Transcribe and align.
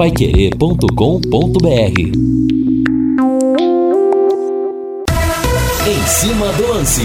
paiquerê.com.br 0.00 2.00
Em 5.86 6.06
cima 6.06 6.50
do 6.54 6.68
lance. 6.68 7.02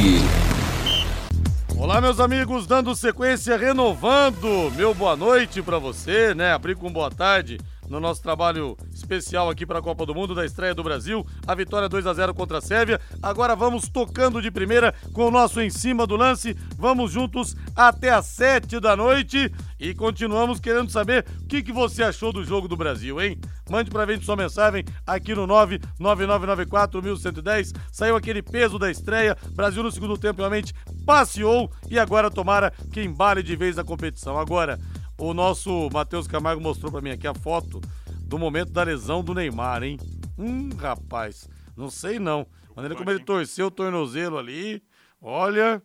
Olá, 1.78 2.00
meus 2.00 2.22
amigos, 2.22 2.66
dando 2.66 2.96
sequência, 2.96 3.58
renovando 3.58 4.72
meu 4.78 4.94
boa 4.94 5.18
noite 5.18 5.62
para 5.62 5.78
você, 5.78 6.34
né? 6.34 6.54
Abrir 6.54 6.78
com 6.78 6.90
boa 6.90 7.12
tarde 7.12 7.58
no 7.90 8.00
nosso 8.00 8.22
trabalho 8.22 8.78
especial 9.06 9.50
aqui 9.50 9.66
para 9.66 9.80
a 9.80 9.82
Copa 9.82 10.06
do 10.06 10.14
Mundo 10.16 10.34
da 10.34 10.46
estreia 10.46 10.74
do 10.74 10.82
Brasil, 10.84 11.26
a 11.46 11.54
vitória 11.54 11.88
2 11.88 12.08
a 12.08 12.14
0 12.14 12.34
contra 12.34 12.58
a 12.58 12.62
Sérvia. 12.62 13.00
Agora 13.22 13.56
vamos 13.56 13.88
tocando 13.88 14.42
de 14.42 14.50
primeira 14.50 14.96
com 15.14 15.28
o 15.28 15.32
nosso 15.32 15.62
em 15.62 15.70
cima 15.70 16.08
do 16.08 16.16
lance. 16.16 16.58
Vamos 16.76 17.12
juntos 17.12 17.56
até 17.76 18.10
às 18.10 18.26
7 18.26 18.80
da 18.80 18.96
noite 18.96 19.52
e 19.80 19.94
continuamos 19.94 20.60
querendo 20.60 20.92
saber 20.92 21.24
o 21.42 21.48
que, 21.48 21.62
que 21.62 21.72
você 21.72 22.02
achou 22.04 22.34
do 22.34 22.44
jogo 22.44 22.68
do 22.68 22.76
Brasil, 22.76 23.22
hein? 23.22 23.40
Mande 23.70 23.92
pra 23.92 24.08
gente 24.08 24.26
sua 24.26 24.36
mensagem 24.36 24.84
aqui 25.06 25.36
no 25.36 25.48
99994-1110. 25.48 27.76
Saiu 27.92 28.16
aquele 28.16 28.42
peso 28.42 28.80
da 28.80 28.90
estreia. 28.90 29.38
Brasil 29.52 29.84
no 29.84 29.92
segundo 29.92 30.18
tempo 30.18 30.40
realmente 30.40 30.74
passeou 31.06 31.72
e 31.90 32.00
agora 32.00 32.32
tomara 32.32 32.74
que 32.92 33.04
embale 33.04 33.44
de 33.44 33.56
vez 33.56 33.78
a 33.78 33.84
competição. 33.84 34.40
Agora, 34.40 34.80
o 35.18 35.34
nosso 35.34 35.90
Matheus 35.94 36.28
Camargo 36.28 36.62
mostrou 36.62 36.92
para 36.92 37.00
mim 37.02 37.12
aqui 37.12 37.28
a 37.28 37.34
foto 37.34 37.80
do 38.28 38.40
momento 38.40 38.72
da 38.72 38.84
lesão 38.84 39.24
do 39.24 39.34
Neymar, 39.34 39.84
hein? 39.84 39.98
Hum, 40.38 40.70
rapaz, 40.78 41.48
não 41.78 41.90
sei 41.90 42.20
não. 42.20 42.48
A 42.72 42.76
maneira 42.76 42.96
como 42.96 43.10
ele 43.10 43.24
torceu 43.24 43.68
o 43.68 43.72
tornozelo 43.72 44.38
ali, 44.38 44.84
olha, 45.22 45.82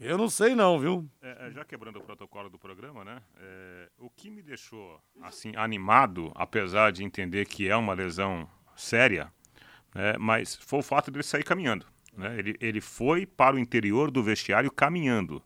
eu 0.00 0.18
não 0.18 0.28
sei 0.28 0.54
não, 0.54 0.78
viu? 0.78 1.08
É, 1.20 1.46
é, 1.46 1.50
já 1.52 1.64
quebrando 1.64 1.98
o 1.98 2.02
protocolo 2.02 2.50
do 2.50 2.58
programa, 2.58 3.04
né? 3.04 3.22
É, 3.36 3.88
o 3.98 4.10
que 4.10 4.30
me 4.30 4.42
deixou 4.42 5.00
assim 5.20 5.52
animado, 5.54 6.32
apesar 6.34 6.90
de 6.90 7.04
entender 7.04 7.46
que 7.46 7.68
é 7.68 7.76
uma 7.76 7.94
lesão 7.94 8.48
séria, 8.74 9.32
né, 9.94 10.14
mas 10.18 10.56
foi 10.56 10.80
o 10.80 10.82
fato 10.82 11.10
dele 11.10 11.22
sair 11.22 11.44
caminhando. 11.44 11.86
Né? 12.16 12.36
Ele, 12.38 12.56
ele 12.60 12.80
foi 12.80 13.26
para 13.26 13.54
o 13.54 13.58
interior 13.58 14.10
do 14.10 14.22
vestiário 14.22 14.70
caminhando. 14.70 15.42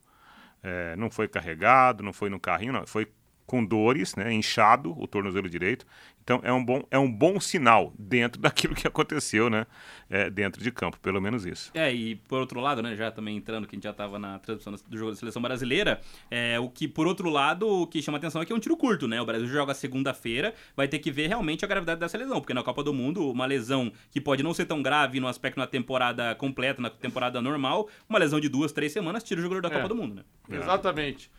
É, 0.63 0.97
não 0.97 1.11
foi 1.11 1.29
carregado, 1.29 2.03
não 2.03 2.13
foi 2.13 2.31
no 2.31 2.41
carrinho, 2.41 2.73
não. 2.73 2.87
Foi 2.87 3.07
com 3.47 3.65
dores, 3.65 4.17
né, 4.17 4.33
inchado 4.33 4.95
o 4.99 5.07
tornozelo 5.07 5.49
direito. 5.49 5.87
Então 6.27 6.41
é 6.43 6.53
um 6.53 6.65
bom, 6.65 6.83
é 6.91 6.99
um 6.99 7.11
bom 7.11 7.39
sinal 7.39 7.93
dentro 7.97 8.41
daquilo 8.43 8.75
que 8.75 8.87
aconteceu, 8.87 9.49
né, 9.49 9.65
é, 10.11 10.29
dentro 10.29 10.61
de 10.61 10.73
campo, 10.73 10.99
pelo 10.99 11.21
menos 11.21 11.47
isso. 11.47 11.71
É, 11.73 11.95
e 11.95 12.17
por 12.17 12.41
outro 12.41 12.59
lado, 12.61 12.83
né, 12.83 12.97
já 12.97 13.13
também 13.13 13.37
entrando, 13.37 13.67
que 13.67 13.75
a 13.75 13.77
gente 13.77 13.85
já 13.85 13.91
estava 13.91 14.19
na 14.19 14.41
transmissão 14.41 14.75
do 14.89 14.99
jogo 14.99 15.13
da 15.13 15.17
seleção 15.17 15.41
brasileira, 15.41 16.01
é, 16.29 16.59
o 16.59 16.69
que, 16.69 16.89
por 16.89 17.07
outro 17.07 17.31
lado, 17.31 17.69
o 17.69 17.87
que 17.87 18.03
chama 18.03 18.19
atenção 18.19 18.43
é 18.43 18.45
que 18.45 18.53
é 18.53 18.57
um 18.57 18.59
tiro 18.59 18.77
curto, 18.77 19.07
né? 19.07 19.21
O 19.21 19.25
Brasil 19.25 19.47
joga 19.47 19.73
segunda-feira, 19.73 20.53
vai 20.77 20.89
ter 20.89 20.99
que 20.99 21.13
ver 21.13 21.29
realmente 21.29 21.65
a 21.65 21.69
gravidade 21.69 22.01
dessa 22.01 22.19
lesão, 22.19 22.41
porque 22.41 22.53
na 22.53 22.65
Copa 22.65 22.83
do 22.83 22.93
Mundo, 22.93 23.31
uma 23.31 23.47
lesão 23.47 23.93
que 24.11 24.21
pode 24.21 24.43
não 24.43 24.53
ser 24.53 24.67
tão 24.67 24.83
grave 24.83 25.21
no 25.21 25.29
aspecto 25.29 25.59
na 25.59 25.67
temporada 25.67 26.35
completa, 26.35 26.83
na 26.83 26.91
temporada 26.91 27.41
normal, 27.41 27.89
uma 28.09 28.19
lesão 28.19 28.41
de 28.41 28.49
duas, 28.49 28.73
três 28.73 28.91
semanas, 28.91 29.23
tira 29.23 29.39
o 29.39 29.43
jogador 29.43 29.63
da 29.63 29.69
é, 29.69 29.73
Copa 29.77 29.89
do 29.89 29.95
Mundo, 29.95 30.17
né? 30.17 30.23
Exatamente. 30.51 31.31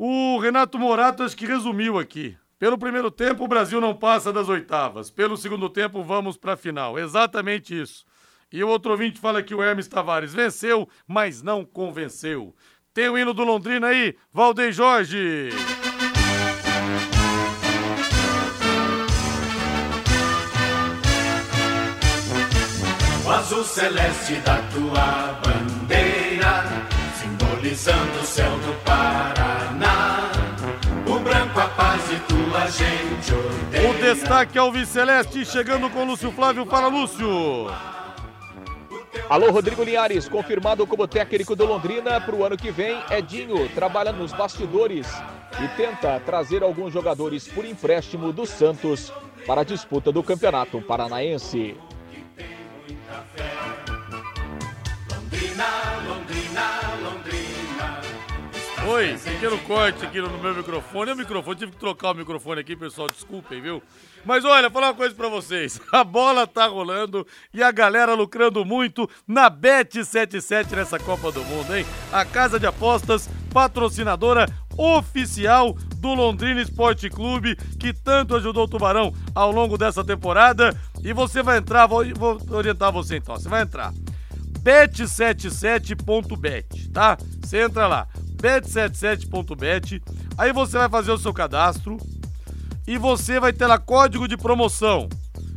O 0.00 0.38
Renato 0.38 0.78
Morato 0.78 1.24
acho 1.24 1.36
que 1.36 1.44
resumiu 1.44 1.98
aqui. 1.98 2.36
Pelo 2.56 2.78
primeiro 2.78 3.10
tempo, 3.10 3.44
o 3.44 3.48
Brasil 3.48 3.80
não 3.80 3.92
passa 3.92 4.32
das 4.32 4.48
oitavas. 4.48 5.10
Pelo 5.10 5.36
segundo 5.36 5.68
tempo, 5.68 6.04
vamos 6.04 6.36
para 6.36 6.52
a 6.52 6.56
final. 6.56 6.96
Exatamente 6.96 7.78
isso. 7.80 8.04
E 8.52 8.62
o 8.62 8.68
outro 8.68 8.92
ouvinte 8.92 9.18
fala 9.18 9.42
que 9.42 9.52
o 9.52 9.60
Hermes 9.60 9.88
Tavares 9.88 10.32
venceu, 10.32 10.88
mas 11.04 11.42
não 11.42 11.64
convenceu. 11.64 12.54
Tem 12.94 13.08
o 13.08 13.18
hino 13.18 13.34
do 13.34 13.42
Londrina 13.42 13.88
aí, 13.88 14.14
Valdeir 14.32 14.72
Jorge. 14.72 15.50
O 23.26 23.30
azul 23.30 23.64
celeste 23.64 24.36
da 24.36 24.62
tua 24.72 25.40
bandeira, 25.44 26.64
simbolizando 27.20 28.20
o 28.20 28.24
céu 28.24 28.50
do 28.58 28.72
Paraná. 28.84 29.07
Tua 32.68 32.70
gente 32.70 33.34
odeia. 33.34 33.90
O 33.90 33.94
destaque 33.94 34.58
ao 34.58 34.70
Viceleste, 34.70 35.44
chegando 35.44 35.88
com 35.90 36.04
Lúcio 36.04 36.30
Flávio. 36.32 36.66
Fala, 36.66 36.88
Lúcio. 36.88 37.66
Alô, 39.28 39.50
Rodrigo 39.50 39.82
Linhares, 39.82 40.28
confirmado 40.28 40.86
como 40.86 41.06
técnico 41.06 41.56
do 41.56 41.66
Londrina 41.66 42.20
para 42.20 42.34
o 42.34 42.44
ano 42.44 42.56
que 42.56 42.70
vem. 42.70 42.98
Edinho 43.10 43.68
trabalha 43.70 44.12
nos 44.12 44.32
bastidores 44.32 45.06
e 45.62 45.68
tenta 45.76 46.20
trazer 46.20 46.62
alguns 46.62 46.92
jogadores 46.92 47.48
por 47.48 47.64
empréstimo 47.64 48.32
do 48.32 48.46
Santos 48.46 49.12
para 49.46 49.62
a 49.62 49.64
disputa 49.64 50.12
do 50.12 50.22
Campeonato 50.22 50.80
Paranaense. 50.80 51.76
Londrina, 55.10 55.66
Londrina. 56.06 56.87
Oi, 58.90 59.18
pequeno 59.22 59.58
corte 59.58 60.06
aqui 60.06 60.18
no 60.18 60.30
meu 60.38 60.54
microfone. 60.54 61.12
O 61.12 61.16
microfone, 61.16 61.58
tive 61.58 61.72
que 61.72 61.78
trocar 61.78 62.12
o 62.12 62.14
microfone 62.14 62.62
aqui, 62.62 62.74
pessoal. 62.74 63.06
Desculpem, 63.06 63.60
viu? 63.60 63.82
Mas 64.24 64.46
olha, 64.46 64.70
falar 64.70 64.86
uma 64.86 64.94
coisa 64.94 65.14
para 65.14 65.28
vocês. 65.28 65.78
A 65.92 66.02
bola 66.02 66.46
tá 66.46 66.66
rolando 66.66 67.26
e 67.52 67.62
a 67.62 67.70
galera 67.70 68.14
lucrando 68.14 68.64
muito 68.64 69.06
na 69.26 69.50
Bet77 69.50 70.74
nessa 70.74 70.98
Copa 70.98 71.30
do 71.30 71.44
Mundo, 71.44 71.76
hein? 71.76 71.84
A 72.10 72.24
casa 72.24 72.58
de 72.58 72.66
apostas 72.66 73.28
patrocinadora 73.52 74.46
oficial 74.78 75.74
do 75.96 76.14
Londrina 76.14 76.62
Esporte 76.62 77.10
Clube, 77.10 77.56
que 77.78 77.92
tanto 77.92 78.36
ajudou 78.36 78.64
o 78.64 78.68
Tubarão 78.68 79.12
ao 79.34 79.52
longo 79.52 79.76
dessa 79.76 80.02
temporada. 80.02 80.74
E 81.04 81.12
você 81.12 81.42
vai 81.42 81.58
entrar, 81.58 81.86
vou, 81.86 82.06
vou 82.14 82.40
orientar 82.52 82.90
você 82.90 83.18
então. 83.18 83.36
Você 83.36 83.50
vai 83.50 83.60
entrar 83.60 83.92
bet77.bet, 84.68 86.90
tá? 86.90 87.16
Você 87.42 87.62
entra 87.62 87.86
lá, 87.86 88.06
bet77.bet, 88.38 90.02
aí 90.36 90.52
você 90.52 90.78
vai 90.78 90.88
fazer 90.88 91.12
o 91.12 91.18
seu 91.18 91.34
cadastro 91.34 91.96
e 92.86 92.96
você 92.96 93.38
vai 93.38 93.52
ter 93.52 93.66
lá 93.66 93.78
código 93.78 94.26
de 94.26 94.36
promoção. 94.36 95.08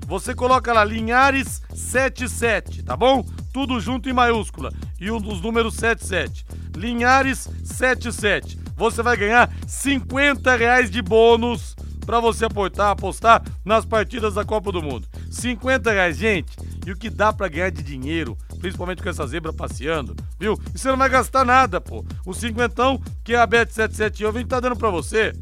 Você 0.08 0.36
coloca 0.36 0.74
lá 0.74 0.86
Linhares77, 0.86 2.84
tá 2.84 2.97
bom? 2.97 3.25
Tudo 3.53 3.80
junto 3.80 4.09
em 4.09 4.14
maiúscula 4.14 4.70
e 5.00 5.09
um 5.09 5.22
dos 5.22 5.40
números 5.41 5.75
77. 5.75 6.46
Linhares77. 6.74 8.58
Você 8.75 9.02
vai 9.02 9.16
ganhar 9.16 9.50
50 9.68 10.56
reais 10.56 10.91
de 10.91 11.02
bônus 11.02 11.75
para 12.06 12.20
você 12.20 12.46
aportar, 12.46 12.91
apostar 12.91 13.41
nas 13.64 13.86
partidas 13.86 14.34
da 14.34 14.44
Copa 14.44 14.72
do 14.72 14.81
Mundo. 14.81 15.08
50 15.30 15.91
reais, 15.91 16.18
gente. 16.18 16.58
E 16.86 16.91
o 16.91 16.97
que 16.97 17.09
dá 17.09 17.31
para 17.31 17.47
ganhar 17.47 17.72
de 17.72 17.81
dinheiro, 17.84 18.38
principalmente 18.62 19.02
com 19.02 19.10
essa 19.10 19.26
zebra 19.26 19.52
passeando, 19.52 20.16
viu? 20.40 20.58
E 20.74 20.78
você 20.78 20.88
não 20.88 20.98
vai 20.98 21.10
gastar 21.10 21.44
nada, 21.44 21.82
pô. 21.82 22.06
O 22.26 22.34
cinquentão 22.34 23.02
que 23.24 23.34
a 23.34 23.48
Bet77 23.48 24.32
vem 24.32 24.46
tá 24.46 24.60
dando 24.60 24.76
para 24.76 24.92
você, 24.92 25.34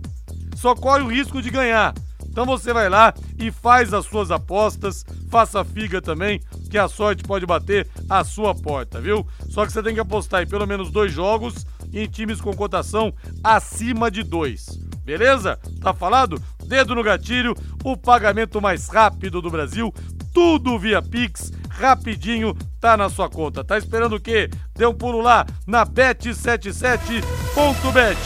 só 0.55 0.73
corre 0.73 1.03
o 1.03 1.11
risco 1.11 1.41
de 1.41 1.49
ganhar. 1.49 1.93
Então 2.25 2.45
você 2.45 2.71
vai 2.71 2.87
lá 2.89 3.13
e 3.37 3.51
faz 3.51 3.93
as 3.93 4.05
suas 4.05 4.31
apostas, 4.31 5.05
faça 5.29 5.63
figa 5.65 6.01
também, 6.01 6.39
que 6.69 6.77
a 6.77 6.87
sorte 6.87 7.23
pode 7.23 7.45
bater 7.45 7.87
a 8.09 8.23
sua 8.23 8.55
porta, 8.55 9.01
viu? 9.01 9.27
Só 9.49 9.65
que 9.65 9.73
você 9.73 9.83
tem 9.83 9.93
que 9.93 9.99
apostar 9.99 10.41
em 10.41 10.47
pelo 10.47 10.65
menos 10.65 10.89
dois 10.89 11.11
jogos 11.11 11.65
em 11.91 12.07
times 12.07 12.39
com 12.39 12.53
cotação 12.53 13.13
acima 13.43 14.09
de 14.09 14.23
dois. 14.23 14.67
Beleza? 15.03 15.59
Tá 15.81 15.93
falado? 15.93 16.41
Dedo 16.65 16.93
no 16.93 17.03
gatilho, 17.03 17.55
o 17.83 17.97
pagamento 17.97 18.61
mais 18.61 18.87
rápido 18.89 19.41
do 19.41 19.49
Brasil, 19.49 19.91
tudo 20.33 20.77
via 20.77 21.01
Pix, 21.01 21.51
rapidinho, 21.69 22.55
tá 22.79 22.95
na 22.95 23.09
sua 23.09 23.29
conta. 23.29 23.63
Tá 23.63 23.77
esperando 23.77 24.15
o 24.15 24.19
quê? 24.19 24.49
Dê 24.75 24.85
um 24.85 24.93
pulo 24.93 25.21
lá 25.21 25.45
na 25.67 25.85
bet77.bet. 25.85 28.19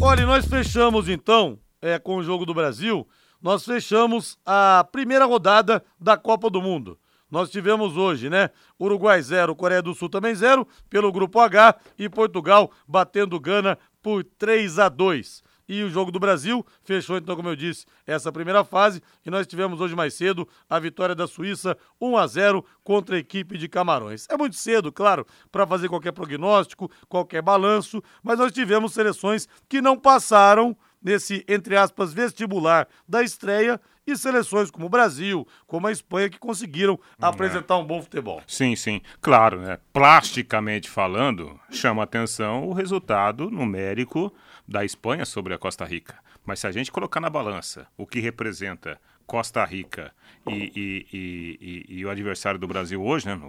Olha, 0.00 0.26
nós 0.26 0.46
fechamos 0.46 1.08
então 1.08 1.58
é, 1.80 1.98
com 1.98 2.16
o 2.16 2.22
jogo 2.22 2.44
do 2.44 2.54
Brasil, 2.54 3.06
nós 3.40 3.64
fechamos 3.64 4.38
a 4.44 4.86
primeira 4.90 5.24
rodada 5.24 5.84
da 6.00 6.16
Copa 6.16 6.48
do 6.48 6.62
Mundo. 6.62 6.98
Nós 7.30 7.50
tivemos 7.50 7.96
hoje, 7.96 8.30
né? 8.30 8.50
Uruguai 8.78 9.20
0, 9.20 9.56
Coreia 9.56 9.82
do 9.82 9.94
Sul 9.94 10.08
também 10.08 10.34
0, 10.34 10.66
pelo 10.88 11.10
grupo 11.10 11.40
H, 11.40 11.74
e 11.98 12.08
Portugal 12.08 12.70
batendo 12.86 13.40
Gana 13.40 13.76
por 14.02 14.22
3 14.22 14.78
a 14.78 14.88
2. 14.88 15.42
E 15.68 15.82
o 15.82 15.90
jogo 15.90 16.10
do 16.10 16.20
Brasil 16.20 16.64
fechou, 16.82 17.16
então, 17.16 17.36
como 17.36 17.48
eu 17.48 17.56
disse, 17.56 17.86
essa 18.06 18.30
primeira 18.30 18.64
fase. 18.64 19.02
E 19.24 19.30
nós 19.30 19.46
tivemos 19.46 19.80
hoje 19.80 19.94
mais 19.94 20.14
cedo 20.14 20.48
a 20.68 20.78
vitória 20.78 21.14
da 21.14 21.26
Suíça 21.26 21.76
1 22.00 22.16
a 22.16 22.26
0 22.26 22.64
contra 22.82 23.16
a 23.16 23.18
equipe 23.18 23.56
de 23.56 23.68
Camarões. 23.68 24.26
É 24.28 24.36
muito 24.36 24.56
cedo, 24.56 24.92
claro, 24.92 25.26
para 25.50 25.66
fazer 25.66 25.88
qualquer 25.88 26.12
prognóstico, 26.12 26.90
qualquer 27.08 27.42
balanço, 27.42 28.02
mas 28.22 28.38
nós 28.38 28.52
tivemos 28.52 28.92
seleções 28.92 29.48
que 29.68 29.80
não 29.80 29.98
passaram 29.98 30.76
nesse, 31.02 31.44
entre 31.46 31.76
aspas, 31.76 32.14
vestibular 32.14 32.88
da 33.06 33.22
estreia 33.22 33.78
e 34.06 34.16
seleções 34.16 34.70
como 34.70 34.86
o 34.86 34.88
Brasil, 34.88 35.46
como 35.66 35.86
a 35.86 35.92
Espanha, 35.92 36.28
que 36.28 36.38
conseguiram 36.38 36.98
é. 37.20 37.26
apresentar 37.26 37.76
um 37.76 37.84
bom 37.84 38.02
futebol. 38.02 38.42
Sim, 38.46 38.74
sim. 38.76 39.00
Claro, 39.20 39.60
né? 39.60 39.78
Plasticamente 39.92 40.90
falando, 40.90 41.58
chama 41.70 42.02
atenção 42.02 42.68
o 42.68 42.72
resultado 42.72 43.50
numérico 43.50 44.32
da 44.66 44.84
Espanha 44.84 45.24
sobre 45.24 45.54
a 45.54 45.58
Costa 45.58 45.84
Rica. 45.84 46.18
Mas 46.44 46.60
se 46.60 46.66
a 46.66 46.72
gente 46.72 46.90
colocar 46.92 47.20
na 47.20 47.30
balança 47.30 47.86
o 47.96 48.06
que 48.06 48.20
representa 48.20 49.00
Costa 49.26 49.64
Rica 49.64 50.12
e, 50.46 50.72
e- 50.76 51.06
e- 51.12 51.86
e- 51.98 52.04
o 52.04 52.10
adversário 52.10 52.58
do 52.60 52.66
Brasil 52.68 53.02
hoje, 53.02 53.26
né, 53.26 53.40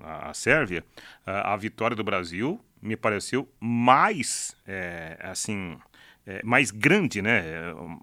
a 0.00 0.32
Sérvia, 0.34 0.84
a, 1.26 1.52
a 1.52 1.56
vitória 1.56 1.96
do 1.96 2.04
Brasil 2.04 2.60
me 2.80 2.96
pareceu 2.96 3.48
mais, 3.60 4.56
é, 4.66 5.16
assim, 5.20 5.76
é, 6.26 6.42
mais 6.44 6.70
grande, 6.70 7.20
né, 7.20 7.40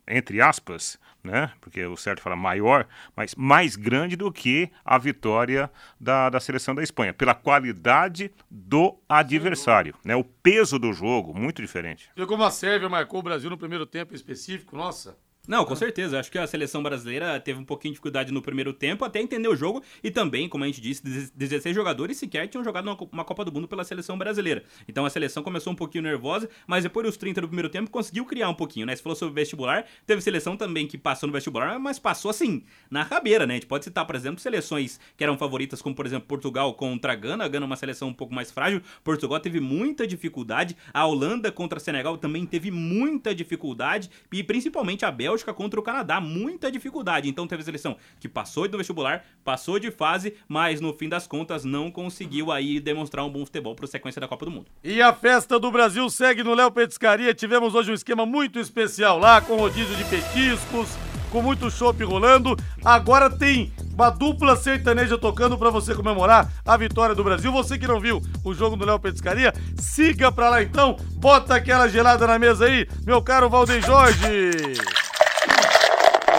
é, 0.08 0.18
entre 0.18 0.42
aspas, 0.42 1.00
né, 1.24 1.52
porque 1.60 1.84
o 1.86 1.98
certo 1.98 2.22
fala 2.22 2.36
maior, 2.36 2.88
mas 3.16 3.36
mais 3.36 3.76
grande 3.76 4.16
do 4.16 4.32
que 4.32 4.72
a 4.84 4.98
vitória 4.98 5.72
da, 6.00 6.30
da 6.30 6.40
seleção 6.40 6.76
da 6.76 6.84
Espanha, 6.84 7.14
pela 7.14 7.34
qualidade 7.34 8.32
do 8.50 8.98
adversário, 9.08 9.96
né, 10.04 10.16
o 10.16 10.24
peso 10.24 10.78
do 10.78 10.94
jogo, 10.94 11.34
muito 11.38 11.62
diferente. 11.62 12.10
Viu 12.16 12.28
como 12.28 12.44
a 12.44 12.52
Sérvia 12.52 12.90
marcou 12.90 13.20
o 13.20 13.24
Brasil 13.24 13.50
no 13.50 13.58
primeiro 13.58 13.86
tempo 13.86 14.14
específico? 14.14 14.76
Nossa. 14.76 15.18
Não, 15.52 15.66
com 15.66 15.76
certeza. 15.76 16.18
Acho 16.18 16.32
que 16.32 16.38
a 16.38 16.48
seleção 16.48 16.82
brasileira 16.82 17.38
teve 17.38 17.60
um 17.60 17.66
pouquinho 17.66 17.92
de 17.92 17.96
dificuldade 17.96 18.32
no 18.32 18.42
primeiro 18.42 18.72
tempo, 18.72 19.04
até 19.04 19.20
entender 19.20 19.50
o 19.50 19.56
jogo. 19.56 19.84
E 20.02 20.10
também, 20.10 20.48
como 20.48 20.64
a 20.64 20.68
gente 20.68 20.80
disse, 20.80 21.04
16 21.36 21.76
jogadores 21.76 22.16
sequer 22.16 22.48
tinham 22.48 22.64
jogado 22.64 22.86
uma, 23.12 23.26
Copa 23.26 23.44
do 23.44 23.52
Mundo 23.52 23.68
pela 23.68 23.84
seleção 23.84 24.18
brasileira. 24.18 24.64
Então 24.88 25.06
a 25.06 25.10
seleção 25.10 25.44
começou 25.44 25.74
um 25.74 25.76
pouquinho 25.76 26.06
nervosa, 26.06 26.50
mas 26.66 26.84
depois 26.84 27.06
dos 27.06 27.18
30 27.18 27.42
do 27.42 27.48
primeiro 27.48 27.68
tempo 27.68 27.92
conseguiu 27.92 28.24
criar 28.24 28.48
um 28.48 28.54
pouquinho, 28.54 28.86
né? 28.86 28.96
Você 28.96 29.04
falou 29.04 29.14
sobre 29.14 29.36
vestibular, 29.36 29.86
teve 30.08 30.22
seleção 30.22 30.56
também 30.56 30.88
que 30.88 30.98
passou 30.98 31.28
no 31.28 31.34
vestibular, 31.34 31.78
mas 31.78 32.00
passou 32.00 32.32
assim, 32.32 32.64
na 32.90 33.04
rabeira, 33.04 33.46
né? 33.46 33.56
A 33.56 33.58
gente 33.58 33.68
pode 33.68 33.84
citar, 33.84 34.06
por 34.06 34.16
exemplo, 34.16 34.40
seleções 34.40 35.02
que 35.18 35.24
eram 35.26 35.38
favoritas, 35.38 35.82
como 35.82 35.94
por 35.94 36.06
exemplo 36.06 36.30
Portugal 36.30 36.74
contra 36.76 37.12
a 37.12 37.16
Gana. 37.16 37.44
A 37.44 37.50
Gana 37.50 37.66
é 37.66 37.68
uma 37.68 37.76
seleção 37.76 38.08
um 38.08 38.14
pouco 38.14 38.34
mais 38.34 38.50
frágil. 38.52 38.82
Portugal 39.04 39.38
teve 39.42 39.60
muita 39.60 40.08
dificuldade. 40.08 40.78
A 40.94 41.06
Holanda 41.06 41.52
contra 41.52 41.78
a 41.78 41.82
Senegal 41.82 42.18
também 42.18 42.46
teve 42.46 42.72
muita 42.72 43.36
dificuldade. 43.36 44.10
E 44.32 44.42
principalmente 44.42 45.04
a 45.04 45.12
Bélgica 45.12 45.41
contra 45.44 45.80
o 45.80 45.84
Canadá, 45.84 46.22
muita 46.22 46.72
dificuldade. 46.72 47.28
Então 47.28 47.48
teve 47.48 47.64
seleção 47.64 47.98
que 48.20 48.30
passou 48.30 48.68
do 48.68 48.78
vestibular, 48.78 49.26
passou 49.44 49.80
de 49.80 49.90
fase, 49.90 50.36
mas 50.48 50.80
no 50.80 50.94
fim 50.94 51.10
das 51.10 51.26
contas 51.26 51.66
não 51.66 51.90
conseguiu 51.90 52.52
aí 52.52 52.80
demonstrar 52.80 53.26
um 53.26 53.30
bom 53.30 53.46
futebol 53.46 53.76
para 53.76 53.86
a 53.86 53.88
sequência 53.88 54.22
da 54.22 54.28
Copa 54.28 54.46
do 54.46 54.52
Mundo. 54.52 54.68
E 54.84 55.02
a 55.02 55.14
festa 55.14 55.60
do 55.60 55.72
Brasil 55.72 56.10
segue 56.10 56.44
no 56.44 56.54
Léo 56.54 56.72
Petiscaria. 56.72 57.34
Tivemos 57.34 57.74
hoje 57.74 57.92
um 57.92 57.96
esquema 57.96 58.26
muito 58.26 58.60
especial 58.60 59.18
lá, 59.18 59.42
com 59.42 59.56
rodízio 59.56 59.96
de 59.96 60.04
petiscos, 60.06 60.90
com 61.32 61.42
muito 61.42 61.72
chopp 61.72 62.04
rolando. 62.04 62.56
Agora 62.84 63.30
tem 63.30 63.72
uma 63.94 64.10
dupla 64.10 64.56
sertaneja 64.56 65.18
tocando 65.18 65.58
pra 65.58 65.70
você 65.70 65.94
comemorar 65.94 66.52
a 66.66 66.78
vitória 66.78 67.16
do 67.16 67.24
Brasil. 67.24 67.52
Você 67.52 67.78
que 67.78 67.88
não 67.88 68.00
viu 68.00 68.22
o 68.44 68.54
jogo 68.54 68.76
do 68.76 68.86
Léo 68.86 69.00
Petiscaria, 69.00 69.54
siga 69.78 70.32
pra 70.32 70.50
lá 70.50 70.62
então. 70.62 70.98
Bota 71.16 71.56
aquela 71.56 71.88
gelada 71.88 72.26
na 72.28 72.38
mesa 72.38 72.66
aí, 72.66 72.88
meu 73.06 73.22
caro 73.22 73.50
Valdeir 73.50 73.86
Jorge. 73.86 75.11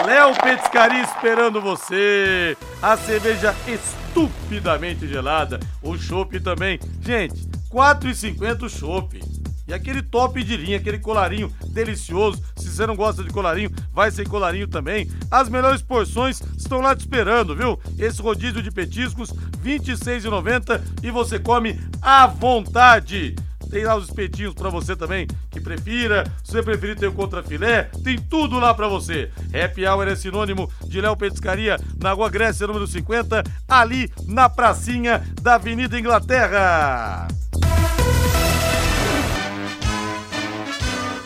Léo 0.05 0.33
Petiscaria 0.35 1.01
esperando 1.03 1.61
você. 1.61 2.57
A 2.81 2.97
cerveja 2.97 3.55
estupidamente 3.65 5.07
gelada. 5.07 5.59
O 5.81 5.97
chopp 5.97 6.39
também. 6.41 6.79
Gente, 7.01 7.43
R$ 7.43 7.49
4,50 7.71 8.63
o 8.63 8.69
chopp. 8.69 9.21
E 9.65 9.73
aquele 9.73 10.01
top 10.01 10.43
de 10.43 10.57
linha, 10.57 10.77
aquele 10.77 10.99
colarinho 10.99 11.49
delicioso. 11.69 12.43
Se 12.57 12.69
você 12.69 12.85
não 12.85 12.97
gosta 12.97 13.23
de 13.23 13.29
colarinho, 13.29 13.71
vai 13.93 14.11
sem 14.11 14.25
colarinho 14.25 14.67
também. 14.67 15.09
As 15.31 15.47
melhores 15.47 15.81
porções 15.81 16.41
estão 16.57 16.81
lá 16.81 16.93
te 16.93 16.99
esperando, 16.99 17.55
viu? 17.55 17.79
Esse 17.97 18.21
rodízio 18.21 18.61
de 18.61 18.69
petiscos, 18.71 19.29
R$ 19.29 19.79
26,90 19.79 20.81
e 21.01 21.11
você 21.11 21.39
come 21.39 21.79
à 22.01 22.27
vontade. 22.27 23.35
Tem 23.73 23.85
lá 23.85 23.95
os 23.95 24.07
espetinhos 24.07 24.53
pra 24.53 24.69
você 24.69 24.95
também, 24.95 25.25
que 25.49 25.59
prefira. 25.59 26.31
Se 26.43 26.51
você 26.51 26.61
preferir 26.61 26.95
ter 26.95 27.07
o 27.07 27.11
contrafilé, 27.11 27.89
tem 28.03 28.19
tudo 28.19 28.59
lá 28.59 28.71
pra 28.71 28.87
você. 28.87 29.31
Happy 29.51 29.83
Hour 29.83 30.07
é 30.09 30.15
sinônimo 30.15 30.71
de 30.85 31.01
Léo 31.01 31.17
Petiscaria, 31.17 31.79
na 31.99 32.11
Rua 32.11 32.29
Grécia, 32.29 32.67
número 32.67 32.85
50, 32.85 33.43
ali 33.67 34.13
na 34.27 34.47
pracinha 34.47 35.23
da 35.41 35.55
Avenida 35.55 35.99
Inglaterra. 35.99 37.27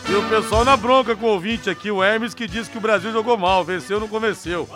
E 0.08 0.14
o 0.14 0.26
pessoal 0.30 0.64
na 0.64 0.74
bronca 0.74 1.14
com 1.14 1.26
o 1.26 1.32
ouvinte 1.32 1.68
aqui, 1.68 1.90
o 1.90 2.02
Hermes, 2.02 2.32
que 2.32 2.48
disse 2.48 2.70
que 2.70 2.78
o 2.78 2.80
Brasil 2.80 3.12
jogou 3.12 3.36
mal, 3.36 3.62
venceu, 3.62 4.00
não 4.00 4.08
convenceu. 4.08 4.66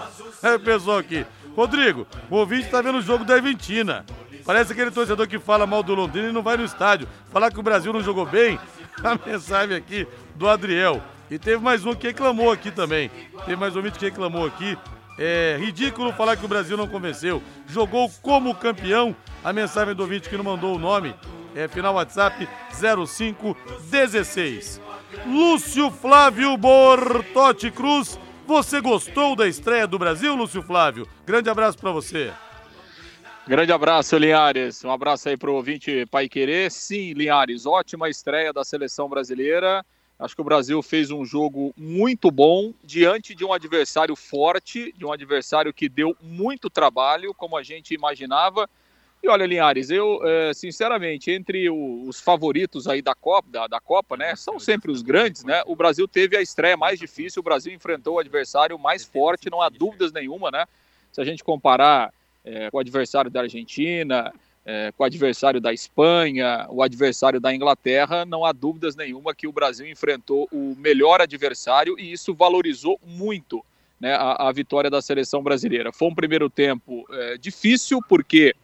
É 0.42 0.56
o 0.56 0.60
pessoal 0.60 0.98
aqui. 0.98 1.25
Rodrigo, 1.56 2.06
o 2.28 2.36
ouvinte 2.36 2.68
tá 2.68 2.82
vendo 2.82 2.98
o 2.98 3.02
jogo 3.02 3.25
da 3.25 3.36
Argentina. 3.36 4.04
Parece 4.44 4.72
aquele 4.72 4.90
torcedor 4.90 5.26
que 5.26 5.38
fala 5.38 5.66
mal 5.66 5.82
do 5.82 5.94
Londrina 5.94 6.28
e 6.28 6.32
não 6.32 6.42
vai 6.42 6.56
no 6.56 6.64
estádio. 6.64 7.08
Falar 7.30 7.50
que 7.50 7.60
o 7.60 7.62
Brasil 7.62 7.92
não 7.92 8.02
jogou 8.02 8.26
bem, 8.26 8.58
a 9.02 9.28
mensagem 9.28 9.76
aqui 9.76 10.06
do 10.34 10.48
Adriel. 10.48 11.02
E 11.30 11.38
teve 11.38 11.62
mais 11.62 11.86
um 11.86 11.94
que 11.94 12.08
reclamou 12.08 12.50
aqui 12.50 12.70
também. 12.70 13.10
Teve 13.44 13.56
mais 13.56 13.74
um 13.74 13.78
ouvinte 13.78 13.98
que 13.98 14.04
reclamou 14.04 14.46
aqui. 14.46 14.76
É 15.18 15.56
ridículo 15.58 16.12
falar 16.12 16.36
que 16.36 16.44
o 16.44 16.48
Brasil 16.48 16.76
não 16.76 16.88
convenceu. 16.88 17.42
Jogou 17.66 18.10
como 18.20 18.54
campeão. 18.54 19.16
A 19.42 19.52
mensagem 19.52 19.94
do 19.94 20.02
ouvinte 20.02 20.28
que 20.28 20.36
não 20.36 20.44
mandou 20.44 20.76
o 20.76 20.78
nome 20.78 21.14
é 21.54 21.68
final 21.68 21.94
WhatsApp 21.94 22.48
0516. 22.72 24.80
Lúcio 25.26 25.90
Flávio 25.90 26.56
Bortotti 26.56 27.70
Cruz, 27.70 28.18
você 28.46 28.80
gostou 28.80 29.36
da 29.36 29.46
estreia 29.46 29.86
do 29.86 29.98
Brasil, 29.98 30.34
Lúcio 30.34 30.62
Flávio? 30.62 31.06
Grande 31.24 31.48
abraço 31.48 31.78
para 31.78 31.92
você. 31.92 32.32
Grande 33.44 33.72
abraço, 33.72 34.16
Linhares. 34.16 34.84
Um 34.84 34.90
abraço 34.92 35.28
aí 35.28 35.36
pro 35.36 35.54
ouvinte 35.54 36.06
Pai 36.06 36.28
Querer. 36.28 36.70
Sim, 36.70 37.12
Linhares, 37.12 37.66
ótima 37.66 38.08
estreia 38.08 38.52
da 38.52 38.62
seleção 38.62 39.08
brasileira. 39.08 39.84
Acho 40.16 40.36
que 40.36 40.40
o 40.40 40.44
Brasil 40.44 40.80
fez 40.80 41.10
um 41.10 41.24
jogo 41.24 41.74
muito 41.76 42.30
bom 42.30 42.72
diante 42.84 43.34
de 43.34 43.44
um 43.44 43.52
adversário 43.52 44.14
forte, 44.14 44.94
de 44.96 45.04
um 45.04 45.10
adversário 45.10 45.72
que 45.72 45.88
deu 45.88 46.16
muito 46.22 46.70
trabalho, 46.70 47.34
como 47.34 47.56
a 47.56 47.64
gente 47.64 47.92
imaginava. 47.92 48.70
E 49.20 49.28
olha, 49.28 49.44
Linhares, 49.44 49.90
eu, 49.90 50.20
é, 50.22 50.54
sinceramente, 50.54 51.32
entre 51.32 51.68
o, 51.68 52.04
os 52.06 52.20
favoritos 52.20 52.86
aí 52.86 53.02
da 53.02 53.14
Copa, 53.14 53.48
da, 53.50 53.66
da, 53.66 53.80
Copa, 53.80 54.16
né, 54.16 54.36
são 54.36 54.60
sempre 54.60 54.92
os 54.92 55.02
grandes, 55.02 55.42
né? 55.42 55.64
O 55.66 55.74
Brasil 55.74 56.06
teve 56.06 56.36
a 56.36 56.40
estreia 56.42 56.76
mais 56.76 56.96
difícil, 56.96 57.40
o 57.40 57.44
Brasil 57.44 57.74
enfrentou 57.74 58.14
o 58.14 58.18
adversário 58.20 58.78
mais 58.78 59.04
forte, 59.04 59.50
não 59.50 59.60
há 59.60 59.68
dúvidas 59.68 60.12
nenhuma, 60.12 60.48
né? 60.52 60.64
Se 61.10 61.20
a 61.20 61.24
gente 61.24 61.42
comparar 61.42 62.12
é, 62.44 62.70
com 62.70 62.76
o 62.76 62.80
adversário 62.80 63.30
da 63.30 63.40
Argentina, 63.40 64.32
é, 64.64 64.92
com 64.96 65.02
o 65.02 65.06
adversário 65.06 65.60
da 65.60 65.72
Espanha, 65.72 66.66
o 66.70 66.82
adversário 66.82 67.40
da 67.40 67.54
Inglaterra, 67.54 68.24
não 68.24 68.44
há 68.44 68.52
dúvidas 68.52 68.94
nenhuma 68.94 69.34
que 69.34 69.46
o 69.46 69.52
Brasil 69.52 69.86
enfrentou 69.86 70.48
o 70.52 70.74
melhor 70.76 71.20
adversário 71.20 71.99
e 71.99 72.12
isso 72.12 72.34
valorizou 72.34 73.00
muito 73.04 73.64
né, 74.00 74.14
a, 74.14 74.49
a, 74.49 74.52
vitória 74.52 74.90
da 74.90 75.00
seleção 75.00 75.42
brasileira. 75.42 75.92
Foi 75.92 76.08
um 76.08 76.14
primeiro 76.14 76.50
tempo 76.50 77.06
é, 77.11 77.38
difícil, 77.38 78.00
porque 78.08 78.54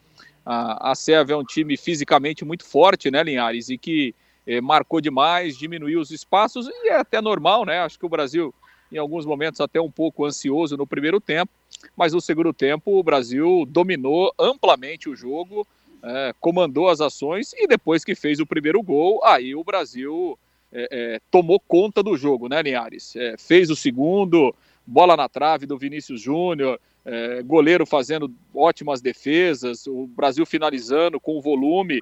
a, 0.44 0.90
a 0.90 0.94
Sérvia 0.94 1.35
é 1.35 1.37
um 1.37 1.44
time 1.44 1.76
fisicamente 1.76 2.44
muito 2.44 2.64
forte, 2.64 3.11
né, 3.11 3.23
Linhares, 3.23 3.68
e 3.68 3.78
que 3.78 4.14
é, 4.47 4.61
marcou 4.61 5.00
demais, 5.00 5.56
diminuiu 5.56 6.00
os 6.00 6.11
espaços, 6.11 6.66
e 6.68 6.88
é 6.88 6.97
até 6.97 7.20
normal, 7.20 7.64
né? 7.66 7.80
Acho 7.80 7.99
que 7.99 8.06
o 8.06 8.08
Brasil, 8.08 8.52
em 8.90 8.97
alguns 8.97 9.26
momentos, 9.26 9.61
até 9.61 9.80
um 9.80 9.90
pouco 9.90 10.25
ansioso 10.25 10.76
no 10.76 10.87
primeiro 10.87 11.20
tempo, 11.20 11.52
mas 11.97 12.12
no 12.12 12.20
segundo 12.20 12.52
tempo 12.52 12.99
o 12.99 13.02
Brasil 13.02 13.64
dominou 13.68 14.32
amplamente 14.38 15.08
o 15.08 15.16
jogo, 15.16 15.66
é, 16.02 16.35
comandou 16.40 16.88
as 16.88 17.00
ações 17.00 17.52
e 17.54 17.66
depois 17.66 18.04
que 18.04 18.14
fez 18.14 18.40
o 18.40 18.47
primeiro 18.47 18.82
gol, 18.82 19.25
aí 19.25 19.54
o 19.54 19.64
Brasil 19.64 20.38
é, 20.73 20.88
é, 20.90 21.20
tomou 21.30 21.58
conta 21.61 22.02
do 22.02 22.16
jogo, 22.16 22.49
né, 22.49 22.62
Linhares? 22.62 23.14
fez 23.38 23.70
o 23.70 23.76
segundo, 23.76 24.54
bola 24.87 25.16
na 25.16 25.28
trave 25.28 25.66
do 25.66 25.78
Vinícius 25.78 26.20
Júnior, 26.20 26.80
é, 27.04 27.42
goleiro 27.42 27.87
fazendo 27.87 28.32
ótimas 28.54 29.00
defesas, 29.00 29.87
o 29.87 30.06
Brasil 30.06 30.44
finalizando 30.44 31.18
com 31.18 31.40
volume. 31.40 32.00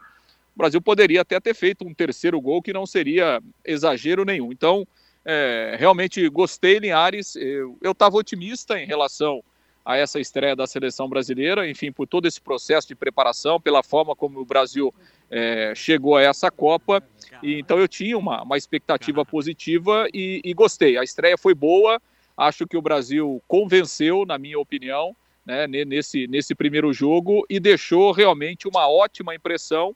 O 0.54 0.58
Brasil 0.58 0.80
poderia 0.80 1.20
até 1.20 1.38
ter 1.38 1.54
feito 1.54 1.86
um 1.86 1.94
terceiro 1.94 2.40
gol 2.40 2.60
que 2.60 2.72
não 2.72 2.86
seria 2.86 3.40
exagero 3.64 4.24
nenhum. 4.24 4.50
Então, 4.50 4.86
é, 5.24 5.76
realmente 5.78 6.28
gostei, 6.28 6.78
Linhares. 6.78 7.36
Eu 7.36 7.92
estava 7.92 8.16
otimista 8.16 8.80
em 8.80 8.86
relação 8.86 9.44
a 9.86 9.96
essa 9.96 10.18
estreia 10.18 10.56
da 10.56 10.66
seleção 10.66 11.08
brasileira, 11.08 11.70
enfim, 11.70 11.92
por 11.92 12.08
todo 12.08 12.26
esse 12.26 12.40
processo 12.40 12.88
de 12.88 12.96
preparação, 12.96 13.60
pela 13.60 13.84
forma 13.84 14.16
como 14.16 14.40
o 14.40 14.44
Brasil 14.44 14.92
é, 15.30 15.72
chegou 15.76 16.16
a 16.16 16.22
essa 16.22 16.50
Copa. 16.50 17.00
E, 17.40 17.60
então, 17.60 17.78
eu 17.78 17.86
tinha 17.86 18.18
uma, 18.18 18.42
uma 18.42 18.56
expectativa 18.56 19.24
positiva 19.24 20.08
e, 20.12 20.40
e 20.44 20.52
gostei. 20.52 20.98
A 20.98 21.04
estreia 21.04 21.38
foi 21.38 21.54
boa. 21.54 22.02
Acho 22.36 22.66
que 22.66 22.76
o 22.76 22.82
Brasil 22.82 23.40
convenceu, 23.46 24.26
na 24.26 24.36
minha 24.36 24.58
opinião, 24.58 25.14
né, 25.46 25.68
nesse, 25.68 26.26
nesse 26.26 26.52
primeiro 26.52 26.92
jogo 26.92 27.46
e 27.48 27.60
deixou 27.60 28.10
realmente 28.10 28.66
uma 28.66 28.88
ótima 28.88 29.36
impressão 29.36 29.94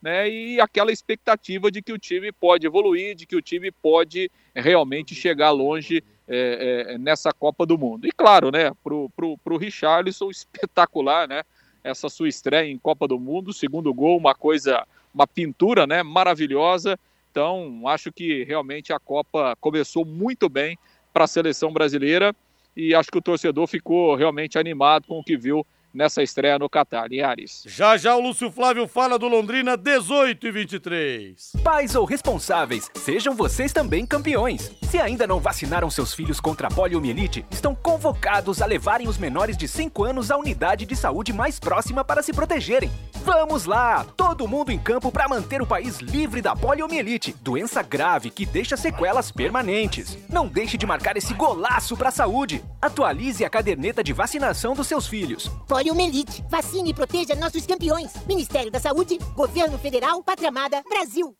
né, 0.00 0.30
e 0.30 0.60
aquela 0.60 0.92
expectativa 0.92 1.68
de 1.68 1.82
que 1.82 1.92
o 1.92 1.98
time 1.98 2.30
pode 2.30 2.64
evoluir, 2.64 3.16
de 3.16 3.26
que 3.26 3.34
o 3.34 3.42
time 3.42 3.72
pode 3.72 4.30
realmente 4.54 5.16
chegar 5.16 5.50
longe 5.50 6.04
é, 6.34 6.94
é, 6.94 6.98
nessa 6.98 7.30
Copa 7.30 7.66
do 7.66 7.76
Mundo. 7.76 8.06
E 8.06 8.12
claro, 8.12 8.50
né, 8.50 8.72
pro, 8.82 9.10
pro, 9.10 9.36
pro 9.38 9.58
Richarlison, 9.58 10.30
espetacular, 10.30 11.28
né, 11.28 11.42
essa 11.84 12.08
sua 12.08 12.28
estreia 12.28 12.70
em 12.70 12.78
Copa 12.78 13.06
do 13.06 13.20
Mundo, 13.20 13.52
segundo 13.52 13.92
gol, 13.92 14.16
uma 14.16 14.34
coisa, 14.34 14.86
uma 15.14 15.26
pintura, 15.26 15.86
né, 15.86 16.02
maravilhosa. 16.02 16.98
Então, 17.30 17.86
acho 17.86 18.10
que 18.10 18.44
realmente 18.44 18.92
a 18.92 18.98
Copa 18.98 19.56
começou 19.60 20.06
muito 20.06 20.48
bem 20.48 20.78
para 21.12 21.24
a 21.24 21.28
seleção 21.28 21.72
brasileira 21.72 22.34
e 22.74 22.94
acho 22.94 23.10
que 23.10 23.18
o 23.18 23.22
torcedor 23.22 23.66
ficou 23.66 24.14
realmente 24.14 24.58
animado 24.58 25.06
com 25.06 25.18
o 25.18 25.24
que 25.24 25.36
viu 25.36 25.66
nessa 25.92 26.22
estreia 26.22 26.58
no 26.58 26.68
Catar. 26.68 27.08
Linhares. 27.08 27.64
Já 27.66 27.96
já 27.96 28.16
o 28.16 28.20
Lúcio 28.20 28.50
Flávio 28.50 28.86
fala 28.86 29.18
do 29.18 29.28
Londrina 29.28 29.76
18 29.76 30.46
e 30.46 30.50
23. 30.50 31.52
Pais 31.62 31.94
ou 31.94 32.04
responsáveis, 32.04 32.90
sejam 32.94 33.34
vocês 33.34 33.72
também 33.72 34.06
campeões. 34.06 34.70
Se 34.88 34.98
ainda 34.98 35.26
não 35.26 35.40
vacinaram 35.40 35.90
seus 35.90 36.14
filhos 36.14 36.40
contra 36.40 36.68
a 36.68 36.70
poliomielite, 36.70 37.44
estão 37.50 37.74
convocados 37.74 38.62
a 38.62 38.66
levarem 38.66 39.08
os 39.08 39.18
menores 39.18 39.56
de 39.56 39.66
5 39.66 40.04
anos 40.04 40.30
à 40.30 40.36
unidade 40.36 40.86
de 40.86 40.94
saúde 40.94 41.32
mais 41.32 41.58
próxima 41.58 42.04
para 42.04 42.22
se 42.22 42.32
protegerem. 42.32 42.90
Vamos 43.24 43.66
lá! 43.66 44.04
Todo 44.16 44.48
mundo 44.48 44.72
em 44.72 44.78
campo 44.78 45.12
para 45.12 45.28
manter 45.28 45.62
o 45.62 45.66
país 45.66 45.98
livre 45.98 46.42
da 46.42 46.56
poliomielite, 46.56 47.34
doença 47.40 47.82
grave 47.82 48.30
que 48.30 48.44
deixa 48.44 48.76
sequelas 48.76 49.30
permanentes. 49.30 50.18
Não 50.28 50.48
deixe 50.48 50.76
de 50.76 50.86
marcar 50.86 51.16
esse 51.16 51.32
golaço 51.34 51.96
para 51.96 52.08
a 52.08 52.12
saúde. 52.12 52.62
Atualize 52.80 53.44
a 53.44 53.50
caderneta 53.50 54.02
de 54.02 54.12
vacinação 54.12 54.74
dos 54.74 54.88
seus 54.88 55.06
filhos. 55.06 55.50
Poliomielite. 55.82 56.44
Vacine 56.48 56.90
e 56.90 56.94
proteja 56.94 57.34
nossos 57.34 57.66
campeões. 57.66 58.12
Ministério 58.24 58.70
da 58.70 58.78
Saúde, 58.78 59.18
Governo 59.34 59.76
Federal, 59.76 60.22
Pátria 60.22 60.48
Amada, 60.48 60.80
Brasil. 60.88 61.34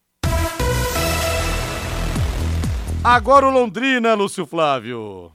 Agora 3.04 3.46
o 3.46 3.50
Londrina, 3.52 4.14
Lúcio 4.14 4.44
Flávio. 4.44 5.30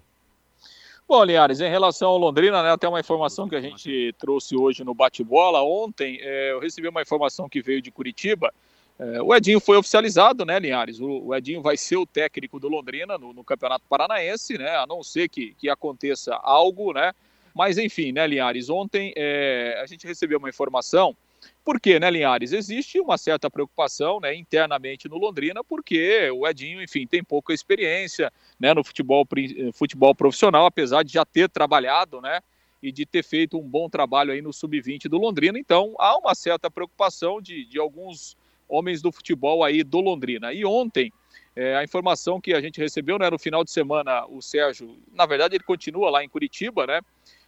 Bom, 1.07 1.23
Linhares, 1.23 1.61
em 1.61 1.69
relação 1.69 2.09
ao 2.09 2.17
Londrina, 2.17 2.61
né, 2.61 2.71
até 2.71 2.85
uma 2.85 2.99
informação 2.99 3.47
que 3.47 3.55
a 3.55 3.61
gente 3.61 4.13
trouxe 4.19 4.57
hoje 4.57 4.83
no 4.83 4.93
bate-bola. 4.93 5.61
Ontem 5.61 6.19
é, 6.19 6.51
eu 6.51 6.59
recebi 6.59 6.89
uma 6.89 7.01
informação 7.01 7.47
que 7.47 7.61
veio 7.61 7.81
de 7.81 7.89
Curitiba. 7.89 8.53
É, 8.99 9.21
o 9.21 9.33
Edinho 9.33 9.61
foi 9.61 9.77
oficializado, 9.77 10.43
né, 10.43 10.59
Linhares? 10.59 10.99
O, 10.99 11.27
o, 11.27 11.33
Edinho 11.33 11.61
vai 11.61 11.77
ser 11.77 11.95
o 11.95 12.05
técnico 12.05 12.59
do 12.59 12.67
Londrina 12.67 13.17
no, 13.17 13.31
no 13.31 13.43
Campeonato 13.45 13.85
Paranaense, 13.87 14.57
né? 14.57 14.75
A 14.75 14.85
não 14.85 15.01
ser 15.01 15.29
que, 15.29 15.55
que 15.57 15.69
aconteça 15.69 16.35
algo, 16.43 16.91
né? 16.91 17.13
Mas 17.57 17.77
enfim, 17.77 18.11
né, 18.11 18.27
Linhares? 18.27 18.69
Ontem 18.69 19.13
é, 19.17 19.79
a 19.81 19.85
gente 19.87 20.05
recebeu 20.05 20.37
uma 20.37 20.49
informação 20.49 21.15
por 21.63 21.79
quê, 21.79 21.99
né, 21.99 22.09
Linhares? 22.09 22.53
Existe 22.53 22.99
uma 22.99 23.17
certa 23.17 23.49
preocupação 23.49 24.19
né, 24.19 24.33
internamente 24.33 25.09
no 25.09 25.17
Londrina, 25.17 25.63
porque 25.63 26.29
o 26.31 26.47
Edinho, 26.47 26.81
enfim, 26.81 27.05
tem 27.05 27.23
pouca 27.23 27.53
experiência 27.53 28.31
né, 28.59 28.73
no 28.73 28.83
futebol, 28.83 29.27
futebol 29.73 30.15
profissional, 30.15 30.65
apesar 30.65 31.03
de 31.03 31.13
já 31.13 31.25
ter 31.25 31.49
trabalhado, 31.49 32.21
né? 32.21 32.41
E 32.81 32.91
de 32.91 33.05
ter 33.05 33.23
feito 33.23 33.57
um 33.57 33.67
bom 33.67 33.89
trabalho 33.89 34.31
aí 34.31 34.41
no 34.41 34.53
sub-20 34.53 35.09
do 35.09 35.17
Londrina. 35.17 35.57
Então, 35.57 35.95
há 35.97 36.17
uma 36.17 36.35
certa 36.35 36.69
preocupação 36.69 37.41
de, 37.41 37.65
de 37.65 37.79
alguns 37.79 38.37
homens 38.69 39.01
do 39.01 39.11
futebol 39.11 39.63
aí 39.63 39.83
do 39.83 39.99
Londrina. 39.99 40.53
E 40.53 40.63
ontem, 40.63 41.11
é, 41.55 41.75
a 41.75 41.83
informação 41.83 42.39
que 42.39 42.53
a 42.53 42.61
gente 42.61 42.79
recebeu, 42.79 43.17
né, 43.17 43.29
no 43.29 43.39
final 43.39 43.63
de 43.63 43.71
semana, 43.71 44.25
o 44.27 44.41
Sérgio, 44.41 44.95
na 45.11 45.25
verdade, 45.25 45.55
ele 45.55 45.63
continua 45.63 46.09
lá 46.09 46.23
em 46.23 46.29
Curitiba, 46.29 46.85
né? 46.85 47.01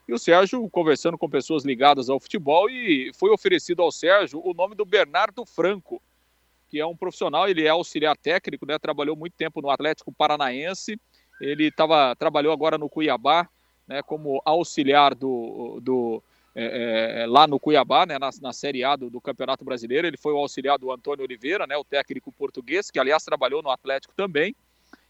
E 0.09 0.11
o 0.11 0.17
Sérgio 0.17 0.67
conversando 0.71 1.19
com 1.19 1.29
pessoas 1.29 1.63
ligadas 1.63 2.09
ao 2.09 2.19
futebol 2.19 2.67
e 2.67 3.11
foi 3.13 3.29
oferecido 3.29 3.83
ao 3.83 3.91
Sérgio 3.91 4.41
o 4.43 4.55
nome 4.55 4.73
do 4.73 4.83
Bernardo 4.83 5.45
Franco, 5.45 6.01
que 6.67 6.79
é 6.79 6.85
um 6.85 6.97
profissional, 6.97 7.47
ele 7.47 7.63
é 7.63 7.69
auxiliar 7.69 8.17
técnico, 8.17 8.65
né? 8.65 8.79
Trabalhou 8.79 9.15
muito 9.15 9.33
tempo 9.33 9.61
no 9.61 9.69
Atlético 9.69 10.11
Paranaense. 10.11 10.99
Ele 11.39 11.69
tava, 11.69 12.15
trabalhou 12.15 12.51
agora 12.51 12.75
no 12.75 12.89
Cuiabá, 12.89 13.47
né? 13.87 14.01
Como 14.01 14.41
auxiliar 14.43 15.13
do, 15.13 15.79
do 15.79 16.23
é, 16.55 17.21
é, 17.21 17.27
lá 17.27 17.45
no 17.45 17.59
Cuiabá, 17.59 18.07
né? 18.07 18.17
Na, 18.17 18.31
na 18.41 18.51
Série 18.51 18.83
A 18.83 18.95
do, 18.95 19.11
do, 19.11 19.21
Campeonato 19.21 19.63
Brasileiro. 19.63 20.07
Ele 20.07 20.17
foi 20.17 20.33
o 20.33 20.37
auxiliar 20.37 20.79
do 20.79 20.91
Antônio 20.91 21.23
Oliveira, 21.23 21.67
né? 21.67 21.77
O 21.77 21.83
técnico 21.83 22.31
português, 22.31 22.89
que 22.89 22.97
aliás 22.97 23.23
trabalhou 23.23 23.61
no 23.61 23.69
Atlético 23.69 24.15
também. 24.15 24.55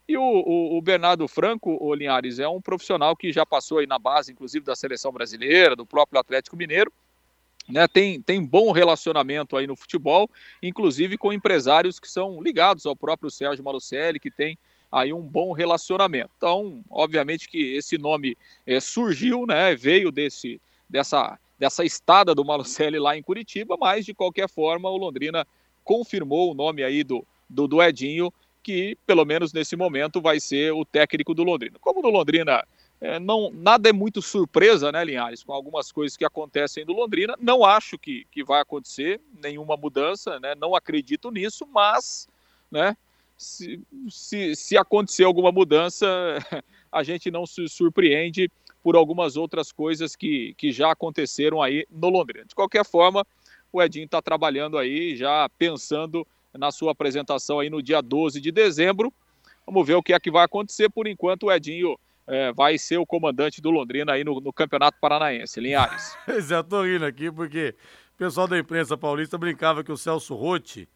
E 0.10 0.18
o, 0.18 0.24
o, 0.24 0.76
o, 0.80 0.82
Bernardo 0.82 1.28
Franco, 1.28 1.78
o 1.80 1.94
Linhares, 1.94 2.40
é 2.40 2.48
um 2.48 2.60
profissional 2.60 3.16
que 3.16 3.32
já 3.32 3.46
passou 3.46 3.78
aí 3.78 3.86
na 3.86 4.00
base, 4.00 4.32
inclusive, 4.32 4.66
da 4.66 4.76
seleção 4.76 5.12
brasileira, 5.12 5.76
do 5.76 5.86
próprio 5.86 6.20
Atlético 6.20 6.58
Mineiro. 6.58 6.92
Né, 7.68 7.88
tem, 7.88 8.20
tem 8.20 8.44
bom 8.44 8.72
relacionamento 8.72 9.56
aí 9.56 9.68
no 9.68 9.76
futebol, 9.76 10.28
inclusive 10.64 11.16
com 11.16 11.32
empresários 11.32 12.00
que 12.00 12.10
são 12.10 12.42
ligados 12.42 12.88
ao 12.88 12.96
próprio 12.96 13.30
Sérgio 13.30 13.64
Malucelli, 13.64 14.20
que 14.20 14.32
tem 14.32 14.58
aí 14.92 15.14
um 15.14 15.22
bom 15.22 15.52
relacionamento. 15.52 16.32
Então, 16.36 16.84
obviamente 16.90 17.48
que 17.48 17.76
esse 17.76 17.96
nome 17.96 18.36
é, 18.66 18.80
surgiu, 18.80 19.46
né, 19.46 19.76
veio 19.76 20.12
desse, 20.12 20.60
dessa, 20.90 21.38
dessa 21.60 21.86
estada 21.86 22.34
do 22.34 22.44
Malucelli 22.44 22.98
lá 22.98 23.16
em 23.16 23.22
Curitiba, 23.22 23.78
mas 23.80 24.08
de 24.08 24.16
qualquer 24.16 24.50
forma 24.50 24.90
o 24.90 24.98
Londrina 24.98 25.46
confirmou 25.84 26.52
o 26.52 26.56
nome 26.56 26.84
aí 26.84 27.04
do, 27.04 27.24
do, 27.48 27.68
do 27.68 27.84
Edinho 27.84 28.34
que, 28.62 28.98
pelo 29.06 29.26
menos 29.26 29.54
nesse 29.54 29.76
momento, 29.76 30.22
vai 30.22 30.40
ser 30.40 30.74
o 30.74 30.86
técnico 30.86 31.34
do 31.34 31.44
Londrina. 31.44 31.78
Como 31.80 32.02
no 32.02 32.10
Londrina 32.10 32.64
é, 33.02 33.18
não, 33.18 33.50
nada 33.52 33.90
é 33.90 33.94
muito 33.94 34.22
surpresa, 34.22 34.92
né, 34.92 35.04
Linhares, 35.06 35.42
com 35.42 35.54
algumas 35.54 35.92
coisas 35.92 36.18
que 36.18 36.26
acontecem 36.26 36.84
no 36.84 36.94
Londrina, 36.94 37.34
não 37.40 37.64
acho 37.64 37.98
que, 37.98 38.26
que 38.30 38.44
vai 38.44 38.62
acontecer 38.62 39.22
nenhuma 39.42 39.78
mudança, 39.78 40.38
né, 40.40 40.54
não 40.56 40.76
acredito 40.76 41.32
nisso, 41.32 41.66
mas, 41.72 42.28
né, 42.70 42.98
se, 43.38 43.82
se, 44.10 44.54
se 44.54 44.78
acontecer 44.78 45.24
alguma 45.24 45.50
mudança, 45.50 46.06
a 46.92 47.02
gente 47.02 47.32
não 47.32 47.46
se 47.46 47.70
surpreende 47.70 48.52
por 48.84 48.98
algumas 48.98 49.38
outras 49.38 49.72
coisas 49.72 50.14
que, 50.14 50.54
que 50.58 50.72
já 50.72 50.92
aconteceram 50.92 51.62
aí 51.62 51.86
no 51.90 52.10
Londrina. 52.10 52.46
De 52.46 52.56
qualquer 52.56 52.84
forma, 52.84 53.26
o 53.72 53.82
Edinho 53.82 54.06
está 54.06 54.22
trabalhando 54.22 54.78
aí, 54.78 55.16
já 55.16 55.48
pensando 55.58 56.28
na 56.54 56.72
sua 56.72 56.92
apresentação 56.92 57.60
aí 57.60 57.70
no 57.70 57.82
dia 57.82 58.02
12 58.02 58.42
de 58.42 58.52
dezembro. 58.52 59.14
Vamos 59.66 59.86
ver 59.86 59.96
o 59.96 60.04
que 60.04 60.14
é 60.14 60.20
que 60.20 60.32
vai 60.32 60.46
acontecer. 60.46 60.90
Por 60.90 61.08
enquanto, 61.08 61.44
o 61.44 61.52
Edinho 61.52 61.98
é, 62.28 62.52
vai 62.54 62.78
ser 62.78 62.98
o 62.98 63.06
comandante 63.06 63.62
do 63.62 63.70
Londrina 63.70 64.14
aí 64.14 64.24
no, 64.24 64.40
no 64.40 64.54
Campeonato 64.54 64.98
Paranaense. 65.00 65.60
Linhares. 65.60 66.18
Já 66.48 66.64
tô 66.64 66.84
rindo 66.84 67.06
aqui 67.06 67.32
porque 67.32 67.76
o 68.16 68.18
pessoal 68.18 68.48
da 68.48 68.58
imprensa 68.58 68.98
paulista 68.98 69.38
brincava 69.38 69.84
que 69.84 69.92
o 69.92 69.98
Celso 69.98 70.36
Rotti 70.36 70.88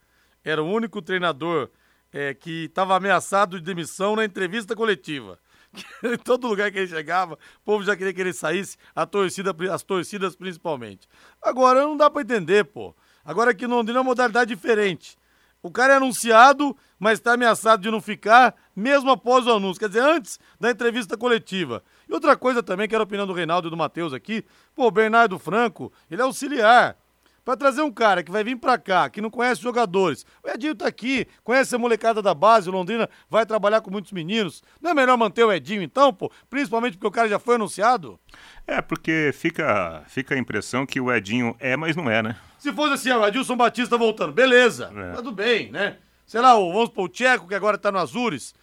era 0.44 0.62
o 0.62 0.68
único 0.68 1.02
treinador 1.02 1.70
é, 2.12 2.34
que 2.34 2.66
estava 2.66 2.96
ameaçado 2.96 3.60
de 3.60 3.66
demissão 3.66 4.16
na 4.16 4.26
entrevista 4.26 4.76
coletiva. 4.76 5.40
em 6.04 6.18
todo 6.18 6.48
lugar 6.48 6.72
que 6.72 6.78
ele 6.78 6.88
chegava, 6.88 7.34
o 7.34 7.66
povo 7.66 7.84
já 7.84 7.96
queria 7.96 8.14
que 8.14 8.22
ele 8.22 8.34
saísse, 8.34 8.78
a 8.96 9.06
torcida, 9.06 9.56
as 9.72 9.84
torcidas 9.84 10.36
principalmente. 10.36 11.08
Agora 11.42 11.82
não 11.82 11.98
dá 11.98 12.10
para 12.10 12.22
entender, 12.22 12.66
pô. 12.66 12.96
Agora 13.26 13.54
no 13.54 13.76
Londrina 13.76 14.00
é 14.00 14.02
uma 14.02 14.10
modalidade 14.10 14.54
diferente. 14.54 15.18
O 15.64 15.72
cara 15.72 15.94
é 15.94 15.96
anunciado, 15.96 16.76
mas 17.00 17.20
está 17.20 17.34
ameaçado 17.34 17.82
de 17.82 17.90
não 17.90 18.02
ficar, 18.02 18.54
mesmo 18.76 19.10
após 19.10 19.48
o 19.48 19.54
anúncio. 19.54 19.80
Quer 19.80 19.88
dizer, 19.88 20.04
antes 20.04 20.38
da 20.60 20.70
entrevista 20.70 21.16
coletiva. 21.16 21.82
E 22.08 22.14
outra 22.14 22.36
coisa 22.36 22.62
também, 22.62 22.86
que 22.86 22.94
era 22.94 23.02
a 23.02 23.06
opinião 23.06 23.26
do 23.26 23.32
Reinaldo 23.32 23.70
e 23.70 23.72
do 23.72 23.78
Matheus 23.78 24.12
aqui, 24.12 24.46
pô, 24.76 24.88
o 24.88 24.92
Bernardo 24.92 25.40
Franco, 25.40 25.92
ele 26.12 26.22
é 26.22 26.26
auxiliar. 26.26 26.98
Para 27.44 27.58
trazer 27.58 27.82
um 27.82 27.92
cara 27.92 28.24
que 28.24 28.32
vai 28.32 28.44
vir 28.44 28.56
para 28.56 28.78
cá, 28.78 29.10
que 29.10 29.20
não 29.20 29.30
conhece 29.30 29.62
jogadores. 29.62 30.26
O 30.42 30.50
Edinho 30.50 30.76
tá 30.76 30.88
aqui, 30.88 31.28
conhece 31.44 31.76
a 31.76 31.78
molecada 31.78 32.22
da 32.22 32.34
base, 32.34 32.70
o 32.70 32.72
Londrina 32.72 33.10
vai 33.30 33.46
trabalhar 33.46 33.82
com 33.82 33.92
muitos 33.92 34.14
meninos. 34.14 34.64
Não 34.82 34.92
é 34.92 34.94
melhor 34.94 35.18
manter 35.18 35.44
o 35.44 35.52
Edinho 35.52 35.82
então, 35.82 36.14
pô? 36.14 36.32
Principalmente 36.50 36.94
porque 36.94 37.08
o 37.08 37.12
cara 37.12 37.28
já 37.28 37.40
foi 37.40 37.56
anunciado? 37.56 38.18
É, 38.66 38.82
porque 38.82 39.32
fica, 39.34 40.04
fica 40.08 40.36
a 40.36 40.38
impressão 40.38 40.86
que 40.86 41.02
o 41.02 41.14
Edinho 41.14 41.54
é, 41.60 41.76
mas 41.76 41.96
não 41.96 42.10
é, 42.10 42.24
né? 42.24 42.38
Se 42.58 42.72
fosse 42.72 42.94
assim, 42.94 43.12
o 43.12 43.28
Edilson 43.28 43.58
Batista 43.58 43.98
voltando, 43.98 44.32
beleza, 44.32 44.90
é. 44.96 45.12
tudo 45.16 45.34
bem, 45.34 45.70
né? 45.70 45.98
Sei 46.26 46.40
lá, 46.40 46.56
o, 46.58 46.72
vamos 46.72 46.90
pôr 46.90 47.04
o 47.04 47.10
Tcheco, 47.10 47.48
que 47.48 47.56
agora 47.56 47.78
tá 47.78 47.92
no 47.92 48.00
Azures. 48.00 48.56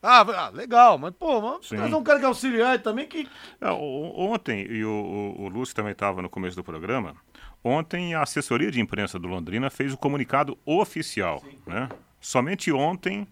Ah, 0.00 0.20
ah, 0.20 0.50
legal, 0.50 0.96
mas, 0.96 1.12
pô, 1.12 1.40
vamos 1.40 1.68
trazer 1.68 1.94
um 1.94 2.04
cara 2.04 2.20
que 2.20 2.24
é 2.24 2.28
auxiliar 2.28 2.78
também 2.78 3.08
que. 3.08 3.28
É, 3.60 3.68
ontem, 3.68 4.64
e 4.70 4.84
o, 4.84 4.90
o, 4.90 5.42
o 5.42 5.48
Lúcio 5.48 5.74
também 5.74 5.90
estava 5.90 6.22
no 6.22 6.30
começo 6.30 6.54
do 6.54 6.62
programa, 6.62 7.16
ontem 7.62 8.14
a 8.14 8.22
assessoria 8.22 8.70
de 8.70 8.80
imprensa 8.80 9.18
do 9.18 9.28
Londrina 9.28 9.70
fez 9.70 9.92
o 9.92 9.96
comunicado 9.96 10.58
oficial, 10.64 11.40
Sim. 11.40 11.58
né? 11.66 11.88
Somente 12.20 12.72
ontem 12.72 13.26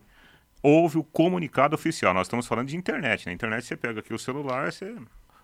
houve 0.62 0.98
o 0.98 1.04
comunicado 1.04 1.74
oficial. 1.74 2.14
Nós 2.14 2.26
estamos 2.26 2.46
falando 2.46 2.68
de 2.68 2.76
internet, 2.76 3.26
na 3.26 3.30
né? 3.30 3.34
internet 3.34 3.64
você 3.64 3.76
pega 3.76 4.00
aqui 4.00 4.12
o 4.12 4.18
celular, 4.18 4.72
você... 4.72 4.94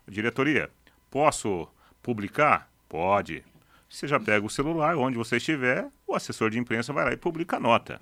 Diretoria, 0.09 0.69
posso 1.11 1.69
publicar? 2.03 2.69
Pode. 2.89 3.45
Você 3.89 4.09
já 4.09 4.19
pega 4.19 4.45
o 4.45 4.51
celular, 4.51 4.97
onde 4.97 5.17
você 5.17 5.37
estiver, 5.37 5.89
o 6.07 6.15
assessor 6.15 6.51
de 6.51 6.59
imprensa 6.59 6.93
vai 6.93 7.05
lá 7.05 7.13
e 7.13 7.17
publica 7.17 7.57
a 7.57 7.61
nota. 7.61 8.01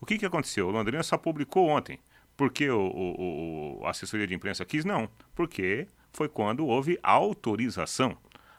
O 0.00 0.06
que, 0.06 0.18
que 0.18 0.24
aconteceu? 0.24 0.68
O 0.68 0.70
Londrina 0.70 1.02
só 1.02 1.18
publicou 1.18 1.68
ontem. 1.68 1.98
Por 2.36 2.50
que 2.50 2.68
o, 2.70 2.78
o, 2.80 3.80
o, 3.80 3.86
a 3.86 3.90
assessoria 3.90 4.26
de 4.26 4.34
imprensa 4.34 4.64
quis? 4.64 4.84
Não. 4.84 5.08
Porque 5.34 5.88
foi 6.12 6.28
quando 6.28 6.66
houve 6.66 6.98
autorização 7.02 8.16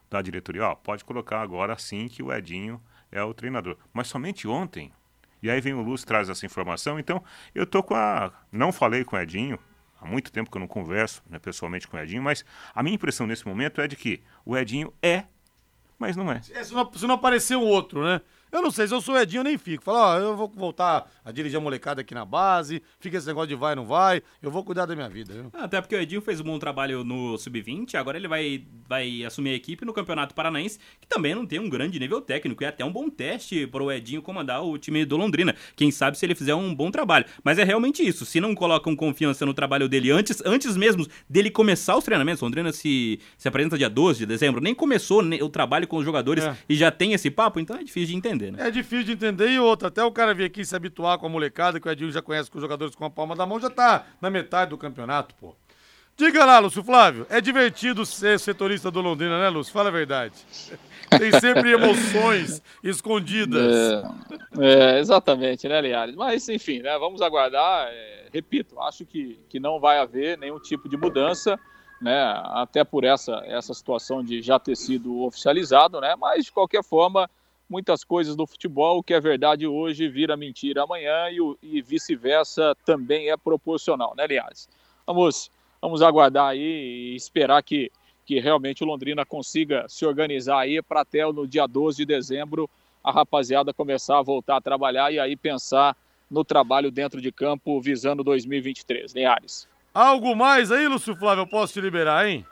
da 0.10 0.22
diretoria. 0.22 0.70
Ó, 0.70 0.76
pode 0.76 1.04
colocar 1.04 1.42
agora 1.42 1.78
sim 1.78 2.08
que 2.08 2.24
o 2.24 2.34
Edinho 2.34 2.82
é 3.12 3.22
o 3.24 3.34
treinador. 3.34 3.78
Mas 3.94 4.08
somente 4.08 4.48
ontem. 4.48 4.92
E 5.42 5.50
aí 5.50 5.62
vem 5.62 5.74
o 5.74 5.82
Luz 5.82 6.04
traz 6.04 6.30
essa 6.30 6.46
informação. 6.46 7.00
Então, 7.00 7.24
eu 7.54 7.66
tô 7.66 7.84
com 7.84 7.96
a. 7.96 8.32
Não 8.52 8.72
falei 8.72 9.04
com 9.04 9.16
o 9.16 9.20
Edinho, 9.20 9.60
há 10.02 10.06
muito 10.06 10.32
tempo 10.32 10.50
que 10.50 10.58
eu 10.58 10.62
não 10.62 10.68
converso 10.68 11.24
né, 11.30 11.40
pessoalmente 11.40 11.88
com 11.88 11.98
o 11.98 12.00
Edinho, 12.00 12.24
mas 12.24 12.44
a 12.74 12.82
minha 12.82 12.96
impressão 12.96 13.28
nesse 13.28 13.48
momento 13.48 13.82
é 13.82 13.88
de 13.88 13.96
que 13.96 14.22
o 14.46 14.58
Edinho 14.58 14.94
é, 15.02 15.26
mas 15.98 16.16
não 16.16 16.32
é. 16.32 16.42
É, 16.52 16.64
se, 16.64 16.74
não, 16.74 16.92
se 16.94 17.08
não 17.08 17.16
aparecer 17.16 17.56
um 17.56 17.64
outro, 17.64 18.04
né? 18.04 18.22
Eu 18.51 18.62
não 18.62 18.72
sei, 18.72 18.88
se 18.88 18.94
eu 18.94 19.01
sou 19.01 19.18
Edinho, 19.20 19.42
eu 19.42 19.44
nem 19.44 19.58
fico. 19.58 19.84
Fala, 19.84 20.16
ó, 20.16 20.20
eu 20.20 20.36
vou 20.38 20.51
voltar 20.56 21.10
a 21.24 21.32
dirigir 21.32 21.58
a 21.58 21.62
molecada 21.62 22.01
aqui 22.01 22.13
na 22.13 22.24
base, 22.25 22.82
fica 23.00 23.18
esse 23.18 23.27
negócio 23.27 23.50
de 23.50 23.56
vai, 23.56 23.75
não 23.75 23.86
vai, 23.86 24.22
eu 24.42 24.50
vou 24.50 24.63
cuidar 24.63 24.86
da 24.86 24.96
minha 24.96 25.10
vida, 25.10 25.34
viu? 25.34 25.50
Até 25.54 25.82
porque 25.82 25.96
o 25.96 26.00
Edinho 26.00 26.22
fez 26.22 26.39
um 26.39 26.44
bom 26.44 26.58
trabalho 26.58 27.04
no 27.04 27.38
Sub-20, 27.38 27.96
agora 27.96 28.18
ele 28.18 28.27
vai, 28.27 28.63
vai 28.88 29.24
assumir 29.25 29.50
a 29.51 29.54
equipe 29.54 29.84
no 29.86 29.94
Campeonato 29.94 30.34
Paranaense, 30.34 30.80
que 31.01 31.08
também 31.08 31.36
não 31.36 31.46
tem 31.46 31.60
um 31.60 31.70
grande 31.70 32.00
nível 32.00 32.22
técnico, 32.22 32.63
e 32.63 32.66
é 32.66 32.70
até 32.70 32.86
um 32.86 32.92
bom 32.92 33.10
teste 33.10 33.68
para 33.68 33.84
o 33.84 33.92
Edinho 33.92 34.22
comandar 34.22 34.63
o 34.63 34.77
time 34.77 35.04
do 35.06 35.18
Londrina. 35.18 35.54
Quem 35.75 35.92
sabe 35.92 36.18
se 36.18 36.25
ele 36.25 36.36
fizer 36.36 36.56
um 36.56 36.74
bom 36.74 36.89
trabalho. 36.89 37.25
Mas 37.44 37.58
é 37.60 37.63
realmente 37.63 38.01
isso, 38.08 38.25
se 38.25 38.39
não 38.39 38.56
colocam 38.56 38.96
confiança 38.96 39.46
no 39.46 39.54
trabalho 39.54 39.89
dele 39.89 40.12
antes, 40.12 40.42
antes 40.46 40.77
mesmo 40.77 41.06
dele 41.30 41.50
começar 41.51 41.98
os 41.98 42.04
treinamentos, 42.06 42.42
Londrina 42.42 42.72
se, 42.72 43.20
se 43.38 43.48
apresenta 43.48 43.77
dia 43.77 43.89
12 43.89 44.20
de 44.20 44.25
dezembro, 44.25 44.62
nem 44.62 44.74
começou 44.74 45.22
o 45.24 45.50
trabalho 45.50 45.88
com 45.88 45.98
os 45.98 46.06
jogadores 46.06 46.44
É. 46.46 46.56
e 46.70 46.75
já 46.75 46.89
tem 46.92 47.13
esse 47.13 47.30
papo, 47.30 47.60
então 47.60 47.75
é 47.75 47.84
difícil 47.84 48.08
de 48.10 48.16
entender, 48.16 48.37
né? 48.38 48.67
É 48.67 48.72
difícil 48.72 49.06
de 49.06 49.12
entender 49.13 49.50
e 49.50 49.60
outra, 49.60 49.88
até 49.88 50.03
o 50.03 50.12
cara 50.12 50.34
vir 50.34 50.46
aqui 50.46 50.63
se 50.63 50.75
habituar 50.75 51.17
com 51.17 51.25
a 51.25 51.29
molecada, 51.29 51.79
que 51.79 51.88
o 51.88 51.91
Edinho 51.91 52.12
já 52.12 52.22
conhece 52.22 52.50
com 52.50 52.58
os 52.58 52.62
jogadores 52.62 52.96
com 52.96 53.06
a 53.06 53.10
palma 53.10 53.36
da 53.36 53.46
mão, 53.46 53.60
já 53.60 53.70
tá 53.70 54.06
na 54.22 54.29
metade 54.29 54.70
do 54.70 54.77
campeonato, 54.77 55.36
pô. 55.36 55.56
Diga 56.17 56.44
lá, 56.46 56.58
Lúcio 56.58 56.84
Flávio, 56.84 57.27
é 57.29 57.39
divertido 57.39 58.03
ser 58.03 58.39
setorista 58.39 58.89
do 58.89 59.01
Londrina, 59.01 59.39
né, 59.39 59.50
Lúcio? 59.50 59.72
Fala 59.72 59.89
a 59.89 59.91
verdade. 59.91 60.34
Tem 61.15 61.32
sempre 61.39 61.72
emoções 61.72 62.60
escondidas. 62.84 64.03
É, 64.58 64.96
é, 64.96 65.00
exatamente, 65.00 65.67
né, 65.67 65.79
Liares? 65.79 66.15
Mas, 66.15 66.50
enfim, 66.50 66.79
né, 66.79 66.98
vamos 66.98 67.22
aguardar. 67.22 67.89
É, 67.91 68.29
repito, 68.34 68.79
acho 68.82 69.06
que, 69.06 69.39
que 69.48 69.60
não 69.60 69.79
vai 69.79 70.00
haver 70.00 70.39
nenhum 70.39 70.60
tipo 70.60 70.89
de 70.89 70.98
mudança, 70.98 71.58
né, 72.01 72.34
até 72.46 72.84
por 72.84 73.03
essa, 73.03 73.44
essa 73.46 73.74
situação 73.75 74.24
de 74.24 74.41
já 74.41 74.58
ter 74.58 74.75
sido 74.75 75.22
oficializado, 75.22 76.01
né, 76.01 76.15
mas, 76.15 76.46
de 76.46 76.51
qualquer 76.51 76.84
forma, 76.84 77.29
muitas 77.70 78.04
coisas 78.04 78.36
do 78.36 78.48
futebol, 78.48 79.04
que 79.04 79.14
é 79.14 79.20
verdade 79.20 79.68
hoje 79.68 80.08
vira 80.08 80.38
mentira 80.38 80.84
amanhã 80.84 81.30
e, 81.30 81.38
e 81.62 81.82
vice-versa 81.82 82.76
também 82.86 83.30
é 83.30 83.38
proporcional, 83.38 84.14
né, 84.16 84.26
Liares? 84.28 84.70
Vamos, 85.06 85.52
vamos 85.82 86.02
aguardar 86.02 86.50
aí 86.50 86.60
e 86.60 87.16
esperar 87.16 87.62
que, 87.64 87.92
que 88.26 88.40
realmente 88.40 88.84
o 88.84 88.88
Londrina 88.88 89.26
consiga 89.26 89.86
se 89.88 90.06
organizar 90.06 90.60
aí 90.60 90.82
para 90.82 91.02
até 91.02 91.26
no 91.26 91.48
dia 91.48 91.68
12 91.68 91.98
de 91.98 92.06
dezembro 92.06 92.70
a 93.04 93.12
rapaziada 93.12 93.74
começar 93.74 94.20
a 94.20 94.22
voltar 94.22 94.58
a 94.58 94.62
trabalhar 94.62 95.12
e 95.12 95.20
aí 95.20 95.36
pensar 95.36 95.96
no 96.30 96.44
trabalho 96.44 96.92
dentro 96.92 97.22
de 97.22 97.32
campo 97.32 97.80
visando 97.80 98.24
2023, 98.24 99.14
Linhares. 99.14 99.68
Algo 99.94 100.36
mais 100.36 100.72
aí, 100.72 100.88
Lúcio 100.88 101.16
Flávio, 101.16 101.44
eu 101.44 101.48
posso 101.48 101.74
te 101.74 101.82
liberar, 101.82 102.28
hein? 102.28 102.46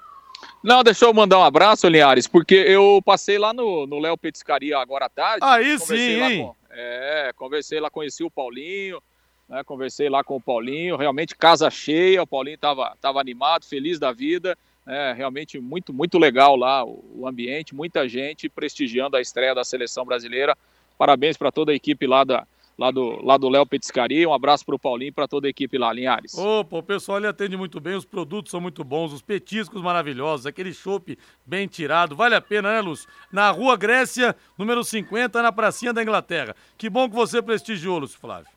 Não, 0.63 0.83
deixa 0.83 1.05
eu 1.05 1.13
mandar 1.13 1.39
um 1.39 1.43
abraço, 1.43 1.87
Linhares, 1.87 2.27
porque 2.27 2.55
eu 2.55 3.01
passei 3.05 3.37
lá 3.37 3.53
no 3.53 3.85
no 3.85 3.99
Léo 3.99 4.17
Petiscaria 4.17 4.77
agora 4.77 5.05
à 5.05 5.09
tarde. 5.09 5.39
Aí 5.45 5.77
sim, 5.79 6.17
lá 6.19 6.29
com- 6.31 6.55
é, 6.71 7.31
conversei 7.35 7.79
lá, 7.79 7.89
conheci 7.89 8.23
o 8.23 8.31
Paulinho, 8.31 9.01
né, 9.47 9.63
conversei 9.63 10.09
lá 10.09 10.23
com 10.23 10.35
o 10.35 10.41
Paulinho, 10.41 10.97
realmente 10.97 11.35
casa 11.35 11.69
cheia, 11.69 12.23
o 12.23 12.27
Paulinho 12.27 12.55
estava 12.55 12.95
tava 12.99 13.19
animado, 13.21 13.65
feliz 13.65 13.99
da 13.99 14.11
vida, 14.11 14.57
né, 14.85 15.13
realmente 15.13 15.59
muito, 15.59 15.93
muito 15.93 16.17
legal 16.17 16.55
lá 16.55 16.83
o, 16.83 17.03
o 17.15 17.27
ambiente, 17.27 17.75
muita 17.75 18.09
gente 18.09 18.49
prestigiando 18.49 19.15
a 19.15 19.21
estreia 19.21 19.53
da 19.55 19.63
seleção 19.63 20.03
brasileira. 20.05 20.57
Parabéns 20.97 21.37
para 21.37 21.51
toda 21.51 21.71
a 21.71 21.75
equipe 21.75 22.07
lá, 22.07 22.23
da, 22.23 22.47
lá 22.77 22.91
do 22.91 23.24
lá 23.25 23.38
do 23.38 23.50
Léo 23.50 23.65
Petiscaria, 23.65 24.27
um 24.27 24.34
abraço 24.34 24.65
para 24.65 24.75
o 24.75 24.79
Paulinho 24.79 25.10
e 25.10 25.12
para 25.12 25.27
toda 25.27 25.48
a 25.48 25.50
equipe 25.50 25.77
lá, 25.77 25.91
Linhares. 25.94 26.38
Opa, 26.38 26.77
o 26.77 26.84
pessoal 26.84 27.17
ali 27.17 27.27
atende 27.27 27.55
muito 27.55 27.79
bem, 27.79 27.96
os 27.96 28.05
produtos 28.05 28.51
são 28.51 28.60
muito 28.60 28.84
bons, 28.84 29.13
os 29.13 29.22
petiscos 29.22 29.82
maravilhosos, 29.82 30.46
aquele 30.46 30.74
chopp 30.74 31.17
bem 31.46 31.67
tirado, 31.67 32.15
vale 32.15 32.36
a 32.36 32.41
pena, 32.41 32.74
né, 32.74 32.82
Lúcio? 32.82 33.10
Na 33.32 33.50
Rua 33.51 33.77
Grécia, 33.77 34.36
número 34.58 34.84
50, 34.84 35.41
na 35.41 35.51
pracinha 35.51 35.94
da 35.94 36.01
Inglaterra. 36.01 36.55
Que 36.77 36.89
bom 36.89 37.10
que 37.10 37.15
você 37.15 37.41
prestigiou, 37.41 38.00
Lúcio 38.00 38.20
Flávio. 38.20 38.48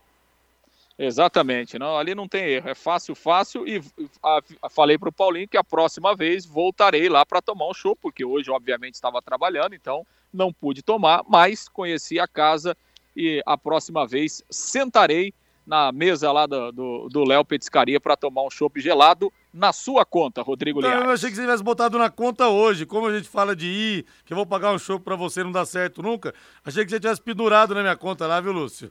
Exatamente, 1.00 1.78
não, 1.78 1.96
ali 1.96 2.12
não 2.12 2.26
tem 2.26 2.42
erro, 2.44 2.68
é 2.70 2.74
fácil, 2.74 3.14
fácil 3.14 3.64
e 3.68 3.80
a- 4.20 4.40
a- 4.62 4.68
falei 4.68 4.98
para 4.98 5.08
o 5.08 5.12
Paulinho 5.12 5.46
que 5.46 5.56
a 5.56 5.62
próxima 5.62 6.12
vez 6.16 6.44
voltarei 6.44 7.08
lá 7.08 7.24
para 7.24 7.40
tomar 7.40 7.68
um 7.68 7.74
show, 7.74 7.94
porque 7.94 8.24
hoje 8.24 8.50
obviamente 8.50 8.94
estava 8.94 9.22
trabalhando, 9.22 9.74
então 9.76 10.04
não 10.34 10.52
pude 10.52 10.82
tomar, 10.82 11.22
mas 11.28 11.68
conheci 11.68 12.18
a 12.18 12.26
casa 12.26 12.76
e 13.18 13.42
a 13.44 13.58
próxima 13.58 14.06
vez 14.06 14.44
sentarei 14.48 15.34
na 15.66 15.90
mesa 15.90 16.30
lá 16.30 16.46
do 16.46 17.24
Léo 17.26 17.44
Petiscaria 17.44 18.00
para 18.00 18.16
tomar 18.16 18.44
um 18.44 18.50
chopp 18.50 18.80
gelado 18.80 19.30
na 19.52 19.72
sua 19.72 20.04
conta, 20.04 20.40
Rodrigo 20.40 20.78
Então, 20.78 20.90
eu 20.90 21.10
achei 21.10 21.28
que 21.28 21.36
você 21.36 21.42
tivesse 21.42 21.62
botado 21.62 21.98
na 21.98 22.08
conta 22.08 22.48
hoje. 22.48 22.86
Como 22.86 23.08
a 23.08 23.14
gente 23.14 23.28
fala 23.28 23.56
de 23.56 23.66
ir, 23.66 24.06
que 24.24 24.32
eu 24.32 24.36
vou 24.36 24.46
pagar 24.46 24.72
um 24.72 24.78
show 24.78 25.00
pra 25.00 25.16
você 25.16 25.42
não 25.42 25.50
dá 25.50 25.66
certo 25.66 26.00
nunca, 26.00 26.32
achei 26.64 26.84
que 26.84 26.90
você 26.90 27.00
tivesse 27.00 27.20
pendurado 27.20 27.74
na 27.74 27.82
minha 27.82 27.96
conta 27.96 28.26
lá, 28.26 28.40
viu, 28.40 28.52
Lúcio? 28.52 28.90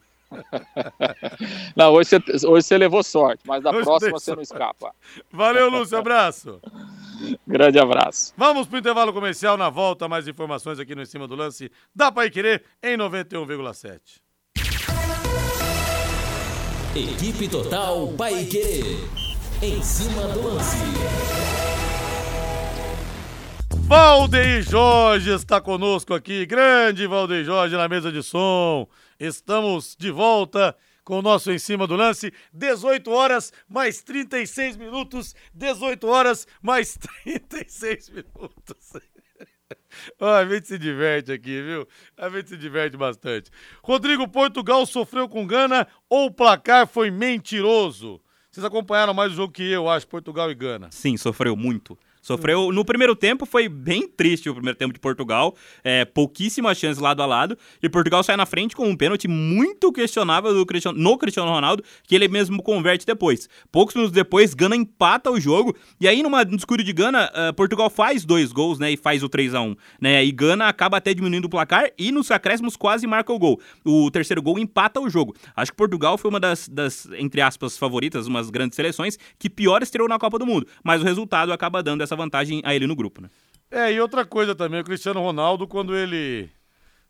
Não, 1.75 1.93
hoje 1.93 2.09
você, 2.09 2.47
hoje 2.47 2.67
você 2.67 2.77
levou 2.77 3.03
sorte, 3.03 3.43
mas 3.45 3.63
da 3.63 3.71
Hoje 3.71 3.83
próxima 3.83 4.11
você 4.11 4.35
não 4.35 4.41
escapa. 4.41 4.93
Valeu, 5.31 5.69
Lúcio, 5.69 5.97
abraço. 5.97 6.59
Grande 7.47 7.79
abraço. 7.79 8.33
Vamos 8.37 8.67
pro 8.67 8.79
intervalo 8.79 9.13
comercial, 9.13 9.57
na 9.57 9.69
volta, 9.69 10.07
mais 10.07 10.27
informações 10.27 10.79
aqui 10.79 10.93
no 10.93 11.01
Em 11.01 11.05
Cima 11.05 11.27
do 11.27 11.35
Lance. 11.35 11.71
Dá 11.95 12.11
pra 12.11 12.25
ir 12.25 12.31
querer 12.31 12.63
em 12.83 12.97
91,7. 12.97 14.21
Equipe 16.95 17.47
Total 17.47 18.07
Paique. 18.17 18.97
Em 19.61 19.81
cima 19.81 20.27
do 20.29 20.41
lance. 20.47 20.77
Valdeir 23.87 24.61
Jorge 24.63 25.31
está 25.31 25.61
conosco 25.61 26.13
aqui, 26.13 26.45
grande 26.45 27.07
Valdeir 27.07 27.45
Jorge 27.45 27.75
na 27.75 27.87
mesa 27.87 28.11
de 28.11 28.21
som. 28.21 28.87
Estamos 29.19 29.95
de 29.97 30.11
volta 30.11 30.75
com 31.03 31.19
o 31.19 31.21
nosso 31.21 31.51
Em 31.51 31.57
Cima 31.57 31.87
do 31.87 31.95
Lance, 31.95 32.31
18 32.53 33.09
horas 33.09 33.51
mais 33.67 34.01
36 34.03 34.77
minutos, 34.77 35.33
18 35.53 36.05
horas 36.07 36.45
mais 36.61 36.97
36 37.25 38.09
minutos. 38.09 38.93
Ó, 40.19 40.29
a 40.35 40.45
gente 40.45 40.67
se 40.67 40.77
diverte 40.77 41.31
aqui, 41.31 41.61
viu? 41.61 41.87
A 42.15 42.29
gente 42.29 42.49
se 42.49 42.57
diverte 42.57 42.95
bastante. 42.95 43.49
Rodrigo 43.81 44.27
Portugal 44.27 44.85
sofreu 44.85 45.27
com 45.27 45.47
Gana 45.47 45.87
ou 46.09 46.27
o 46.27 46.31
placar 46.31 46.85
foi 46.85 47.09
mentiroso? 47.09 48.21
Vocês 48.51 48.65
acompanharam 48.65 49.13
mais 49.13 49.31
o 49.31 49.35
jogo 49.35 49.53
que 49.53 49.63
eu, 49.63 49.89
acho, 49.89 50.07
Portugal 50.07 50.51
e 50.51 50.55
Gana. 50.55 50.89
Sim, 50.91 51.17
sofreu 51.17 51.55
muito. 51.55 51.97
Sofreu. 52.27 52.73
No 52.73 52.83
primeiro 52.83 53.15
tempo 53.15 53.45
foi 53.45 53.69
bem 53.69 54.05
triste 54.05 54.49
o 54.49 54.53
primeiro 54.53 54.77
tempo 54.77 54.93
de 54.93 54.99
Portugal. 54.99 55.55
É, 55.81 56.03
pouquíssimas 56.03 56.77
chances 56.77 57.01
lado 57.01 57.23
a 57.23 57.25
lado. 57.25 57.57
E 57.81 57.87
Portugal 57.87 58.21
sai 58.21 58.35
na 58.35 58.45
frente 58.45 58.75
com 58.75 58.85
um 58.85 58.97
pênalti 58.97 59.29
muito 59.29 59.93
questionável 59.93 60.53
do 60.53 60.65
Cristiano, 60.65 60.99
no 60.99 61.17
Cristiano 61.17 61.49
Ronaldo, 61.49 61.81
que 62.03 62.13
ele 62.13 62.27
mesmo 62.27 62.61
converte 62.61 63.05
depois. 63.05 63.47
Poucos 63.71 63.95
minutos 63.95 64.13
depois, 64.13 64.53
Gana 64.53 64.75
empata 64.75 65.31
o 65.31 65.39
jogo. 65.39 65.73
E 66.01 66.05
aí, 66.05 66.21
numa 66.21 66.43
no 66.43 66.57
escuro 66.57 66.83
de 66.83 66.91
Gana, 66.91 67.31
ah, 67.33 67.53
Portugal 67.53 67.89
faz 67.89 68.25
dois 68.25 68.51
gols, 68.51 68.77
né? 68.77 68.91
E 68.91 68.97
faz 68.97 69.23
o 69.23 69.29
3 69.29 69.55
a 69.55 69.61
1 69.61 69.75
né? 70.01 70.25
E 70.25 70.31
Gana 70.33 70.67
acaba 70.67 70.97
até 70.97 71.13
diminuindo 71.13 71.45
o 71.45 71.49
placar 71.49 71.91
e 71.97 72.11
nos 72.11 72.29
acréscimos 72.29 72.75
quase 72.75 73.07
marca 73.07 73.31
o 73.31 73.39
gol. 73.39 73.57
O 73.85 74.11
terceiro 74.11 74.41
gol 74.41 74.59
empata 74.59 74.99
o 74.99 75.09
jogo. 75.09 75.33
Acho 75.55 75.71
que 75.71 75.77
Portugal 75.77 76.17
foi 76.17 76.29
uma 76.29 76.41
das, 76.41 76.67
das 76.67 77.07
entre 77.17 77.39
aspas, 77.39 77.77
favoritas, 77.77 78.27
umas 78.27 78.49
grandes 78.49 78.75
seleções, 78.75 79.17
que 79.39 79.49
pior 79.49 79.81
estreou 79.81 80.09
na 80.09 80.19
Copa 80.19 80.37
do 80.37 80.45
Mundo. 80.45 80.67
Mas 80.83 81.01
o 81.01 81.05
resultado 81.05 81.53
acaba 81.53 81.81
dando 81.81 82.01
essa 82.01 82.16
vantagem 82.17 82.61
a 82.65 82.75
ele 82.75 82.85
no 82.87 82.95
grupo, 82.95 83.21
né? 83.21 83.29
É, 83.71 83.91
e 83.93 83.99
outra 84.01 84.25
coisa 84.25 84.53
também, 84.53 84.81
o 84.81 84.83
Cristiano 84.83 85.21
Ronaldo, 85.21 85.67
quando 85.67 85.95
ele 85.95 86.49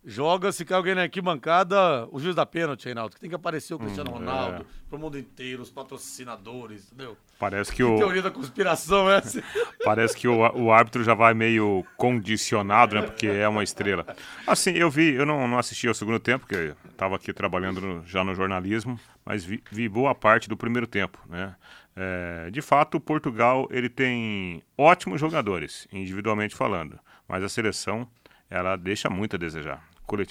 joga, 0.05 0.51
se 0.51 0.63
cai 0.63 0.77
alguém 0.77 0.95
na 0.95 1.01
arquibancada, 1.03 2.07
o 2.11 2.19
juiz 2.19 2.33
da 2.35 2.45
pênalti, 2.45 2.85
Reinaldo, 2.85 3.13
que 3.15 3.19
tem 3.21 3.29
que 3.29 3.35
aparecer 3.35 3.73
o 3.73 3.79
Cristiano 3.79 4.11
Ronaldo 4.11 4.65
pro 4.89 4.97
mundo 4.97 5.17
inteiro, 5.19 5.61
os 5.61 5.69
patrocinadores, 5.69 6.87
entendeu? 6.91 7.17
Parece 7.37 7.71
que 7.71 7.77
Que 7.77 7.83
o, 7.83 7.97
teoria 7.97 8.21
da 8.21 8.31
conspiração 8.31 9.09
é 9.11 9.17
essa? 9.17 9.43
Parece 9.83 10.15
que 10.15 10.27
o, 10.27 10.37
o 10.39 10.71
árbitro 10.71 11.03
já 11.03 11.13
vai 11.13 11.33
meio 11.33 11.85
condicionado, 11.97 12.95
né? 12.95 13.01
Porque 13.01 13.27
é 13.27 13.47
uma 13.47 13.63
estrela. 13.63 14.05
Assim, 14.45 14.71
eu 14.71 14.89
vi, 14.89 15.13
eu 15.13 15.25
não, 15.25 15.47
não 15.47 15.59
assisti 15.59 15.87
ao 15.87 15.93
segundo 15.93 16.19
tempo, 16.19 16.45
porque 16.47 16.73
estava 16.89 17.15
aqui 17.15 17.33
trabalhando 17.33 17.81
no- 17.81 18.05
já 18.05 18.23
no 18.23 18.33
jornalismo, 18.33 18.99
mas 19.25 19.43
vi, 19.43 19.61
vi 19.71 19.87
boa 19.89 20.15
parte 20.15 20.47
do 20.49 20.55
primeiro 20.57 20.87
tempo, 20.87 21.19
né? 21.29 21.53
É, 21.99 22.51
de 22.51 22.61
fato, 22.61 22.99
Portugal 22.99 23.67
ele 23.71 23.89
tem 23.89 24.61
ótimos 24.77 25.19
jogadores, 25.19 25.87
individualmente 25.91 26.55
falando, 26.55 26.99
mas 27.27 27.43
a 27.43 27.49
seleção 27.49 28.07
ela 28.47 28.75
deixa 28.75 29.09
muito 29.09 29.35
a 29.35 29.39
desejar. 29.39 29.83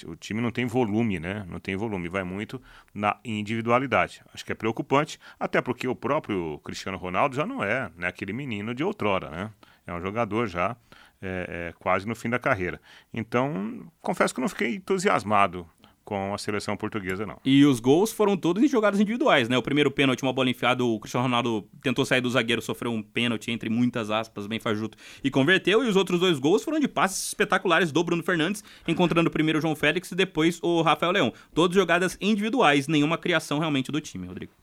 O 0.07 0.15
time 0.15 0.41
não 0.41 0.49
tem 0.49 0.65
volume, 0.65 1.19
né? 1.19 1.45
Não 1.47 1.59
tem 1.59 1.75
volume, 1.75 2.07
vai 2.09 2.23
muito 2.23 2.59
na 2.95 3.19
individualidade. 3.23 4.23
Acho 4.33 4.43
que 4.43 4.51
é 4.51 4.55
preocupante, 4.55 5.19
até 5.39 5.61
porque 5.61 5.87
o 5.87 5.95
próprio 5.95 6.57
Cristiano 6.63 6.97
Ronaldo 6.97 7.35
já 7.35 7.45
não 7.45 7.63
é 7.63 7.91
né, 7.95 8.07
aquele 8.07 8.33
menino 8.33 8.73
de 8.73 8.83
outrora, 8.83 9.29
né? 9.29 9.51
É 9.85 9.93
um 9.93 10.01
jogador 10.01 10.47
já 10.47 10.75
é, 11.21 11.69
é, 11.69 11.73
quase 11.79 12.07
no 12.07 12.15
fim 12.15 12.29
da 12.29 12.39
carreira. 12.39 12.81
Então, 13.13 13.91
confesso 14.01 14.33
que 14.33 14.41
não 14.41 14.49
fiquei 14.49 14.75
entusiasmado 14.75 15.69
com 16.07 16.33
a 16.33 16.37
seleção 16.37 16.77
portuguesa, 16.77 17.25
não. 17.25 17.37
E 17.43 17.65
os 17.65 17.81
gols 17.81 18.13
foram 18.13 18.37
todos 18.37 18.63
em 18.63 18.67
jogadas 18.69 18.97
individuais, 18.97 19.49
né? 19.49 19.57
O 19.57 19.61
primeiro 19.61 19.91
pênalti, 19.91 20.23
uma 20.23 20.31
bola 20.31 20.49
enfiada, 20.49 20.81
o 20.81 20.97
Cristiano 21.01 21.25
Ronaldo 21.25 21.67
tentou 21.83 22.05
sair 22.05 22.21
do 22.21 22.29
zagueiro, 22.29 22.61
sofreu 22.61 22.93
um 22.93 23.03
pênalti 23.03 23.51
entre 23.51 23.69
muitas 23.69 24.09
aspas, 24.09 24.47
bem 24.47 24.57
fajuto, 24.57 24.97
e 25.21 25.29
converteu. 25.29 25.83
E 25.83 25.89
os 25.89 25.97
outros 25.97 26.21
dois 26.21 26.39
gols 26.39 26.63
foram 26.63 26.79
de 26.79 26.87
passes 26.87 27.27
espetaculares 27.27 27.91
do 27.91 28.01
Bruno 28.05 28.23
Fernandes, 28.23 28.63
encontrando 28.87 29.29
primeiro 29.29 29.59
o 29.59 29.61
João 29.61 29.75
Félix 29.75 30.09
e 30.09 30.15
depois 30.15 30.61
o 30.63 30.81
Rafael 30.81 31.11
Leão. 31.11 31.33
Todas 31.53 31.75
jogadas 31.75 32.17
individuais, 32.21 32.87
nenhuma 32.87 33.17
criação 33.17 33.59
realmente 33.59 33.91
do 33.91 33.99
time, 33.99 34.27
Rodrigo. 34.27 34.53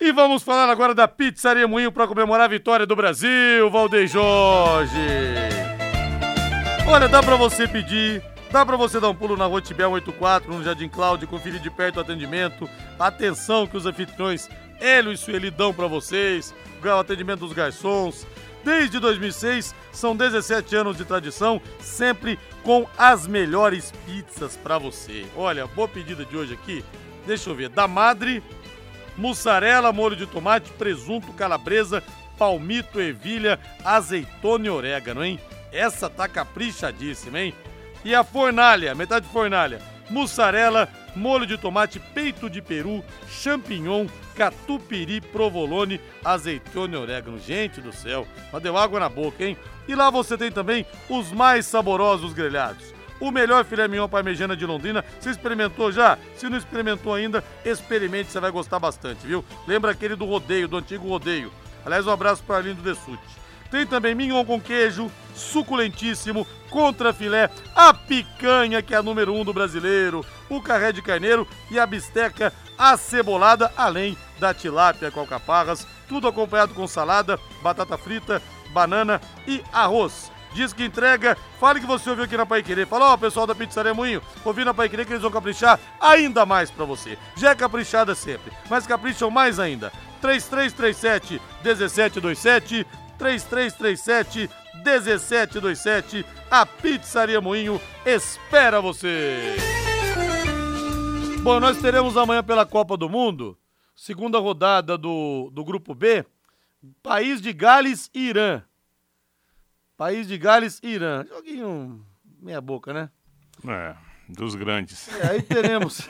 E 0.00 0.10
vamos 0.12 0.42
falar 0.42 0.70
agora 0.70 0.94
da 0.94 1.06
Pizzaria 1.06 1.68
Moinho 1.68 1.92
para 1.92 2.08
comemorar 2.08 2.46
a 2.46 2.48
vitória 2.48 2.86
do 2.86 2.96
Brasil, 2.96 3.68
Valdeir 3.70 4.08
Jorge. 4.08 4.96
Olha, 6.88 7.06
dá 7.06 7.22
para 7.22 7.36
você 7.36 7.68
pedir 7.68 8.22
Dá 8.50 8.64
para 8.64 8.78
você 8.78 8.98
dar 8.98 9.10
um 9.10 9.14
pulo 9.14 9.36
na 9.36 9.44
Rua 9.44 9.60
Tibel 9.60 9.90
84, 9.90 10.50
no 10.50 10.64
Jardim 10.64 10.88
Cláudio, 10.88 11.28
conferir 11.28 11.60
de 11.60 11.70
perto 11.70 11.98
o 11.98 12.00
atendimento, 12.00 12.68
atenção 12.98 13.66
que 13.66 13.76
os 13.76 13.84
anfitriões 13.84 14.48
Hélio 14.80 15.12
e 15.12 15.18
Sueli 15.18 15.50
dão 15.50 15.74
para 15.74 15.86
vocês, 15.86 16.54
o 16.82 16.88
atendimento 16.88 17.40
dos 17.40 17.52
garçons. 17.52 18.26
Desde 18.64 18.98
2006, 18.98 19.74
são 19.92 20.16
17 20.16 20.74
anos 20.74 20.96
de 20.96 21.04
tradição, 21.04 21.60
sempre 21.78 22.38
com 22.62 22.86
as 22.96 23.26
melhores 23.26 23.92
pizzas 24.06 24.56
para 24.56 24.78
você. 24.78 25.26
Olha, 25.36 25.66
boa 25.66 25.86
pedida 25.86 26.24
de 26.24 26.34
hoje 26.34 26.54
aqui, 26.54 26.82
deixa 27.26 27.50
eu 27.50 27.54
ver, 27.54 27.68
da 27.68 27.86
Madre, 27.86 28.42
mussarela, 29.14 29.92
molho 29.92 30.16
de 30.16 30.26
tomate, 30.26 30.70
presunto, 30.72 31.34
calabresa, 31.34 32.02
palmito, 32.38 32.98
ervilha, 32.98 33.60
azeitona 33.84 34.66
e 34.66 34.70
orégano, 34.70 35.22
hein? 35.22 35.38
Essa 35.70 36.08
tá 36.08 36.26
caprichadíssima, 36.26 37.40
hein? 37.40 37.54
E 38.04 38.14
a 38.14 38.22
fornalha, 38.22 38.94
metade 38.94 39.26
de 39.26 39.32
fornalha, 39.32 39.80
mussarela, 40.08 40.88
molho 41.14 41.46
de 41.46 41.58
tomate, 41.58 41.98
peito 41.98 42.48
de 42.48 42.62
peru, 42.62 43.04
champignon, 43.28 44.06
catupiry, 44.36 45.20
provolone, 45.20 46.00
azeitona 46.24 46.94
e 46.94 46.98
orégano. 46.98 47.38
Gente 47.38 47.80
do 47.80 47.92
céu, 47.92 48.26
mas 48.52 48.62
deu 48.62 48.76
água 48.76 49.00
na 49.00 49.08
boca, 49.08 49.44
hein? 49.44 49.56
E 49.86 49.94
lá 49.94 50.10
você 50.10 50.38
tem 50.38 50.50
também 50.50 50.86
os 51.08 51.32
mais 51.32 51.66
saborosos 51.66 52.32
grelhados. 52.32 52.94
O 53.20 53.32
melhor 53.32 53.64
filé 53.64 53.88
mignon 53.88 54.08
parmegiana 54.08 54.56
de 54.56 54.64
Londrina. 54.64 55.04
Você 55.18 55.30
experimentou 55.30 55.90
já? 55.90 56.16
Se 56.36 56.48
não 56.48 56.56
experimentou 56.56 57.14
ainda, 57.14 57.42
experimente, 57.64 58.30
você 58.30 58.38
vai 58.38 58.52
gostar 58.52 58.78
bastante, 58.78 59.26
viu? 59.26 59.44
Lembra 59.66 59.90
aquele 59.90 60.14
do 60.14 60.24
rodeio, 60.24 60.68
do 60.68 60.76
antigo 60.76 61.08
rodeio. 61.08 61.52
Aliás, 61.84 62.06
um 62.06 62.12
abraço 62.12 62.44
para 62.44 62.58
Arlindo 62.58 62.82
Dessute. 62.82 63.18
Tem 63.70 63.86
também 63.86 64.14
mignon 64.14 64.44
com 64.44 64.60
queijo, 64.60 65.10
suculentíssimo, 65.34 66.46
contra 66.70 67.12
filé, 67.12 67.50
a 67.74 67.92
picanha, 67.92 68.82
que 68.82 68.94
é 68.94 68.98
a 68.98 69.02
número 69.02 69.34
um 69.34 69.44
do 69.44 69.52
brasileiro, 69.52 70.24
o 70.48 70.60
carré 70.60 70.92
de 70.92 71.02
carneiro 71.02 71.46
e 71.70 71.78
a 71.78 71.86
bisteca 71.86 72.52
acebolada, 72.76 73.72
além 73.76 74.16
da 74.38 74.54
tilápia 74.54 75.10
com 75.10 75.20
alcaparras, 75.20 75.86
tudo 76.08 76.28
acompanhado 76.28 76.74
com 76.74 76.86
salada, 76.86 77.38
batata 77.62 77.98
frita, 77.98 78.42
banana 78.70 79.20
e 79.46 79.62
arroz. 79.72 80.30
Diz 80.54 80.72
que 80.72 80.84
entrega, 80.84 81.36
fale 81.60 81.80
que 81.80 81.86
você 81.86 82.08
ouviu 82.08 82.24
aqui 82.24 82.36
na 82.36 82.46
Pai 82.46 82.62
Querer. 82.62 82.86
Fala, 82.86 83.12
ó, 83.12 83.16
pessoal 83.16 83.46
da 83.46 83.54
Pizzaria 83.54 83.92
Moinho, 83.92 84.22
ouvi 84.44 84.64
na 84.64 84.72
Pai 84.72 84.88
Querer 84.88 85.04
que 85.04 85.12
eles 85.12 85.22
vão 85.22 85.30
caprichar 85.30 85.78
ainda 86.00 86.46
mais 86.46 86.70
para 86.70 86.84
você. 86.84 87.18
Já 87.36 87.50
é 87.50 87.54
caprichada 87.54 88.14
sempre, 88.14 88.52
mas 88.68 88.86
capricham 88.86 89.30
mais 89.30 89.58
ainda. 89.58 89.92
3337 90.20 91.40
1727 91.62 92.86
3337 93.18 94.48
1727. 94.84 96.24
A 96.50 96.64
Pizzaria 96.64 97.40
Moinho 97.40 97.80
espera 98.06 98.80
você. 98.80 99.56
Bom, 101.42 101.60
nós 101.60 101.80
teremos 101.80 102.16
amanhã 102.16 102.42
pela 102.42 102.66
Copa 102.66 102.96
do 102.96 103.08
Mundo, 103.08 103.58
segunda 103.94 104.38
rodada 104.38 104.96
do, 104.96 105.50
do 105.52 105.64
Grupo 105.64 105.94
B, 105.94 106.24
País 107.02 107.40
de 107.40 107.52
Gales 107.52 108.10
e 108.14 108.28
Irã. 108.28 108.62
País 109.96 110.28
de 110.28 110.38
Gales 110.38 110.80
e 110.82 110.88
Irã. 110.88 111.24
Joguinho 111.28 112.06
meia 112.40 112.60
boca, 112.60 112.92
né? 112.92 113.10
É, 113.66 113.96
dos 114.28 114.54
grandes. 114.54 115.08
É, 115.08 115.28
aí 115.28 115.42
teremos. 115.42 116.08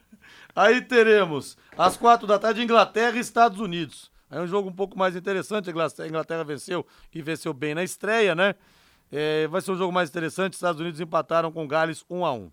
aí 0.54 0.80
teremos, 0.80 1.56
às 1.76 1.96
quatro 1.96 2.26
da 2.26 2.38
tarde, 2.38 2.62
Inglaterra 2.62 3.16
e 3.16 3.20
Estados 3.20 3.60
Unidos. 3.60 4.10
É 4.30 4.40
um 4.40 4.46
jogo 4.46 4.68
um 4.68 4.72
pouco 4.72 4.98
mais 4.98 5.16
interessante. 5.16 5.70
A 5.70 6.06
Inglaterra 6.06 6.44
venceu 6.44 6.86
e 7.14 7.22
venceu 7.22 7.52
bem 7.52 7.74
na 7.74 7.82
estreia, 7.82 8.34
né? 8.34 8.54
É, 9.10 9.46
vai 9.48 9.60
ser 9.60 9.72
um 9.72 9.76
jogo 9.76 9.92
mais 9.92 10.10
interessante. 10.10 10.54
Estados 10.54 10.80
Unidos 10.80 11.00
empataram 11.00 11.50
com 11.50 11.66
Gales 11.66 12.04
1 12.10 12.24
a 12.24 12.32
1 12.32 12.52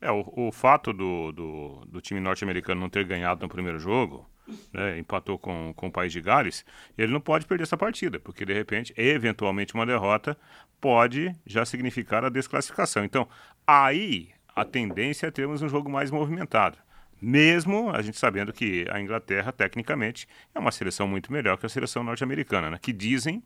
É, 0.00 0.10
o, 0.10 0.48
o 0.48 0.52
fato 0.52 0.92
do, 0.92 1.32
do, 1.32 1.84
do 1.86 2.00
time 2.00 2.20
norte-americano 2.20 2.80
não 2.80 2.88
ter 2.88 3.04
ganhado 3.04 3.42
no 3.42 3.48
primeiro 3.48 3.78
jogo, 3.78 4.28
né, 4.72 4.98
empatou 4.98 5.38
com, 5.38 5.74
com 5.74 5.88
o 5.88 5.92
país 5.92 6.12
de 6.12 6.20
Gales, 6.20 6.64
ele 6.96 7.12
não 7.12 7.20
pode 7.20 7.46
perder 7.46 7.64
essa 7.64 7.76
partida, 7.76 8.18
porque 8.18 8.44
de 8.44 8.54
repente, 8.54 8.94
eventualmente, 8.96 9.74
uma 9.74 9.86
derrota 9.86 10.36
pode 10.80 11.34
já 11.46 11.64
significar 11.64 12.24
a 12.24 12.30
desclassificação. 12.30 13.04
Então, 13.04 13.28
aí 13.66 14.30
a 14.56 14.64
tendência 14.64 15.26
é 15.26 15.30
termos 15.30 15.60
um 15.60 15.68
jogo 15.68 15.90
mais 15.90 16.10
movimentado 16.10 16.78
mesmo 17.20 17.90
a 17.90 18.02
gente 18.02 18.18
sabendo 18.18 18.52
que 18.52 18.86
a 18.90 19.00
Inglaterra, 19.00 19.52
tecnicamente, 19.52 20.26
é 20.54 20.58
uma 20.58 20.72
seleção 20.72 21.06
muito 21.06 21.32
melhor 21.32 21.56
que 21.58 21.66
a 21.66 21.68
seleção 21.68 22.02
norte-americana, 22.02 22.70
né? 22.70 22.78
que 22.80 22.92
dizem 22.92 23.42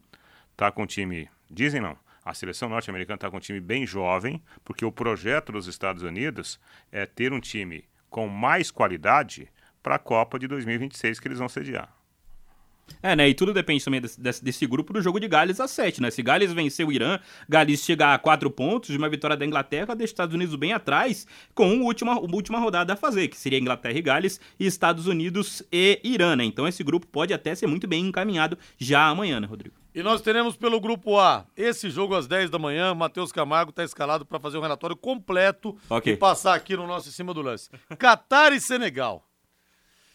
tá 0.56 0.70
com 0.70 0.87
time. 0.87 1.28
Dizem 1.50 1.80
não. 1.80 1.96
A 2.24 2.32
seleção 2.32 2.68
norte-americana 2.68 3.16
está 3.16 3.30
com 3.30 3.37
um 3.37 3.40
time 3.40 3.60
bem 3.60 3.87
jovem, 3.87 4.42
porque 4.64 4.84
o 4.84 4.92
projeto 4.92 5.52
dos 5.52 5.66
Estados 5.66 6.02
Unidos 6.02 6.58
é 6.90 7.04
ter 7.04 7.32
um 7.32 7.40
time 7.40 7.84
com 8.08 8.28
mais 8.28 8.70
qualidade 8.70 9.48
para 9.82 9.96
a 9.96 9.98
Copa 9.98 10.38
de 10.38 10.46
2026 10.46 11.20
que 11.20 11.28
eles 11.28 11.38
vão 11.38 11.48
sediar. 11.48 11.92
É, 13.03 13.14
né? 13.14 13.29
E 13.29 13.35
tudo 13.35 13.53
depende 13.53 13.85
também 13.85 14.01
desse, 14.01 14.42
desse, 14.42 14.66
grupo 14.66 14.92
do 14.92 15.03
jogo 15.03 15.20
de 15.20 15.29
Gales 15.29 15.61
a 15.61 15.68
7, 15.68 16.01
né? 16.01 16.11
Se 16.11 16.23
Gales 16.23 16.53
vencer 16.53 16.87
o 16.87 16.92
Irã, 16.92 17.18
Gales 17.49 17.85
chegar 17.85 18.14
a 18.14 18.18
4 18.18 18.51
pontos 18.51 18.90
de 18.90 18.97
uma 18.97 19.09
vitória 19.09 19.37
da 19.37 19.44
Inglaterra, 19.44 19.94
deixa 19.94 20.05
os 20.05 20.12
Estados 20.12 20.35
Unidos 20.35 20.55
bem 20.57 20.73
atrás, 20.73 21.27
com 21.55 21.64
a 21.64 21.85
última, 21.85 22.18
última 22.18 22.59
rodada 22.59 22.94
a 22.94 22.97
fazer, 22.97 23.29
que 23.29 23.37
seria 23.37 23.59
Inglaterra 23.59 23.99
e 23.99 24.03
Gales, 24.03 24.40
e 24.59 24.66
Estados 24.66 25.07
Unidos 25.07 25.62
e 25.70 26.01
Irã, 26.03 26.35
né? 26.35 26.44
Então 26.44 26.66
esse 26.66 26.83
grupo 26.83 27.07
pode 27.07 27.35
até 27.35 27.55
ser 27.55 27.66
muito 27.66 27.87
bem 27.87 28.07
encaminhado 28.07 28.59
já 28.79 29.07
amanhã, 29.09 29.38
né, 29.38 29.47
Rodrigo? 29.47 29.77
E 29.94 30.03
nós 30.03 30.20
teremos 30.20 30.57
pelo 30.57 30.81
grupo 30.81 31.18
A, 31.20 31.47
esse 31.57 31.88
jogo 31.88 32.16
às 32.16 32.27
10 32.27 32.51
da 32.51 32.59
manhã, 32.59 32.94
Matheus 32.94 33.31
Camargo 33.31 33.70
está 33.70 33.85
escalado 33.85 34.27
para 34.27 34.40
fazer 34.40 34.59
um 34.59 34.61
relatório 34.61 34.97
completo 34.97 35.77
okay. 35.88 36.14
e 36.14 36.16
passar 36.16 36.55
aqui 36.55 36.77
no 36.77 36.87
nosso 36.87 37.09
em 37.09 37.12
cima 37.12 37.33
do 37.33 37.42
lance. 37.42 37.70
Catar 37.97 38.53
e 38.53 38.61
Senegal. 38.61 39.25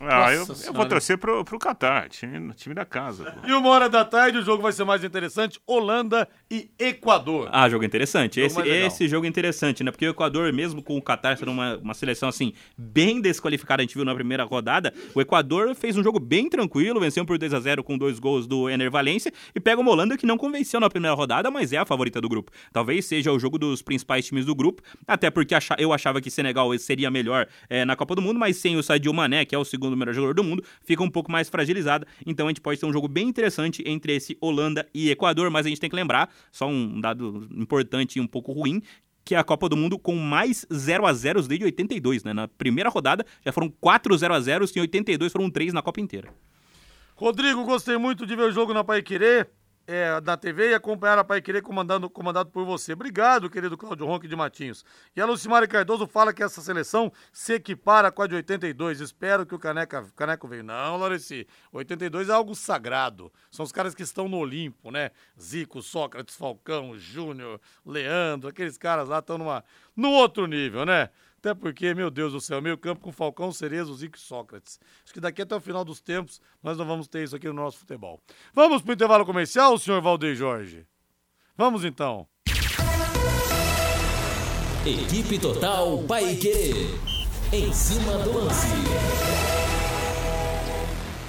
Ah, 0.02 0.34
eu, 0.34 0.46
eu, 0.66 0.74
vou 0.74 0.86
torcer 0.86 1.18
pro, 1.18 1.44
pro 1.44 1.60
Qatar, 1.60 2.08
time, 2.08 2.54
time 2.54 2.74
da 2.74 2.86
casa. 2.86 3.32
Pô. 3.32 3.46
E 3.46 3.52
uma 3.52 3.68
hora 3.68 3.90
da 3.90 4.06
tarde 4.06 4.38
o 4.38 4.42
jogo 4.42 4.64
vai 4.64 4.72
ser 4.72 4.86
mais 4.86 5.04
interessante: 5.04 5.60
Holanda 5.68 6.26
e 6.50 6.72
Equador. 6.80 7.50
Ah, 7.52 7.68
jogo 7.68 7.84
interessante. 7.84 8.40
Jogo 8.40 8.62
esse, 8.62 8.70
esse 8.70 9.08
jogo 9.10 9.26
é 9.26 9.30
interessante, 9.30 9.84
né? 9.84 9.92
Porque 9.92 10.08
o 10.08 10.12
Equador, 10.12 10.54
mesmo 10.54 10.82
com 10.82 10.98
o 10.98 11.02
Qatar 11.02 11.38
sendo 11.38 11.52
uma, 11.52 11.76
uma 11.76 11.94
seleção 11.94 12.30
assim, 12.30 12.54
bem 12.78 13.20
desqualificada, 13.20 13.82
a 13.82 13.84
gente 13.84 13.94
viu 13.94 14.06
na 14.06 14.16
primeira 14.16 14.46
rodada, 14.46 14.94
o 15.14 15.20
Equador 15.20 15.76
fez 15.76 15.98
um 15.98 16.04
jogo 16.04 16.18
bem 16.18 16.48
tranquilo, 16.48 16.98
venceu 16.98 17.26
por 17.26 17.38
2 17.38 17.54
a 17.54 17.60
0 17.60 17.84
com 17.84 17.98
dois 17.98 18.20
gols 18.20 18.48
do 18.48 18.70
Ener 18.70 18.90
Valência 18.90 19.34
e 19.54 19.60
pega 19.60 19.82
uma 19.82 19.92
Holanda 19.92 20.18
que 20.18 20.26
não 20.26 20.38
convenceu 20.38 20.80
na 20.80 20.90
primeira 20.90 21.14
rodada, 21.14 21.52
mas 21.52 21.74
é 21.74 21.78
a 21.78 21.86
favorita 21.86 22.22
do 22.22 22.30
grupo. 22.30 22.54
Talvez 22.72 23.04
seja 23.04 23.34
o 23.34 23.40
jogo 23.40 23.60
dos 23.60 23.82
principais 23.82 24.26
times 24.26 24.46
do 24.46 24.56
grupo, 24.56 24.82
até 25.06 25.30
porque 25.30 25.54
eu 25.78 25.92
achava 25.92 26.22
que 26.22 26.32
Senegal 26.32 26.70
seria 26.78 27.12
melhor 27.12 27.48
é, 27.70 27.84
na 27.84 27.98
Copa 27.98 28.16
do 28.16 28.22
Mundo, 28.22 28.40
mas 28.40 28.56
sem 28.56 28.78
o 28.78 28.84
Sadio 28.84 29.14
Mané, 29.14 29.44
que 29.44 29.54
é 29.54 29.58
o 29.58 29.66
segundo 29.66 29.89
segundo 29.90 29.98
melhor 29.98 30.14
jogador 30.14 30.34
do 30.34 30.44
mundo, 30.44 30.64
fica 30.82 31.04
um 31.04 31.10
pouco 31.10 31.32
mais 31.32 31.50
fragilizada. 31.50 32.08
Então 32.26 32.48
a 32.48 32.50
gente 32.50 32.62
pode 32.62 32.80
ter 32.80 32.86
um 32.86 32.94
jogo 32.94 33.08
bem 33.08 33.28
interessante 33.28 33.84
entre 33.86 34.16
esse 34.16 34.38
Holanda 34.40 34.88
e 34.94 35.10
Equador, 35.10 35.50
mas 35.50 35.66
a 35.66 35.70
gente 35.70 35.82
tem 35.82 35.90
que 35.90 35.96
lembrar, 35.96 36.30
só 36.52 36.68
um 36.68 37.00
dado 37.02 37.48
importante 37.56 38.18
e 38.18 38.22
um 38.22 38.28
pouco 38.28 38.52
ruim, 38.52 38.82
que 39.26 39.36
é 39.36 39.38
a 39.38 39.44
Copa 39.44 39.68
do 39.70 39.78
Mundo 39.78 40.00
com 40.00 40.16
mais 40.16 40.66
0 40.72 41.06
a 41.06 41.14
0 41.14 41.42
desde 41.44 41.66
82, 41.66 42.24
né? 42.24 42.34
Na 42.34 42.48
primeira 42.48 42.90
rodada 42.90 43.26
já 43.46 43.52
foram 43.52 43.70
4 43.70 44.18
0 44.18 44.34
a 44.34 44.40
0 44.40 44.66
e 44.66 44.80
em 44.80 44.82
82 44.82 45.32
foram 45.32 45.50
3 45.50 45.74
na 45.74 45.82
Copa 45.82 46.00
inteira. 46.00 46.34
Rodrigo, 47.16 47.66
gostei 47.66 47.98
muito 47.98 48.26
de 48.26 48.36
ver 48.36 48.44
o 48.44 48.52
jogo 48.52 48.74
na 48.74 48.84
Pai 48.84 49.02
é, 49.90 50.22
da 50.22 50.38
TV 50.38 50.70
e 50.70 50.74
acompanhar 50.76 51.18
a 51.18 51.24
Pai 51.24 51.42
Querer 51.42 51.64
comandado, 51.64 52.08
comandado 52.12 52.52
por 52.52 52.64
você. 52.64 52.94
Obrigado, 52.94 53.50
querido 53.50 53.76
Cláudio 53.76 54.06
Ronque 54.06 54.28
de 54.28 54.36
Matinhos. 54.36 54.86
E 55.16 55.20
a 55.20 55.26
Lucimari 55.26 55.68
Cardoso 55.68 56.06
fala 56.06 56.32
que 56.32 56.44
essa 56.44 56.62
seleção 56.62 57.12
se 57.34 57.54
equipara 57.54 58.12
com 58.12 58.22
a 58.22 58.28
de 58.28 58.36
82. 58.36 59.02
Espero 59.02 59.48
que 59.48 59.56
o 59.56 59.58
Caneca, 59.58 60.06
Caneco 60.16 60.48
venha. 60.48 60.62
Não, 60.62 60.98
Laureci, 60.98 61.48
82 61.72 62.30
é 62.30 62.34
algo 62.34 62.54
sagrado. 62.54 63.34
São 63.50 63.66
os 63.66 63.72
caras 63.72 63.96
que 63.96 64.04
estão 64.04 64.30
no 64.30 64.38
Olimpo, 64.38 64.92
né? 64.92 65.10
Zico, 65.42 65.82
Sócrates, 65.82 66.36
Falcão, 66.36 66.96
Júnior, 66.96 67.60
Leandro, 67.84 68.50
aqueles 68.50 68.78
caras 68.78 69.10
lá 69.10 69.18
estão 69.18 69.40
numa, 69.40 69.64
no 69.96 70.12
outro 70.12 70.46
nível, 70.46 70.86
né? 70.86 71.10
Até 71.40 71.54
porque, 71.54 71.96
meu 71.96 72.12
Deus 72.12 72.34
do 72.34 72.42
céu, 72.42 72.62
meio 72.62 72.78
campo 72.78 73.00
com 73.00 73.14
Falcão, 73.14 73.50
Cerezo, 73.50 73.96
Zico 73.96 74.18
e 74.18 74.20
Sócrates. 74.20 74.78
Acho 75.06 75.14
que 75.14 75.22
daqui 75.22 75.42
até 75.42 75.56
o 75.56 75.62
final 75.62 75.86
dos 75.86 76.02
tempos 76.02 76.42
nós 76.62 76.78
não 76.78 76.86
vamos 76.86 77.08
ter 77.08 77.24
isso 77.24 77.34
aqui 77.34 77.48
no 77.48 77.54
nosso 77.54 77.78
futebol. 77.78 78.22
Vamos 78.54 78.82
para 78.82 78.92
o 78.92 78.94
intervalo 78.94 79.26
comercial, 79.26 79.78
senhor 79.78 80.02
Valdeir 80.02 80.36
Jorge? 80.36 80.86
Vamos 81.56 81.86
então. 81.86 82.28
Equipe 84.86 85.40
Total 85.40 86.04
Paique. 86.04 86.90
Em 87.54 87.72
cima 87.72 88.18
do 88.18 88.34
lance. 88.34 88.68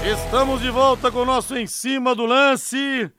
Estamos 0.04 0.60
de 0.60 0.70
volta 0.70 1.12
com 1.12 1.20
o 1.20 1.24
nosso 1.24 1.56
Em 1.56 1.68
Cima 1.68 2.16
do 2.16 2.26
Lance. 2.26 3.12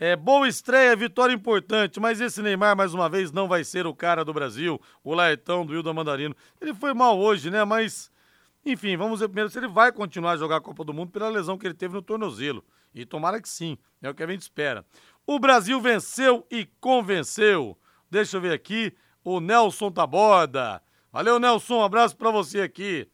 É 0.00 0.14
boa 0.14 0.46
estreia, 0.46 0.94
vitória 0.94 1.34
importante, 1.34 1.98
mas 1.98 2.20
esse 2.20 2.40
Neymar, 2.40 2.76
mais 2.76 2.94
uma 2.94 3.08
vez, 3.08 3.32
não 3.32 3.48
vai 3.48 3.64
ser 3.64 3.84
o 3.84 3.92
cara 3.92 4.24
do 4.24 4.32
Brasil, 4.32 4.80
o 5.02 5.12
Laetão 5.12 5.66
do 5.66 5.74
Hilda 5.74 5.92
Mandarino. 5.92 6.36
Ele 6.60 6.72
foi 6.72 6.94
mal 6.94 7.18
hoje, 7.18 7.50
né? 7.50 7.64
Mas, 7.64 8.08
enfim, 8.64 8.96
vamos 8.96 9.18
ver 9.18 9.26
primeiro 9.26 9.50
se 9.50 9.58
ele 9.58 9.66
vai 9.66 9.90
continuar 9.90 10.32
a 10.32 10.36
jogar 10.36 10.58
a 10.58 10.60
Copa 10.60 10.84
do 10.84 10.94
Mundo 10.94 11.10
pela 11.10 11.28
lesão 11.28 11.58
que 11.58 11.66
ele 11.66 11.74
teve 11.74 11.94
no 11.94 12.02
tornozelo. 12.02 12.64
E 12.94 13.04
tomara 13.04 13.42
que 13.42 13.48
sim, 13.48 13.76
é 14.00 14.08
o 14.08 14.14
que 14.14 14.22
a 14.22 14.26
gente 14.28 14.42
espera. 14.42 14.86
O 15.26 15.36
Brasil 15.40 15.80
venceu 15.80 16.46
e 16.48 16.64
convenceu. 16.80 17.76
Deixa 18.08 18.36
eu 18.36 18.40
ver 18.40 18.52
aqui, 18.52 18.96
o 19.24 19.40
Nelson 19.40 19.90
Taborda. 19.90 20.80
Valeu, 21.12 21.40
Nelson, 21.40 21.78
um 21.78 21.82
abraço 21.82 22.16
pra 22.16 22.30
você 22.30 22.60
aqui. 22.60 23.08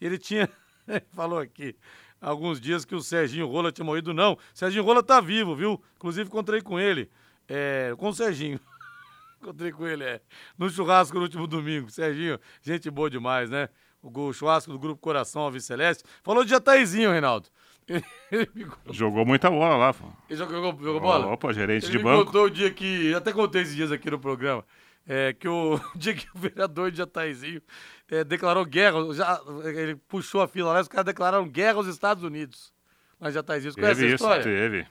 Ele 0.00 0.16
tinha, 0.16 0.48
falou 1.10 1.40
aqui, 1.40 1.74
alguns 2.20 2.60
dias 2.60 2.84
que 2.84 2.94
o 2.94 3.00
Serginho 3.00 3.46
Rola 3.46 3.72
tinha 3.72 3.84
morrido. 3.84 4.12
Não, 4.12 4.38
Serginho 4.54 4.84
Rola 4.84 5.02
tá 5.02 5.20
vivo, 5.20 5.54
viu? 5.54 5.82
Inclusive 5.96 6.28
encontrei 6.28 6.60
com 6.60 6.78
ele, 6.78 7.10
é, 7.48 7.94
com 7.96 8.08
o 8.08 8.14
Serginho. 8.14 8.60
encontrei 9.42 9.72
com 9.72 9.86
ele, 9.86 10.04
é, 10.04 10.20
no 10.56 10.68
churrasco 10.68 11.16
no 11.16 11.22
último 11.22 11.46
domingo. 11.46 11.90
Serginho, 11.90 12.38
gente 12.62 12.90
boa 12.90 13.10
demais, 13.10 13.50
né? 13.50 13.68
O 14.02 14.32
churrasco 14.32 14.70
do 14.70 14.78
Grupo 14.78 15.00
Coração 15.00 15.42
Alves 15.42 15.64
Celeste. 15.64 16.04
Falou 16.22 16.44
de 16.44 16.50
Jataizinho, 16.50 17.10
Reinaldo. 17.10 17.48
Ele. 18.30 18.48
Jogou 18.90 19.24
muita 19.24 19.50
bola 19.50 19.76
lá, 19.76 19.94
pô. 19.94 20.04
Ele 20.28 20.38
jogou, 20.38 20.78
jogou 20.80 21.00
bola? 21.00 21.26
Opa, 21.32 21.52
gerente 21.52 21.86
Ele 21.86 21.98
de 21.98 22.04
banco. 22.04 22.26
contou 22.26 22.44
o 22.44 22.50
dia 22.50 22.70
que. 22.70 23.14
Até 23.14 23.32
contei 23.32 23.62
esses 23.62 23.74
dias 23.74 23.90
aqui 23.90 24.10
no 24.10 24.18
programa. 24.18 24.64
É, 25.08 25.32
que 25.32 25.48
o, 25.48 25.80
dia 25.96 26.14
que 26.14 26.28
o 26.34 26.38
vereador 26.38 26.90
de 26.90 26.98
Jataizinho 26.98 27.62
é, 28.10 28.22
declarou 28.22 28.64
guerra, 28.64 28.98
já, 29.14 29.40
ele 29.64 29.96
puxou 29.96 30.42
a 30.42 30.48
fila 30.48 30.72
lá 30.72 30.78
e 30.78 30.82
os 30.82 30.88
caras 30.88 31.06
declararam 31.06 31.48
guerra 31.48 31.78
aos 31.78 31.86
Estados 31.86 32.22
Unidos. 32.22 32.72
Mas 33.18 33.34
Jataizinho, 33.34 33.72
você 33.72 33.80
conhece 33.80 34.00
Teve 34.00 34.14
essa 34.14 34.14
isso, 34.14 34.24
história? 34.24 34.44
teve. 34.44 34.86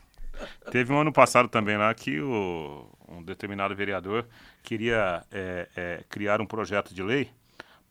Teve 0.72 0.94
um 0.94 1.00
ano 1.00 1.14
passado 1.14 1.48
também 1.48 1.78
lá 1.78 1.94
que 1.94 2.20
o, 2.20 2.90
um 3.08 3.24
determinado 3.24 3.76
vereador 3.76 4.26
queria 4.62 5.24
é, 5.32 5.68
é, 5.76 6.04
criar 6.10 6.42
um 6.42 6.46
projeto 6.46 6.94
de 6.94 7.02
lei 7.02 7.30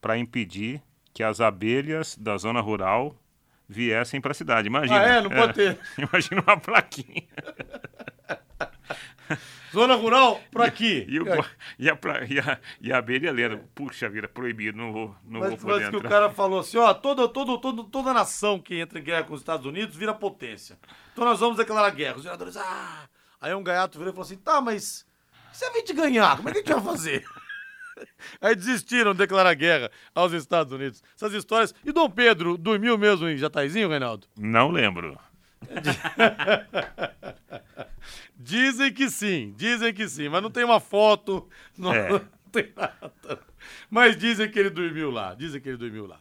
para 0.00 0.18
impedir 0.18 0.82
que 1.12 1.22
as 1.22 1.40
abelhas 1.40 2.16
da 2.16 2.36
zona 2.36 2.60
rural 2.60 3.16
viessem 3.68 4.20
para 4.20 4.32
a 4.32 4.34
cidade. 4.34 4.68
Imagina. 4.68 5.00
Ah, 5.00 5.08
é? 5.08 5.20
Não 5.20 5.30
pode 5.30 5.54
ter. 5.54 5.78
Imagina 5.98 6.42
uma 6.46 6.56
plaquinha. 6.56 7.24
Zona 9.72 9.94
rural, 9.94 10.40
pra 10.50 10.66
aqui. 10.66 11.04
E, 11.08 11.20
o, 11.20 11.24
e, 11.78 11.90
a, 11.90 11.98
e, 12.28 12.38
a, 12.38 12.58
e 12.80 12.92
a 12.92 12.98
abelha 12.98 13.32
lendo, 13.32 13.58
puxa 13.74 14.08
vida, 14.08 14.28
proibido, 14.28 14.76
não 14.78 14.92
vou, 14.92 15.16
não 15.24 15.40
Mas, 15.40 15.50
vou 15.50 15.58
poder 15.58 15.80
mas 15.80 15.90
que 15.90 15.96
o 15.96 16.02
cara 16.02 16.30
falou 16.30 16.60
assim, 16.60 16.78
ó, 16.78 16.92
toda, 16.94 17.28
toda, 17.28 17.58
toda, 17.58 17.84
toda 17.84 18.12
nação 18.12 18.58
que 18.58 18.78
entra 18.78 18.98
em 18.98 19.02
guerra 19.02 19.24
com 19.24 19.34
os 19.34 19.40
Estados 19.40 19.66
Unidos 19.66 19.96
vira 19.96 20.14
potência. 20.14 20.78
Então 21.12 21.24
nós 21.24 21.40
vamos 21.40 21.56
declarar 21.56 21.90
guerra. 21.90 22.16
Os 22.16 22.22
vereadores, 22.22 22.56
ah... 22.56 23.08
Aí 23.40 23.54
um 23.54 23.62
gaiato 23.62 23.98
virou 23.98 24.12
e 24.12 24.14
falou 24.14 24.24
assim, 24.24 24.38
tá, 24.38 24.60
mas 24.60 25.06
se 25.52 25.64
a 25.64 25.72
gente 25.72 25.92
ganhar, 25.92 26.36
como 26.36 26.48
é 26.48 26.52
que 26.52 26.58
a 26.58 26.62
gente 26.62 26.72
vai 26.72 26.82
fazer? 26.82 27.24
Aí 28.40 28.54
desistiram 28.54 29.12
de 29.12 29.18
declarar 29.18 29.54
guerra 29.54 29.90
aos 30.14 30.32
Estados 30.32 30.72
Unidos. 30.72 31.02
Essas 31.14 31.32
histórias... 31.32 31.74
E 31.84 31.92
Dom 31.92 32.10
Pedro 32.10 32.56
dormiu 32.56 32.96
mesmo 32.96 33.28
em 33.28 33.36
Jataizinho, 33.36 33.88
Reinaldo? 33.88 34.26
Não 34.36 34.70
lembro. 34.70 35.18
Dizem 38.38 38.92
que 38.92 39.08
sim, 39.08 39.54
dizem 39.56 39.92
que 39.94 40.08
sim, 40.08 40.28
mas 40.28 40.42
não 40.42 40.50
tem 40.50 40.64
uma 40.64 40.78
foto, 40.78 41.48
não, 41.76 41.92
É. 41.94 42.08
não 42.10 42.20
tem 42.52 42.72
nada. 42.76 43.40
Mas 43.90 44.16
dizem 44.16 44.50
que 44.50 44.58
ele 44.58 44.70
dormiu 44.70 45.10
lá, 45.10 45.34
dizem 45.34 45.60
que 45.60 45.68
ele 45.68 45.78
dormiu 45.78 46.06
lá. 46.06 46.18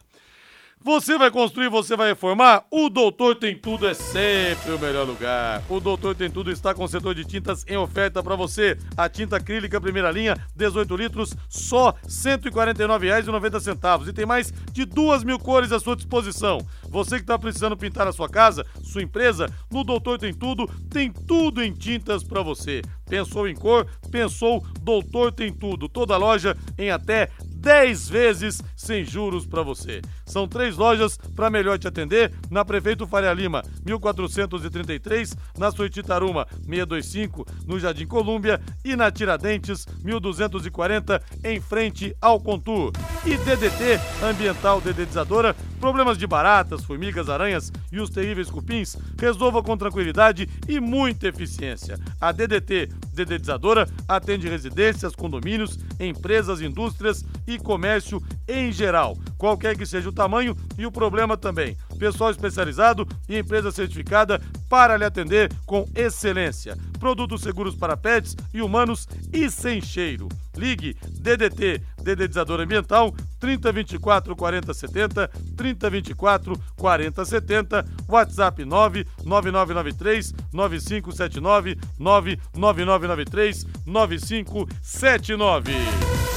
Você 0.82 1.18
vai 1.18 1.32
construir, 1.32 1.68
você 1.68 1.96
vai 1.96 2.10
reformar? 2.10 2.64
O 2.70 2.88
Doutor 2.88 3.34
Tem 3.34 3.56
Tudo 3.56 3.88
é 3.88 3.94
sempre 3.94 4.72
o 4.72 4.78
melhor 4.78 5.04
lugar. 5.04 5.60
O 5.68 5.80
Doutor 5.80 6.14
Tem 6.14 6.30
Tudo 6.30 6.52
está 6.52 6.72
com 6.72 6.84
o 6.84 6.88
setor 6.88 7.12
de 7.12 7.24
tintas 7.24 7.64
em 7.66 7.76
oferta 7.76 8.22
para 8.22 8.36
você. 8.36 8.78
A 8.96 9.08
tinta 9.08 9.36
acrílica 9.36 9.80
primeira 9.80 10.12
linha, 10.12 10.36
18 10.54 10.96
litros, 10.96 11.34
só 11.48 11.90
R$ 11.90 12.08
149,90. 12.08 14.06
E 14.06 14.12
tem 14.12 14.24
mais 14.24 14.52
de 14.70 14.84
duas 14.84 15.24
mil 15.24 15.40
cores 15.40 15.72
à 15.72 15.80
sua 15.80 15.96
disposição. 15.96 16.58
Você 16.88 17.16
que 17.16 17.22
está 17.22 17.36
precisando 17.36 17.76
pintar 17.76 18.06
a 18.06 18.12
sua 18.12 18.28
casa, 18.28 18.64
sua 18.84 19.02
empresa, 19.02 19.48
no 19.68 19.82
Doutor 19.82 20.18
Tem 20.18 20.32
Tudo, 20.32 20.68
tem 20.88 21.10
tudo 21.10 21.64
em 21.64 21.72
tintas 21.72 22.22
para 22.22 22.42
você. 22.42 22.80
Pensou 23.08 23.48
em 23.48 23.56
cor? 23.56 23.88
Pensou 24.10 24.64
Doutor 24.82 25.32
Tem 25.32 25.52
Tudo. 25.52 25.88
Toda 25.88 26.16
loja 26.16 26.56
em 26.78 26.90
até 26.90 27.30
10 27.66 28.08
vezes 28.08 28.62
sem 28.76 29.04
juros 29.04 29.44
para 29.44 29.62
você. 29.62 30.00
São 30.26 30.48
três 30.48 30.76
lojas 30.76 31.16
para 31.34 31.48
melhor 31.48 31.78
te 31.78 31.86
atender, 31.86 32.32
na 32.50 32.64
Prefeito 32.64 33.06
Faria 33.06 33.32
Lima, 33.32 33.62
1433, 33.84 35.34
na 35.56 35.70
Soititaruma, 35.70 36.46
625, 36.66 37.46
no 37.64 37.78
Jardim 37.78 38.06
Colúmbia 38.06 38.60
e 38.84 38.96
na 38.96 39.10
Tiradentes, 39.10 39.86
1240, 40.02 41.22
em 41.44 41.60
frente 41.60 42.14
ao 42.20 42.40
Contur. 42.40 42.92
E 43.24 43.36
DDT, 43.36 44.00
Ambiental 44.22 44.80
Dedetizadora, 44.80 45.54
problemas 45.80 46.18
de 46.18 46.26
baratas, 46.26 46.84
formigas, 46.84 47.28
aranhas 47.28 47.72
e 47.92 48.00
os 48.00 48.10
terríveis 48.10 48.50
cupins, 48.50 48.96
resolva 49.18 49.62
com 49.62 49.76
tranquilidade 49.76 50.48
e 50.68 50.80
muita 50.80 51.28
eficiência. 51.28 51.98
A 52.20 52.32
DDT 52.32 52.88
Dedetizadora 53.12 53.88
atende 54.08 54.48
residências, 54.48 55.14
condomínios, 55.14 55.78
empresas, 55.98 56.60
indústrias 56.60 57.24
e 57.46 57.58
comércio 57.58 58.22
em 58.48 58.72
geral, 58.72 59.16
qualquer 59.36 59.76
que 59.76 59.86
seja 59.86 60.08
o 60.08 60.12
tamanho 60.12 60.56
e 60.78 60.86
o 60.86 60.92
problema 60.92 61.36
também. 61.36 61.76
Pessoal 61.98 62.30
especializado 62.30 63.06
e 63.28 63.38
empresa 63.38 63.70
certificada 63.70 64.40
para 64.68 64.96
lhe 64.96 65.04
atender 65.04 65.52
com 65.64 65.88
excelência. 65.94 66.76
Produtos 66.98 67.42
seguros 67.42 67.74
para 67.74 67.96
pets 67.96 68.36
e 68.52 68.60
humanos 68.60 69.08
e 69.32 69.50
sem 69.50 69.80
cheiro. 69.80 70.28
Ligue 70.56 70.96
DDT, 71.20 71.80
Dedetizador 72.02 72.60
Ambiental, 72.60 73.14
3024 73.38 74.34
40 74.34 74.74
70, 74.74 75.30
3024 75.56 76.60
40 76.76 77.24
70, 77.24 77.84
WhatsApp 78.08 78.64
99993 78.64 80.34
9579, 80.52 81.78
99993 81.98 83.66
9579. 83.84 86.35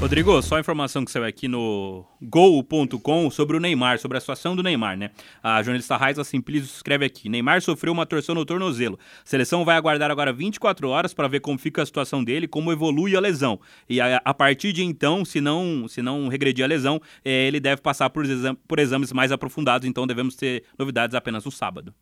Rodrigo, 0.00 0.40
só 0.42 0.56
a 0.56 0.60
informação 0.60 1.04
que 1.04 1.10
saiu 1.10 1.24
aqui 1.24 1.48
no 1.48 2.04
gol.com 2.22 3.28
sobre 3.32 3.56
o 3.56 3.60
Neymar, 3.60 3.98
sobre 3.98 4.16
a 4.16 4.20
situação 4.20 4.54
do 4.54 4.62
Neymar, 4.62 4.96
né? 4.96 5.10
A 5.42 5.60
jornalista 5.60 5.96
Raiza 5.96 6.22
Simplício 6.22 6.66
escreve 6.72 7.04
aqui: 7.04 7.28
Neymar 7.28 7.60
sofreu 7.60 7.92
uma 7.92 8.06
torção 8.06 8.32
no 8.32 8.44
tornozelo. 8.44 8.96
A 8.96 9.28
seleção 9.28 9.64
vai 9.64 9.76
aguardar 9.76 10.08
agora 10.08 10.32
24 10.32 10.88
horas 10.88 11.12
para 11.12 11.26
ver 11.26 11.40
como 11.40 11.58
fica 11.58 11.82
a 11.82 11.86
situação 11.86 12.22
dele, 12.22 12.46
como 12.46 12.70
evolui 12.70 13.16
a 13.16 13.20
lesão. 13.20 13.60
E 13.88 14.00
a, 14.00 14.22
a 14.24 14.32
partir 14.32 14.72
de 14.72 14.84
então, 14.84 15.24
se 15.24 15.40
não, 15.40 15.88
se 15.88 16.00
não 16.00 16.28
regredir 16.28 16.64
a 16.64 16.68
lesão, 16.68 17.00
eh, 17.24 17.48
ele 17.48 17.58
deve 17.58 17.82
passar 17.82 18.08
por, 18.08 18.24
exam- 18.24 18.54
por 18.68 18.78
exames 18.78 19.12
mais 19.12 19.32
aprofundados, 19.32 19.86
então 19.86 20.06
devemos 20.06 20.36
ter 20.36 20.62
novidades 20.78 21.16
apenas 21.16 21.44
no 21.44 21.50
sábado. 21.50 21.92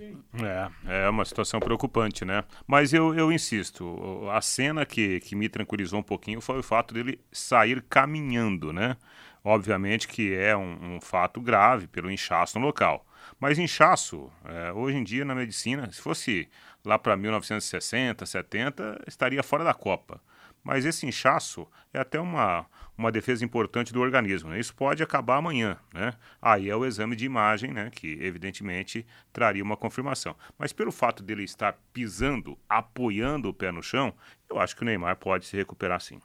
É, 0.00 1.04
é 1.04 1.08
uma 1.08 1.24
situação 1.24 1.58
preocupante, 1.58 2.24
né? 2.24 2.44
Mas 2.66 2.92
eu, 2.92 3.14
eu 3.14 3.32
insisto, 3.32 4.28
a 4.30 4.40
cena 4.40 4.86
que, 4.86 5.20
que 5.20 5.34
me 5.34 5.48
tranquilizou 5.48 5.98
um 5.98 6.02
pouquinho 6.02 6.40
foi 6.40 6.58
o 6.58 6.62
fato 6.62 6.94
dele 6.94 7.20
sair 7.32 7.82
caminhando, 7.82 8.72
né? 8.72 8.96
Obviamente 9.42 10.06
que 10.06 10.34
é 10.34 10.56
um, 10.56 10.96
um 10.96 11.00
fato 11.00 11.40
grave 11.40 11.86
pelo 11.86 12.10
inchaço 12.10 12.58
no 12.58 12.66
local. 12.66 13.04
Mas 13.40 13.58
inchaço, 13.58 14.30
é, 14.44 14.72
hoje 14.72 14.96
em 14.98 15.04
dia 15.04 15.24
na 15.24 15.34
medicina, 15.34 15.90
se 15.92 16.00
fosse 16.00 16.48
lá 16.84 16.98
para 16.98 17.16
1960, 17.16 18.24
70, 18.24 19.02
estaria 19.06 19.42
fora 19.42 19.64
da 19.64 19.74
Copa. 19.74 20.20
Mas 20.62 20.84
esse 20.84 21.06
inchaço 21.06 21.66
é 21.92 21.98
até 21.98 22.20
uma, 22.20 22.66
uma 22.96 23.12
defesa 23.12 23.44
importante 23.44 23.92
do 23.92 24.00
organismo. 24.00 24.50
Né? 24.50 24.58
Isso 24.58 24.74
pode 24.74 25.02
acabar 25.02 25.36
amanhã. 25.36 25.78
Né? 25.94 26.12
Aí 26.42 26.68
é 26.68 26.76
o 26.76 26.84
exame 26.84 27.14
de 27.14 27.24
imagem, 27.24 27.72
né? 27.72 27.90
que 27.90 28.18
evidentemente 28.20 29.06
traria 29.32 29.62
uma 29.62 29.76
confirmação. 29.76 30.36
Mas 30.58 30.72
pelo 30.72 30.92
fato 30.92 31.22
dele 31.22 31.44
estar 31.44 31.78
pisando, 31.92 32.58
apoiando 32.68 33.48
o 33.48 33.54
pé 33.54 33.70
no 33.70 33.82
chão, 33.82 34.12
eu 34.48 34.58
acho 34.58 34.74
que 34.74 34.82
o 34.82 34.84
Neymar 34.84 35.16
pode 35.16 35.46
se 35.46 35.56
recuperar 35.56 36.00
sim. 36.00 36.20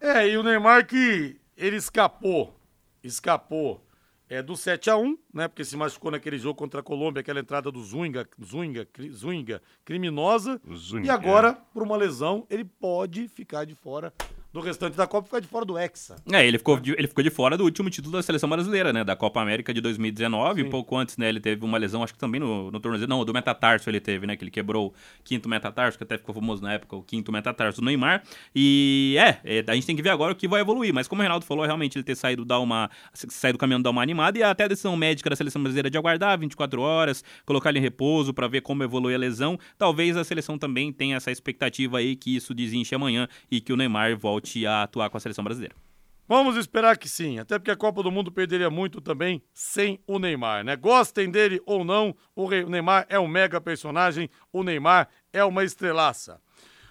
É, 0.00 0.28
e 0.28 0.36
o 0.36 0.42
Neymar 0.42 0.86
que 0.86 1.40
ele 1.56 1.76
escapou, 1.76 2.56
escapou 3.02 3.84
é, 4.28 4.42
do 4.42 4.56
7 4.56 4.90
a 4.90 4.96
1 4.96 5.18
né? 5.32 5.48
Porque 5.48 5.64
se 5.64 5.76
machucou 5.76 6.10
naquele 6.10 6.38
jogo 6.38 6.54
contra 6.54 6.80
a 6.80 6.82
Colômbia, 6.82 7.20
aquela 7.20 7.40
entrada 7.40 7.70
do 7.70 7.82
Zunga, 7.82 8.28
Zunga, 8.42 8.86
Zunga 9.12 9.62
criminosa. 9.84 10.60
Zunga, 10.74 11.06
e 11.06 11.10
agora, 11.10 11.54
por 11.54 11.82
uma 11.82 11.96
lesão, 11.96 12.46
ele 12.50 12.64
pode 12.64 13.28
ficar 13.28 13.64
de 13.64 13.74
fora 13.74 14.12
do 14.52 14.60
restante 14.60 14.96
da 14.96 15.06
Copa 15.06 15.26
ficar 15.26 15.40
de 15.40 15.46
fora 15.46 15.64
do 15.64 15.78
Hexa. 15.78 16.16
É, 16.32 16.46
ele 16.46 16.56
ficou, 16.56 16.80
de, 16.80 16.92
ele 16.92 17.06
ficou 17.06 17.22
de 17.22 17.30
fora 17.30 17.56
do 17.56 17.64
último 17.64 17.90
título 17.90 18.12
da 18.12 18.22
seleção 18.22 18.48
brasileira, 18.48 18.92
né? 18.92 19.04
Da 19.04 19.14
Copa 19.14 19.40
América 19.40 19.74
de 19.74 19.80
2019. 19.80 20.62
Sim. 20.62 20.70
Pouco 20.70 20.96
antes, 20.96 21.18
né? 21.18 21.28
Ele 21.28 21.38
teve 21.38 21.64
uma 21.64 21.76
lesão, 21.76 22.02
acho 22.02 22.14
que 22.14 22.18
também 22.18 22.40
no, 22.40 22.70
no 22.70 22.80
tornozelo. 22.80 23.08
Não, 23.08 23.24
do 23.24 23.34
metatarso 23.34 23.90
ele 23.90 24.00
teve, 24.00 24.26
né? 24.26 24.36
Que 24.36 24.44
ele 24.44 24.50
quebrou 24.50 24.88
o 24.88 25.22
quinto 25.22 25.48
metatarso, 25.48 25.98
que 25.98 26.04
até 26.04 26.16
ficou 26.16 26.34
famoso 26.34 26.62
na 26.62 26.72
época, 26.72 26.96
o 26.96 27.02
quinto 27.02 27.30
metatarso 27.30 27.80
do 27.80 27.84
Neymar. 27.84 28.22
E 28.54 29.16
é, 29.18 29.38
é, 29.44 29.64
a 29.66 29.74
gente 29.74 29.86
tem 29.86 29.94
que 29.94 30.02
ver 30.02 30.10
agora 30.10 30.32
o 30.32 30.36
que 30.36 30.48
vai 30.48 30.62
evoluir. 30.62 30.94
Mas 30.94 31.06
como 31.06 31.20
o 31.20 31.22
Reinaldo 31.22 31.44
falou, 31.44 31.66
realmente 31.66 31.98
ele 31.98 32.04
ter 32.04 32.16
saído 32.16 32.44
dar 32.44 32.60
uma. 32.60 32.90
saído 33.12 33.58
do 33.58 33.60
caminhão 33.60 33.82
dar 33.82 33.90
uma 33.90 34.02
animada 34.02 34.38
e 34.38 34.42
até 34.42 34.64
a 34.64 34.68
decisão 34.68 34.96
médica 34.96 35.28
da 35.28 35.36
seleção 35.36 35.62
brasileira 35.62 35.90
de 35.90 35.98
aguardar 35.98 36.38
24 36.38 36.80
horas, 36.80 37.22
colocar 37.44 37.68
ele 37.68 37.80
em 37.80 37.82
repouso 37.82 38.32
para 38.32 38.48
ver 38.48 38.62
como 38.62 38.82
evolui 38.82 39.14
a 39.14 39.18
lesão. 39.18 39.58
Talvez 39.76 40.16
a 40.16 40.24
seleção 40.24 40.58
também 40.58 40.90
tenha 40.90 41.16
essa 41.16 41.30
expectativa 41.30 41.98
aí 41.98 42.16
que 42.16 42.34
isso 42.34 42.54
desinche 42.54 42.94
amanhã 42.94 43.28
e 43.50 43.60
que 43.60 43.72
o 43.72 43.76
Neymar 43.76 44.16
volte 44.16 44.37
a 44.66 44.82
atuar 44.82 45.10
com 45.10 45.16
a 45.16 45.20
seleção 45.20 45.44
brasileira. 45.44 45.74
Vamos 46.28 46.56
esperar 46.56 46.98
que 46.98 47.08
sim, 47.08 47.38
até 47.38 47.58
porque 47.58 47.70
a 47.70 47.76
Copa 47.76 48.02
do 48.02 48.10
Mundo 48.10 48.30
perderia 48.30 48.68
muito 48.68 49.00
também 49.00 49.42
sem 49.54 49.98
o 50.06 50.18
Neymar, 50.18 50.62
né? 50.62 50.76
Gostem 50.76 51.30
dele 51.30 51.58
ou 51.64 51.84
não, 51.84 52.14
o 52.36 52.50
Neymar 52.50 53.06
é 53.08 53.18
um 53.18 53.26
mega 53.26 53.58
personagem, 53.62 54.28
o 54.52 54.62
Neymar 54.62 55.08
é 55.32 55.42
uma 55.42 55.64
estrelaça. 55.64 56.38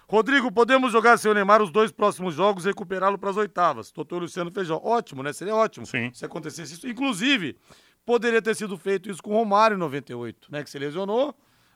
Rodrigo, 0.08 0.50
podemos 0.50 0.90
jogar 0.90 1.18
sem 1.18 1.30
o 1.30 1.34
Neymar 1.34 1.62
os 1.62 1.70
dois 1.70 1.92
próximos 1.92 2.34
jogos 2.34 2.64
e 2.64 2.68
recuperá-lo 2.68 3.16
para 3.16 3.30
as 3.30 3.36
oitavas. 3.36 3.92
Doutor 3.92 4.22
Luciano 4.22 4.50
Feijó, 4.50 4.80
ótimo, 4.82 5.22
né? 5.22 5.32
Seria 5.32 5.54
ótimo 5.54 5.86
Sim. 5.86 6.10
se 6.14 6.24
acontecesse 6.24 6.74
isso. 6.74 6.88
Inclusive, 6.88 7.56
poderia 8.04 8.42
ter 8.42 8.56
sido 8.56 8.76
feito 8.76 9.10
isso 9.10 9.22
com 9.22 9.32
o 9.32 9.34
Romário 9.34 9.76
em 9.76 9.78
98, 9.78 10.50
né? 10.50 10.64
Que 10.64 10.70
se 10.70 10.78
lesionou. 10.78 11.32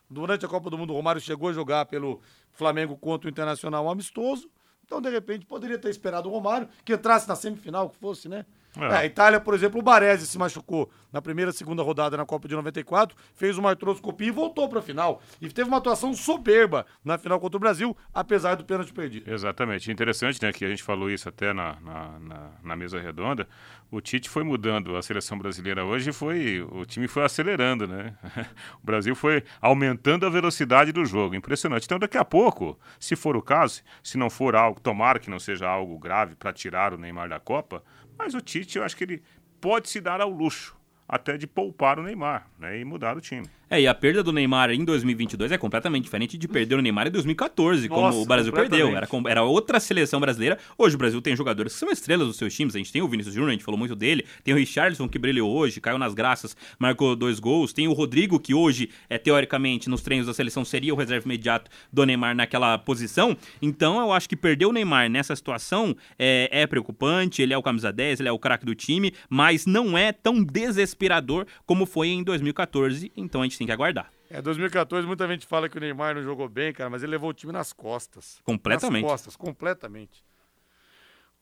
Durante 0.09 0.45
a 0.45 0.49
Copa 0.49 0.69
do 0.69 0.77
Mundo, 0.77 0.91
o 0.93 0.95
Romário 0.95 1.21
chegou 1.21 1.49
a 1.49 1.53
jogar 1.53 1.85
pelo 1.85 2.19
Flamengo 2.51 2.97
contra 2.97 3.27
o 3.27 3.31
Internacional 3.31 3.85
um 3.85 3.89
amistoso. 3.89 4.49
Então, 4.93 5.01
de 5.01 5.09
repente, 5.09 5.43
poderia 5.43 5.79
ter 5.79 5.89
esperado 5.89 6.29
o 6.29 6.31
Romário, 6.31 6.69
que 6.85 6.93
entrasse 6.93 7.27
na 7.27 7.35
semifinal, 7.35 7.89
que 7.89 7.97
fosse, 7.97 8.29
né? 8.29 8.45
É. 8.79 8.85
É, 8.85 8.97
a 8.97 9.05
Itália, 9.05 9.39
por 9.39 9.53
exemplo, 9.53 9.79
o 9.79 9.83
Baresi 9.83 10.25
se 10.25 10.37
machucou 10.37 10.89
na 11.11 11.21
primeira 11.21 11.51
segunda 11.51 11.83
rodada 11.83 12.17
na 12.17 12.25
Copa 12.25 12.47
de 12.47 12.55
94, 12.55 13.15
fez 13.35 13.55
uma 13.57 13.69
artroscopia 13.69 14.27
e 14.27 14.31
voltou 14.31 14.67
para 14.67 14.79
a 14.79 14.81
final. 14.81 15.21
E 15.39 15.47
teve 15.49 15.67
uma 15.67 15.77
atuação 15.77 16.11
soberba 16.15 16.85
na 17.05 17.17
final 17.19 17.39
contra 17.39 17.57
o 17.57 17.59
Brasil, 17.59 17.95
apesar 18.11 18.55
do 18.55 18.65
pênalti 18.65 18.91
perdido. 18.91 19.29
Exatamente. 19.31 19.91
Interessante, 19.91 20.41
né, 20.41 20.51
que 20.51 20.65
a 20.65 20.69
gente 20.69 20.81
falou 20.81 21.09
isso 21.11 21.29
até 21.29 21.53
na, 21.53 21.77
na, 21.81 22.19
na- 22.19 22.49
na 22.63 22.75
mesa 22.75 22.99
redonda. 22.99 23.47
O 23.91 24.01
Tite 24.01 24.27
foi 24.27 24.43
mudando 24.43 24.97
a 24.97 25.03
seleção 25.03 25.37
brasileira 25.37 25.85
hoje 25.85 26.09
e 26.09 26.13
foi, 26.13 26.65
o 26.71 26.83
time 26.83 27.07
foi 27.07 27.23
acelerando, 27.23 27.87
né? 27.87 28.15
O 28.81 28.85
Brasil 28.85 29.13
foi 29.15 29.43
aumentando 29.61 30.25
a 30.25 30.29
velocidade 30.29 30.91
do 30.91 31.05
jogo. 31.05 31.35
Impressionante. 31.35 31.85
Então, 31.85 31.99
daqui 31.99 32.17
a 32.17 32.25
pouco, 32.25 32.79
se 32.99 33.15
for 33.15 33.37
o 33.37 33.41
caso, 33.41 33.81
se 34.01 34.17
não 34.17 34.31
for 34.31 34.55
algo, 34.55 34.79
tomara 34.79 35.19
que 35.19 35.29
não 35.29 35.37
seja 35.39 35.67
algo 35.69 35.97
grave 35.99 36.35
para 36.35 36.51
tirar 36.51 36.91
o 36.93 36.97
Neymar 36.97 37.29
da 37.29 37.39
Copa, 37.39 37.83
mas 38.17 38.33
o 38.33 38.41
Tite, 38.41 38.77
eu 38.77 38.83
acho 38.83 38.95
que 38.95 39.03
ele 39.03 39.23
pode 39.59 39.89
se 39.89 40.01
dar 40.01 40.21
ao 40.21 40.29
luxo 40.29 40.75
até 41.07 41.37
de 41.37 41.45
poupar 41.45 41.99
o 41.99 42.03
Neymar, 42.03 42.47
né, 42.57 42.79
e 42.79 42.85
mudar 42.85 43.15
o 43.15 43.21
time. 43.21 43.47
É, 43.73 43.81
e 43.81 43.87
a 43.87 43.95
perda 43.95 44.21
do 44.21 44.31
Neymar 44.31 44.69
em 44.69 44.85
2022 44.85 45.51
é 45.51 45.57
completamente 45.57 46.03
diferente 46.03 46.37
de 46.37 46.47
perder 46.47 46.75
o 46.75 46.81
Neymar 46.81 47.07
em 47.07 47.09
2014, 47.09 47.89
como 47.89 48.01
Nossa, 48.01 48.19
o 48.19 48.25
Brasil 48.27 48.53
perdeu. 48.53 48.95
Era, 48.95 49.07
era 49.27 49.41
outra 49.41 49.79
seleção 49.79 50.19
brasileira. 50.19 50.59
Hoje 50.77 50.93
o 50.93 50.99
Brasil 50.99 51.19
tem 51.23 51.35
jogadores 51.35 51.73
que 51.73 51.79
são 51.79 51.89
estrelas 51.89 52.27
dos 52.27 52.37
seus 52.37 52.53
times. 52.53 52.75
A 52.75 52.77
gente 52.77 52.91
tem 52.91 53.01
o 53.01 53.07
Vinícius 53.07 53.33
Júnior, 53.33 53.49
a 53.49 53.53
gente 53.53 53.63
falou 53.63 53.79
muito 53.79 53.95
dele. 53.95 54.25
Tem 54.43 54.53
o 54.53 54.57
Richarlison, 54.57 55.09
que 55.09 55.17
brilhou 55.17 55.51
hoje, 55.51 55.81
caiu 55.81 55.97
nas 55.97 56.13
graças, 56.13 56.55
marcou 56.77 57.15
dois 57.15 57.39
gols. 57.39 57.73
Tem 57.73 57.87
o 57.87 57.93
Rodrigo, 57.93 58.39
que 58.39 58.53
hoje, 58.53 58.91
é 59.09 59.17
teoricamente, 59.17 59.89
nos 59.89 60.03
treinos 60.03 60.27
da 60.27 60.35
seleção, 60.35 60.63
seria 60.63 60.93
o 60.93 60.97
reserva 60.97 61.25
imediato 61.25 61.71
do 61.91 62.05
Neymar 62.05 62.35
naquela 62.35 62.77
posição. 62.77 63.35
Então 63.59 63.99
eu 63.99 64.13
acho 64.13 64.29
que 64.29 64.35
perder 64.35 64.67
o 64.67 64.71
Neymar 64.71 65.09
nessa 65.09 65.35
situação 65.35 65.97
é, 66.19 66.47
é 66.51 66.67
preocupante. 66.67 67.41
Ele 67.41 67.55
é 67.55 67.57
o 67.57 67.63
camisa 67.63 67.91
10, 67.91 68.19
ele 68.19 68.29
é 68.29 68.31
o 68.31 68.37
craque 68.37 68.67
do 68.67 68.75
time, 68.75 69.11
mas 69.27 69.65
não 69.65 69.97
é 69.97 70.11
tão 70.11 70.43
desesperador 70.43 71.47
como 71.65 71.87
foi 71.87 72.09
em 72.09 72.21
2014. 72.23 73.11
Então 73.17 73.41
a 73.41 73.45
gente 73.45 73.57
tem 73.57 73.62
que 73.65 73.71
aguardar. 73.71 74.11
É, 74.29 74.41
2014, 74.41 75.05
muita 75.05 75.27
gente 75.27 75.45
fala 75.45 75.69
que 75.69 75.77
o 75.77 75.81
Neymar 75.81 76.15
não 76.15 76.23
jogou 76.23 76.49
bem, 76.49 76.73
cara, 76.73 76.89
mas 76.89 77.03
ele 77.03 77.11
levou 77.11 77.29
o 77.29 77.33
time 77.33 77.53
nas 77.53 77.71
costas. 77.71 78.39
Completamente. 78.43 79.03
Nas 79.03 79.11
costas, 79.11 79.35
completamente. 79.35 80.23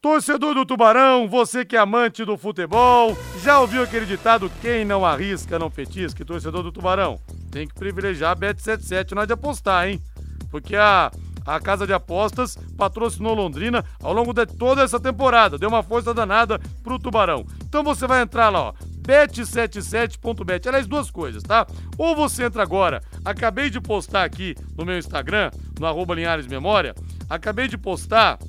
Torcedor 0.02 0.56
do 0.56 0.66
Tubarão, 0.66 1.30
você 1.30 1.64
que 1.64 1.76
é 1.76 1.80
amante 1.80 2.26
do 2.26 2.36
futebol, 2.36 3.16
já 3.44 3.60
ouviu 3.60 3.84
aquele 3.84 4.08
ditado, 4.08 4.52
quem 4.60 4.84
não 4.84 5.06
arrisca 5.06 5.60
não 5.60 5.70
petisca? 5.70 6.26
Torcedor 6.26 6.64
do 6.64 6.72
Tubarão, 6.72 7.20
tem 7.52 7.68
que 7.68 7.76
privilegiar 7.76 8.32
a 8.32 8.36
Bet77 8.36 9.12
na 9.12 9.22
hora 9.22 9.28
de 9.28 9.34
apostar, 9.34 9.88
hein? 9.88 10.02
Porque 10.50 10.76
a, 10.76 11.12
a 11.46 11.60
casa 11.60 11.86
de 11.86 11.94
apostas 11.94 12.58
patrocinou 12.76 13.36
Londrina 13.36 13.86
ao 14.02 14.12
longo 14.12 14.34
de 14.34 14.46
toda 14.48 14.82
essa 14.82 15.00
temporada, 15.00 15.58
deu 15.58 15.70
uma 15.70 15.84
força 15.84 16.16
danada 16.16 16.60
pro 16.84 16.98
Tubarão. 16.98 17.46
Então 17.64 17.84
você 17.84 18.08
vai 18.08 18.24
entrar 18.24 18.50
lá, 18.50 18.70
ó, 18.70 18.74
bet77.bet. 19.02 20.68
Aliás, 20.68 20.88
duas 20.88 21.10
coisas, 21.10 21.44
tá? 21.44 21.66
Ou 21.98 22.16
você 22.16 22.44
entra 22.44 22.64
agora, 22.64 23.02
acabei 23.24 23.70
de 23.70 23.82
postar 23.82 24.24
aqui 24.24 24.56
no 24.78 24.86
meu 24.86 24.98
Instagram, 24.98 25.52
no 25.80 25.86
arroba 25.86 26.16
Linhares 26.16 26.48
Memória, 26.48 26.96
acabei 27.30 27.68
de 27.68 27.78
postar 27.78 28.40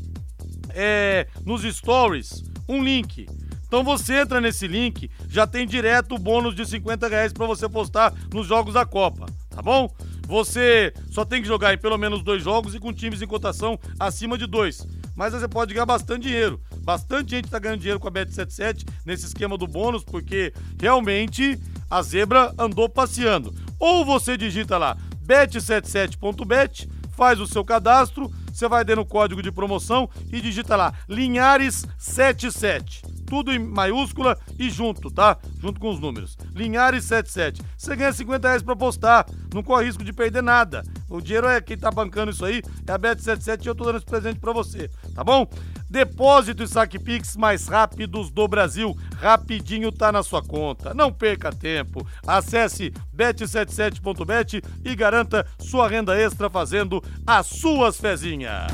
é, 0.71 1.27
nos 1.45 1.62
stories 1.62 2.45
um 2.69 2.83
link. 2.83 3.27
Então 3.67 3.83
você 3.83 4.21
entra 4.21 4.41
nesse 4.41 4.67
link, 4.67 5.11
já 5.29 5.47
tem 5.47 5.67
direto 5.67 6.15
o 6.15 6.19
bônus 6.19 6.55
de 6.55 6.67
50 6.67 7.09
reais 7.09 7.33
pra 7.33 7.47
você 7.47 7.69
postar 7.69 8.12
nos 8.33 8.47
jogos 8.47 8.75
da 8.75 8.85
Copa, 8.85 9.27
tá 9.49 9.62
bom? 9.62 9.91
Você 10.27 10.93
só 11.11 11.25
tem 11.25 11.41
que 11.41 11.49
jogar 11.49 11.73
em 11.75 11.79
pelo 11.79 11.99
menos 11.99 12.23
dois 12.23 12.43
jogos 12.43 12.75
e 12.75 12.79
com 12.79 12.93
times 12.93 13.23
em 13.23 13.27
cotação 13.27 13.79
acima 13.99 14.37
de 14.37 14.47
dois. 14.47 14.87
Mas 15.17 15.33
você 15.33 15.49
pode 15.49 15.75
ganhar 15.75 15.87
bastante 15.87 16.23
dinheiro. 16.23 16.61
Bastante 16.83 17.31
gente 17.31 17.49
tá 17.49 17.59
ganhando 17.59 17.81
dinheiro 17.81 18.01
com 18.01 18.09
a 18.09 18.12
Bet77 18.12 18.87
nesse 19.05 19.27
esquema 19.27 19.57
do 19.57 19.66
bônus, 19.66 20.05
porque 20.05 20.53
realmente 20.81 21.59
a 21.90 22.03
zebra 22.03 22.53
andou 22.59 22.88
passeando. 22.88 23.55
Ou 23.79 24.05
você 24.05 24.37
digita 24.37 24.79
lá 24.79 24.97
bet77.bet, 25.25 26.88
faz 27.12 27.40
o 27.40 27.47
seu 27.47 27.64
cadastro, 27.64 28.31
você 28.53 28.68
vai 28.68 28.85
dando 28.85 29.03
o 29.03 29.07
código 29.07 29.42
de 29.42 29.53
promoção 29.53 30.09
e 30.33 30.40
digita 30.40 30.77
lá 30.77 30.92
Linhares77. 31.09 33.12
Tudo 33.33 33.51
em 33.51 33.59
maiúscula 33.59 34.38
e 34.59 34.68
junto, 34.68 35.11
tá? 35.11 35.38
Junto 35.59 35.81
com 35.81 35.88
os 35.88 35.99
números. 35.99 36.37
Linhares77. 36.55 37.62
Você 37.79 37.97
ganha 37.97 38.12
50 38.12 38.47
reais 38.47 38.62
pra 38.62 38.77
postar. 38.77 39.25
Não 39.55 39.62
corre 39.62 39.87
risco 39.87 40.05
de 40.05 40.12
perder 40.12 40.42
nada. 40.42 40.83
O 41.09 41.18
dinheiro 41.18 41.47
é 41.49 41.59
quem 41.59 41.79
tá 41.79 41.90
bancando 41.90 42.31
isso 42.31 42.45
aí, 42.45 42.61
é 42.87 42.92
a 42.92 42.99
Bet77 42.99 43.64
e 43.64 43.68
eu 43.68 43.75
tô 43.75 43.85
dando 43.85 43.97
esse 43.97 44.05
presente 44.05 44.38
pra 44.38 44.53
você, 44.53 44.90
tá 45.14 45.25
bom? 45.25 45.49
Depósito 45.88 46.62
e 46.62 46.68
saque 46.68 46.99
Pix 46.99 47.35
mais 47.35 47.66
rápidos 47.68 48.31
do 48.31 48.47
Brasil. 48.47 48.95
Rapidinho 49.16 49.90
tá 49.90 50.12
na 50.12 50.23
sua 50.23 50.42
conta. 50.42 50.92
Não 50.92 51.11
perca 51.11 51.51
tempo. 51.51 52.07
Acesse 52.27 52.92
bet77.bet 53.16 54.62
e 54.85 54.95
garanta 54.95 55.47
sua 55.59 55.88
renda 55.88 56.14
extra 56.18 56.51
fazendo 56.51 57.03
as 57.27 57.47
suas 57.47 57.99
fezinhas. 57.99 58.71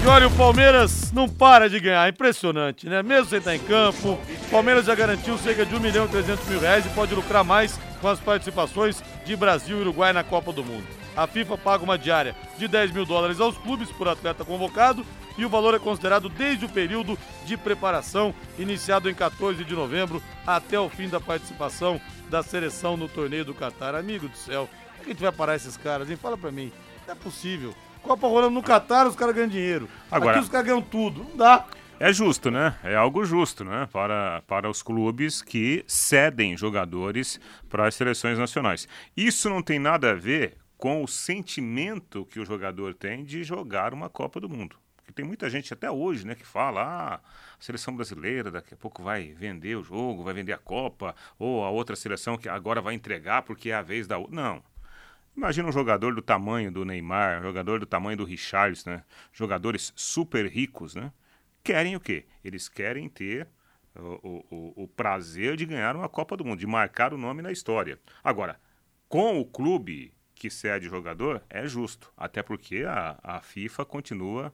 E 0.00 0.06
olha, 0.06 0.28
o 0.28 0.36
Palmeiras 0.36 1.12
não 1.12 1.28
para 1.28 1.68
de 1.68 1.80
ganhar, 1.80 2.08
impressionante, 2.08 2.88
né? 2.88 3.02
Mesmo 3.02 3.26
sem 3.26 3.38
estar 3.38 3.54
em 3.54 3.58
campo, 3.58 4.12
o 4.12 4.50
Palmeiras 4.50 4.86
já 4.86 4.94
garantiu 4.94 5.36
cerca 5.38 5.66
de 5.66 5.74
1 5.74 5.80
milhão 5.80 6.06
e 6.06 6.08
300 6.08 6.46
mil 6.46 6.60
reais 6.60 6.86
e 6.86 6.88
pode 6.90 7.14
lucrar 7.14 7.42
mais 7.42 7.78
com 8.00 8.08
as 8.08 8.20
participações 8.20 9.02
de 9.24 9.36
Brasil 9.36 9.78
e 9.78 9.80
Uruguai 9.80 10.12
na 10.12 10.22
Copa 10.22 10.52
do 10.52 10.64
Mundo. 10.64 10.86
A 11.16 11.26
FIFA 11.26 11.58
paga 11.58 11.82
uma 11.82 11.98
diária 11.98 12.36
de 12.56 12.68
10 12.68 12.92
mil 12.92 13.04
dólares 13.04 13.40
aos 13.40 13.58
clubes 13.58 13.90
por 13.90 14.06
atleta 14.06 14.44
convocado 14.44 15.04
e 15.36 15.44
o 15.44 15.48
valor 15.48 15.74
é 15.74 15.78
considerado 15.80 16.28
desde 16.28 16.64
o 16.64 16.68
período 16.68 17.18
de 17.44 17.56
preparação, 17.56 18.32
iniciado 18.56 19.10
em 19.10 19.14
14 19.14 19.64
de 19.64 19.74
novembro, 19.74 20.22
até 20.46 20.78
o 20.78 20.88
fim 20.88 21.08
da 21.08 21.20
participação 21.20 22.00
da 22.30 22.40
seleção 22.42 22.96
no 22.96 23.08
torneio 23.08 23.44
do 23.44 23.52
Catar. 23.52 23.96
Amigo 23.96 24.28
do 24.28 24.36
céu, 24.36 24.68
como 24.68 25.00
é 25.00 25.04
que 25.04 25.10
a 25.10 25.12
gente 25.12 25.22
vai 25.22 25.32
parar 25.32 25.56
esses 25.56 25.76
caras, 25.76 26.08
hein? 26.08 26.16
Fala 26.16 26.38
pra 26.38 26.52
mim. 26.52 26.72
Não 27.04 27.14
é 27.14 27.16
possível. 27.16 27.74
Copa 28.02 28.26
rolando 28.26 28.50
no 28.54 28.62
Catar, 28.62 29.06
os 29.06 29.14
caras 29.16 29.34
ganham 29.34 29.48
dinheiro. 29.48 29.88
Agora- 30.10 30.36
Aqui 30.36 30.44
os 30.44 30.48
caras 30.48 30.66
ganham 30.66 30.82
tudo. 30.82 31.24
Não 31.24 31.36
dá. 31.36 31.66
É 32.00 32.12
justo, 32.12 32.50
né? 32.50 32.76
É 32.84 32.94
algo 32.94 33.24
justo, 33.24 33.64
né? 33.64 33.88
Para, 33.92 34.42
para 34.46 34.70
os 34.70 34.82
clubes 34.82 35.42
que 35.42 35.84
cedem 35.86 36.56
jogadores 36.56 37.40
para 37.68 37.88
as 37.88 37.94
seleções 37.96 38.38
nacionais. 38.38 38.86
Isso 39.16 39.50
não 39.50 39.60
tem 39.62 39.78
nada 39.80 40.12
a 40.12 40.14
ver 40.14 40.56
com 40.76 41.02
o 41.02 41.08
sentimento 41.08 42.24
que 42.26 42.38
o 42.38 42.44
jogador 42.44 42.94
tem 42.94 43.24
de 43.24 43.42
jogar 43.42 43.92
uma 43.92 44.08
Copa 44.08 44.38
do 44.38 44.48
Mundo. 44.48 44.76
Porque 44.96 45.10
tem 45.12 45.24
muita 45.24 45.50
gente 45.50 45.72
até 45.74 45.90
hoje, 45.90 46.24
né, 46.24 46.36
que 46.36 46.46
fala: 46.46 46.82
ah, 46.82 47.14
a 47.16 47.20
seleção 47.58 47.96
brasileira 47.96 48.48
daqui 48.50 48.74
a 48.74 48.76
pouco 48.76 49.02
vai 49.02 49.32
vender 49.36 49.76
o 49.76 49.82
jogo, 49.82 50.22
vai 50.22 50.34
vender 50.34 50.52
a 50.52 50.58
Copa, 50.58 51.16
ou 51.36 51.64
a 51.64 51.70
outra 51.70 51.96
seleção 51.96 52.36
que 52.38 52.48
agora 52.48 52.80
vai 52.80 52.94
entregar 52.94 53.42
porque 53.42 53.70
é 53.70 53.74
a 53.74 53.82
vez 53.82 54.06
da 54.06 54.18
outra. 54.18 54.36
Não. 54.36 54.62
Imagina 55.38 55.68
um 55.68 55.72
jogador 55.72 56.16
do 56.16 56.20
tamanho 56.20 56.68
do 56.72 56.84
Neymar, 56.84 57.38
um 57.38 57.42
jogador 57.44 57.78
do 57.78 57.86
tamanho 57.86 58.16
do 58.16 58.24
Richarlison, 58.24 58.90
né? 58.90 59.04
Jogadores 59.32 59.92
super 59.94 60.44
ricos, 60.46 60.96
né? 60.96 61.12
Querem 61.62 61.94
o 61.94 62.00
quê? 62.00 62.26
Eles 62.44 62.68
querem 62.68 63.08
ter 63.08 63.46
o, 63.94 64.44
o- 64.50 64.82
o- 64.82 64.88
prazer 64.88 65.56
de 65.56 65.64
ganhar 65.64 65.94
uma 65.94 66.08
Copa 66.08 66.36
do 66.36 66.44
Mundo, 66.44 66.58
de 66.58 66.66
marcar 66.66 67.14
o 67.14 67.16
nome 67.16 67.40
na 67.40 67.52
história. 67.52 68.00
Agora, 68.22 68.60
com 69.08 69.38
o 69.38 69.44
clube 69.44 70.12
que 70.34 70.50
cede 70.50 70.88
jogador, 70.88 71.40
é 71.48 71.68
justo. 71.68 72.12
Até 72.16 72.42
porque 72.42 72.82
a, 72.84 73.16
a 73.22 73.40
FIFA 73.40 73.84
continua 73.84 74.52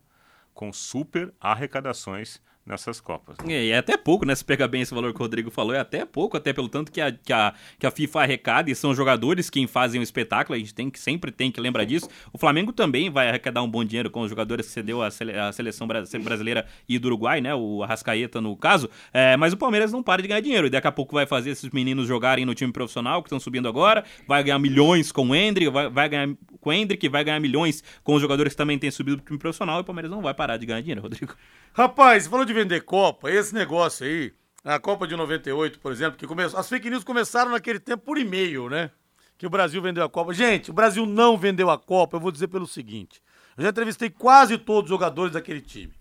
com 0.52 0.70
super 0.70 1.32
arrecadações 1.40 2.42
nessas 2.66 3.00
Copas. 3.00 3.36
É, 3.46 3.64
e 3.66 3.70
é 3.70 3.78
até 3.78 3.96
pouco, 3.96 4.24
né? 4.24 4.34
Se 4.34 4.44
pegar 4.44 4.68
bem 4.68 4.80
esse 4.80 4.94
valor 4.94 5.12
que 5.12 5.18
o 5.18 5.22
Rodrigo 5.22 5.50
falou, 5.50 5.74
é 5.74 5.80
até 5.80 6.04
pouco, 6.04 6.36
até 6.36 6.52
pelo 6.52 6.68
tanto 6.68 6.90
que 6.90 7.00
a, 7.00 7.12
que 7.12 7.32
a, 7.32 7.52
que 7.78 7.86
a 7.86 7.90
FIFA 7.90 8.20
arrecada 8.20 8.70
e 8.70 8.74
são 8.74 8.90
os 8.90 8.96
jogadores 8.96 9.50
quem 9.50 9.66
fazem 9.66 10.00
o 10.00 10.02
espetáculo, 10.02 10.56
a 10.56 10.58
gente 10.58 10.74
tem 10.74 10.88
que, 10.88 10.98
sempre 10.98 11.30
tem 11.30 11.50
que 11.50 11.60
lembrar 11.60 11.84
disso. 11.84 12.08
O 12.32 12.38
Flamengo 12.38 12.72
também 12.72 13.10
vai 13.10 13.28
arrecadar 13.28 13.62
um 13.62 13.68
bom 13.68 13.84
dinheiro 13.84 14.10
com 14.10 14.22
os 14.22 14.30
jogadores 14.30 14.66
que 14.66 14.72
cedeu 14.72 15.02
a, 15.02 15.10
sele, 15.10 15.38
a 15.38 15.52
seleção 15.52 15.86
brasileira 15.86 16.66
e 16.88 16.98
do 16.98 17.08
Uruguai, 17.08 17.40
né? 17.40 17.54
O 17.54 17.82
Arrascaeta 17.82 18.40
no 18.40 18.56
caso. 18.56 18.88
É, 19.12 19.36
mas 19.36 19.52
o 19.52 19.56
Palmeiras 19.56 19.92
não 19.92 20.02
para 20.02 20.22
de 20.22 20.28
ganhar 20.28 20.40
dinheiro. 20.40 20.66
E 20.66 20.70
daqui 20.70 20.86
a 20.86 20.92
pouco 20.92 21.14
vai 21.14 21.26
fazer 21.26 21.50
esses 21.50 21.70
meninos 21.70 22.08
jogarem 22.08 22.46
no 22.46 22.54
time 22.54 22.72
profissional 22.72 23.22
que 23.22 23.26
estão 23.26 23.40
subindo 23.40 23.68
agora, 23.68 24.04
vai 24.26 24.42
ganhar 24.42 24.58
milhões 24.58 25.12
com 25.12 25.28
o 25.28 25.34
Hendrick, 25.34 25.70
vai, 25.70 25.90
vai 25.90 26.08
ganhar 26.08 26.28
com 26.60 26.70
o 26.70 26.72
Hendrick, 26.72 27.08
vai 27.08 27.22
ganhar 27.22 27.40
milhões 27.40 27.84
com 28.02 28.14
os 28.14 28.22
jogadores 28.22 28.54
que 28.54 28.56
também 28.56 28.78
têm 28.78 28.90
subido 28.90 29.18
pro 29.18 29.26
time 29.26 29.38
profissional 29.38 29.78
e 29.78 29.80
o 29.82 29.84
Palmeiras 29.84 30.10
não 30.10 30.22
vai 30.22 30.32
parar 30.32 30.56
de 30.56 30.64
ganhar 30.64 30.80
dinheiro, 30.80 31.02
Rodrigo. 31.02 31.34
Rapaz, 31.74 32.26
falou 32.26 32.46
de 32.46 32.53
vender 32.54 32.82
Copa, 32.82 33.30
esse 33.30 33.54
negócio 33.54 34.06
aí, 34.06 34.32
a 34.64 34.78
Copa 34.78 35.06
de 35.06 35.14
98, 35.14 35.78
por 35.78 35.92
exemplo, 35.92 36.18
que 36.18 36.26
começou. 36.26 36.58
As 36.58 36.68
fake 36.68 36.88
news 36.88 37.04
começaram 37.04 37.50
naquele 37.50 37.78
tempo 37.78 38.04
por 38.04 38.16
e-mail, 38.16 38.70
né? 38.70 38.90
Que 39.36 39.46
o 39.46 39.50
Brasil 39.50 39.82
vendeu 39.82 40.04
a 40.04 40.08
Copa. 40.08 40.32
Gente, 40.32 40.70
o 40.70 40.74
Brasil 40.74 41.04
não 41.04 41.36
vendeu 41.36 41.68
a 41.68 41.78
Copa, 41.78 42.16
eu 42.16 42.20
vou 42.20 42.30
dizer 42.30 42.48
pelo 42.48 42.66
seguinte. 42.66 43.20
Eu 43.56 43.64
já 43.64 43.70
entrevistei 43.70 44.08
quase 44.08 44.56
todos 44.56 44.84
os 44.84 44.94
jogadores 44.94 45.32
daquele 45.32 45.60
time. 45.60 45.92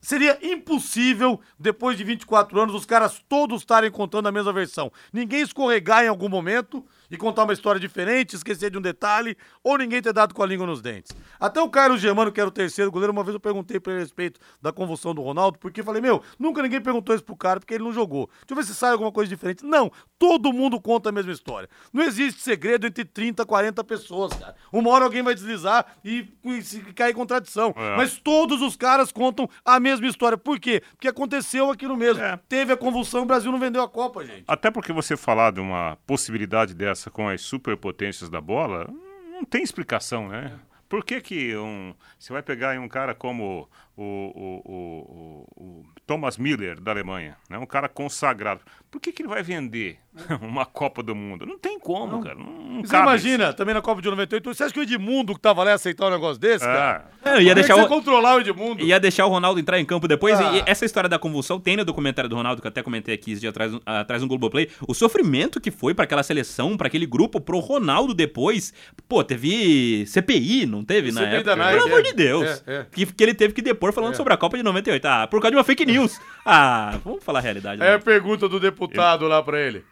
Seria 0.00 0.38
impossível, 0.40 1.40
depois 1.58 1.98
de 1.98 2.04
24 2.04 2.60
anos, 2.60 2.74
os 2.74 2.86
caras 2.86 3.22
todos 3.28 3.62
estarem 3.62 3.90
contando 3.90 4.28
a 4.28 4.32
mesma 4.32 4.52
versão. 4.52 4.92
Ninguém 5.12 5.40
escorregar 5.40 6.04
em 6.04 6.08
algum 6.08 6.28
momento 6.28 6.84
e 7.10 7.16
contar 7.16 7.44
uma 7.44 7.52
história 7.52 7.80
diferente, 7.80 8.36
esquecer 8.36 8.70
de 8.70 8.78
um 8.78 8.80
detalhe, 8.80 9.36
ou 9.62 9.78
ninguém 9.78 10.02
ter 10.02 10.12
dado 10.12 10.34
com 10.34 10.42
a 10.42 10.46
língua 10.46 10.66
nos 10.66 10.80
dentes. 10.80 11.12
Até 11.38 11.60
o 11.60 11.68
Carlos 11.68 12.00
Germano, 12.00 12.32
que 12.32 12.40
era 12.40 12.48
o 12.48 12.52
terceiro 12.52 12.90
goleiro, 12.90 13.12
uma 13.12 13.24
vez 13.24 13.34
eu 13.34 13.40
perguntei 13.40 13.80
pra 13.80 13.92
ele 13.92 14.00
a 14.00 14.04
respeito 14.04 14.40
da 14.60 14.72
convulsão 14.72 15.14
do 15.14 15.22
Ronaldo, 15.22 15.58
porque 15.58 15.82
falei, 15.82 16.02
meu, 16.02 16.22
nunca 16.38 16.62
ninguém 16.62 16.80
perguntou 16.80 17.14
isso 17.14 17.24
pro 17.24 17.36
cara, 17.36 17.60
porque 17.60 17.74
ele 17.74 17.84
não 17.84 17.92
jogou. 17.92 18.28
Deixa 18.40 18.46
eu 18.50 18.56
ver 18.56 18.64
se 18.64 18.74
sai 18.74 18.92
alguma 18.92 19.12
coisa 19.12 19.28
diferente. 19.28 19.64
Não, 19.64 19.90
todo 20.18 20.52
mundo 20.52 20.80
conta 20.80 21.08
a 21.08 21.12
mesma 21.12 21.32
história. 21.32 21.68
Não 21.92 22.02
existe 22.02 22.42
segredo 22.42 22.86
entre 22.86 23.04
30, 23.04 23.44
40 23.46 23.84
pessoas, 23.84 24.32
cara. 24.34 24.54
Uma 24.72 24.90
hora 24.90 25.04
alguém 25.04 25.22
vai 25.22 25.34
deslizar 25.34 25.86
e, 26.04 26.28
e, 26.44 26.58
e 26.58 26.92
cair 26.92 27.12
em 27.12 27.14
contradição. 27.14 27.74
É. 27.76 27.96
Mas 27.96 28.18
todos 28.18 28.60
os 28.60 28.76
caras 28.76 29.12
contam 29.12 29.48
a 29.64 29.78
mesma 29.78 30.06
história. 30.06 30.36
Por 30.36 30.58
quê? 30.58 30.82
Porque 30.92 31.08
aconteceu 31.08 31.70
aquilo 31.70 31.96
mesmo. 31.96 32.22
É. 32.22 32.38
Teve 32.48 32.72
a 32.72 32.76
convulsão, 32.76 33.22
o 33.22 33.26
Brasil 33.26 33.50
não 33.52 33.58
vendeu 33.58 33.82
a 33.82 33.88
Copa, 33.88 34.24
gente. 34.24 34.44
Até 34.46 34.70
porque 34.70 34.92
você 34.92 35.16
falar 35.16 35.52
de 35.52 35.60
uma 35.60 35.96
possibilidade 36.06 36.74
dessa 36.74 36.97
com 37.06 37.28
as 37.28 37.40
superpotências 37.42 38.28
da 38.28 38.40
bola, 38.40 38.88
não 39.32 39.44
tem 39.44 39.62
explicação, 39.62 40.28
né? 40.28 40.58
Por 40.88 41.04
que, 41.04 41.20
que 41.20 41.56
um, 41.56 41.94
você 42.18 42.32
vai 42.32 42.42
pegar 42.42 42.78
um 42.80 42.88
cara 42.88 43.14
como 43.14 43.68
o, 43.98 44.02
o, 44.04 44.72
o, 44.72 45.62
o, 45.62 45.84
Thomas 46.06 46.38
Miller 46.38 46.80
da 46.80 46.92
Alemanha, 46.92 47.36
né? 47.50 47.58
um 47.58 47.66
cara 47.66 47.88
consagrado. 47.88 48.60
Por 48.88 49.00
que, 49.00 49.10
que 49.10 49.22
ele 49.22 49.28
vai 49.28 49.42
vender 49.42 49.98
uma 50.40 50.64
Copa 50.64 51.02
do 51.02 51.14
Mundo? 51.14 51.44
Não 51.44 51.58
tem 51.58 51.78
como, 51.80 52.12
não. 52.12 52.22
cara. 52.22 52.36
Não, 52.36 52.46
não 52.46 52.82
você 52.82 52.96
imagina, 52.96 53.48
isso. 53.48 53.56
também 53.56 53.74
na 53.74 53.82
Copa 53.82 54.00
de 54.00 54.08
98, 54.08 54.54
você 54.54 54.62
acha 54.62 54.72
que 54.72 54.78
o 54.78 54.84
Edmundo 54.84 55.34
que 55.34 55.40
tava 55.40 55.64
lá 55.64 55.70
ia 55.70 55.74
aceitar 55.74 56.06
um 56.06 56.10
negócio 56.10 56.40
desse, 56.40 56.64
é. 56.64 56.68
cara? 56.68 57.10
É, 57.24 57.42
ia 57.42 57.54
deixar 57.54 57.76
o... 57.76 57.88
controlar 57.88 58.36
o 58.36 58.40
Edmundo. 58.40 58.84
Ia 58.84 59.00
deixar 59.00 59.26
o 59.26 59.28
Ronaldo 59.28 59.58
entrar 59.58 59.80
em 59.80 59.84
campo 59.84 60.06
depois. 60.06 60.38
Ah. 60.38 60.52
E 60.54 60.62
essa 60.64 60.84
história 60.84 61.08
da 61.08 61.18
convulsão 61.18 61.58
tem 61.58 61.76
no 61.76 61.84
documentário 61.84 62.30
do 62.30 62.36
Ronaldo, 62.36 62.62
que 62.62 62.68
eu 62.68 62.70
até 62.70 62.82
comentei 62.82 63.14
aqui 63.14 63.32
esse 63.32 63.40
dia 63.40 63.50
atrás, 63.50 63.72
atrás 63.84 64.22
no 64.22 64.28
Globoplay. 64.28 64.70
O 64.86 64.94
sofrimento 64.94 65.60
que 65.60 65.72
foi 65.72 65.92
para 65.92 66.04
aquela 66.04 66.22
seleção, 66.22 66.76
para 66.76 66.86
aquele 66.86 67.04
grupo, 67.04 67.40
pro 67.40 67.58
Ronaldo 67.58 68.14
depois. 68.14 68.72
Pô, 69.08 69.24
teve 69.24 70.06
CPI, 70.06 70.66
não 70.66 70.84
teve 70.84 71.10
na 71.10 71.22
CPI 71.22 71.34
época? 71.36 71.56
Night, 71.56 71.72
Pelo 71.74 71.88
é. 71.88 71.92
amor 71.92 72.02
de 72.02 72.12
Deus. 72.12 72.62
É, 72.66 72.74
é. 72.74 72.86
Que, 72.90 73.06
que 73.06 73.22
ele 73.22 73.34
teve 73.34 73.52
que 73.52 73.60
depor 73.60 73.87
falando 73.92 74.14
é. 74.14 74.16
sobre 74.16 74.32
a 74.32 74.36
Copa 74.36 74.56
de 74.56 74.62
98. 74.62 75.04
Ah, 75.06 75.26
por 75.26 75.40
causa 75.40 75.52
de 75.52 75.56
uma 75.56 75.64
fake 75.64 75.86
news. 75.86 76.20
Ah, 76.50 76.98
vamos 77.04 77.22
falar 77.22 77.40
a 77.40 77.42
realidade. 77.42 77.78
Né? 77.78 77.86
É 77.86 77.94
a 77.94 77.98
pergunta 77.98 78.48
do 78.48 78.58
deputado 78.58 79.28
lá 79.28 79.42
pra 79.42 79.60
ele. 79.60 79.84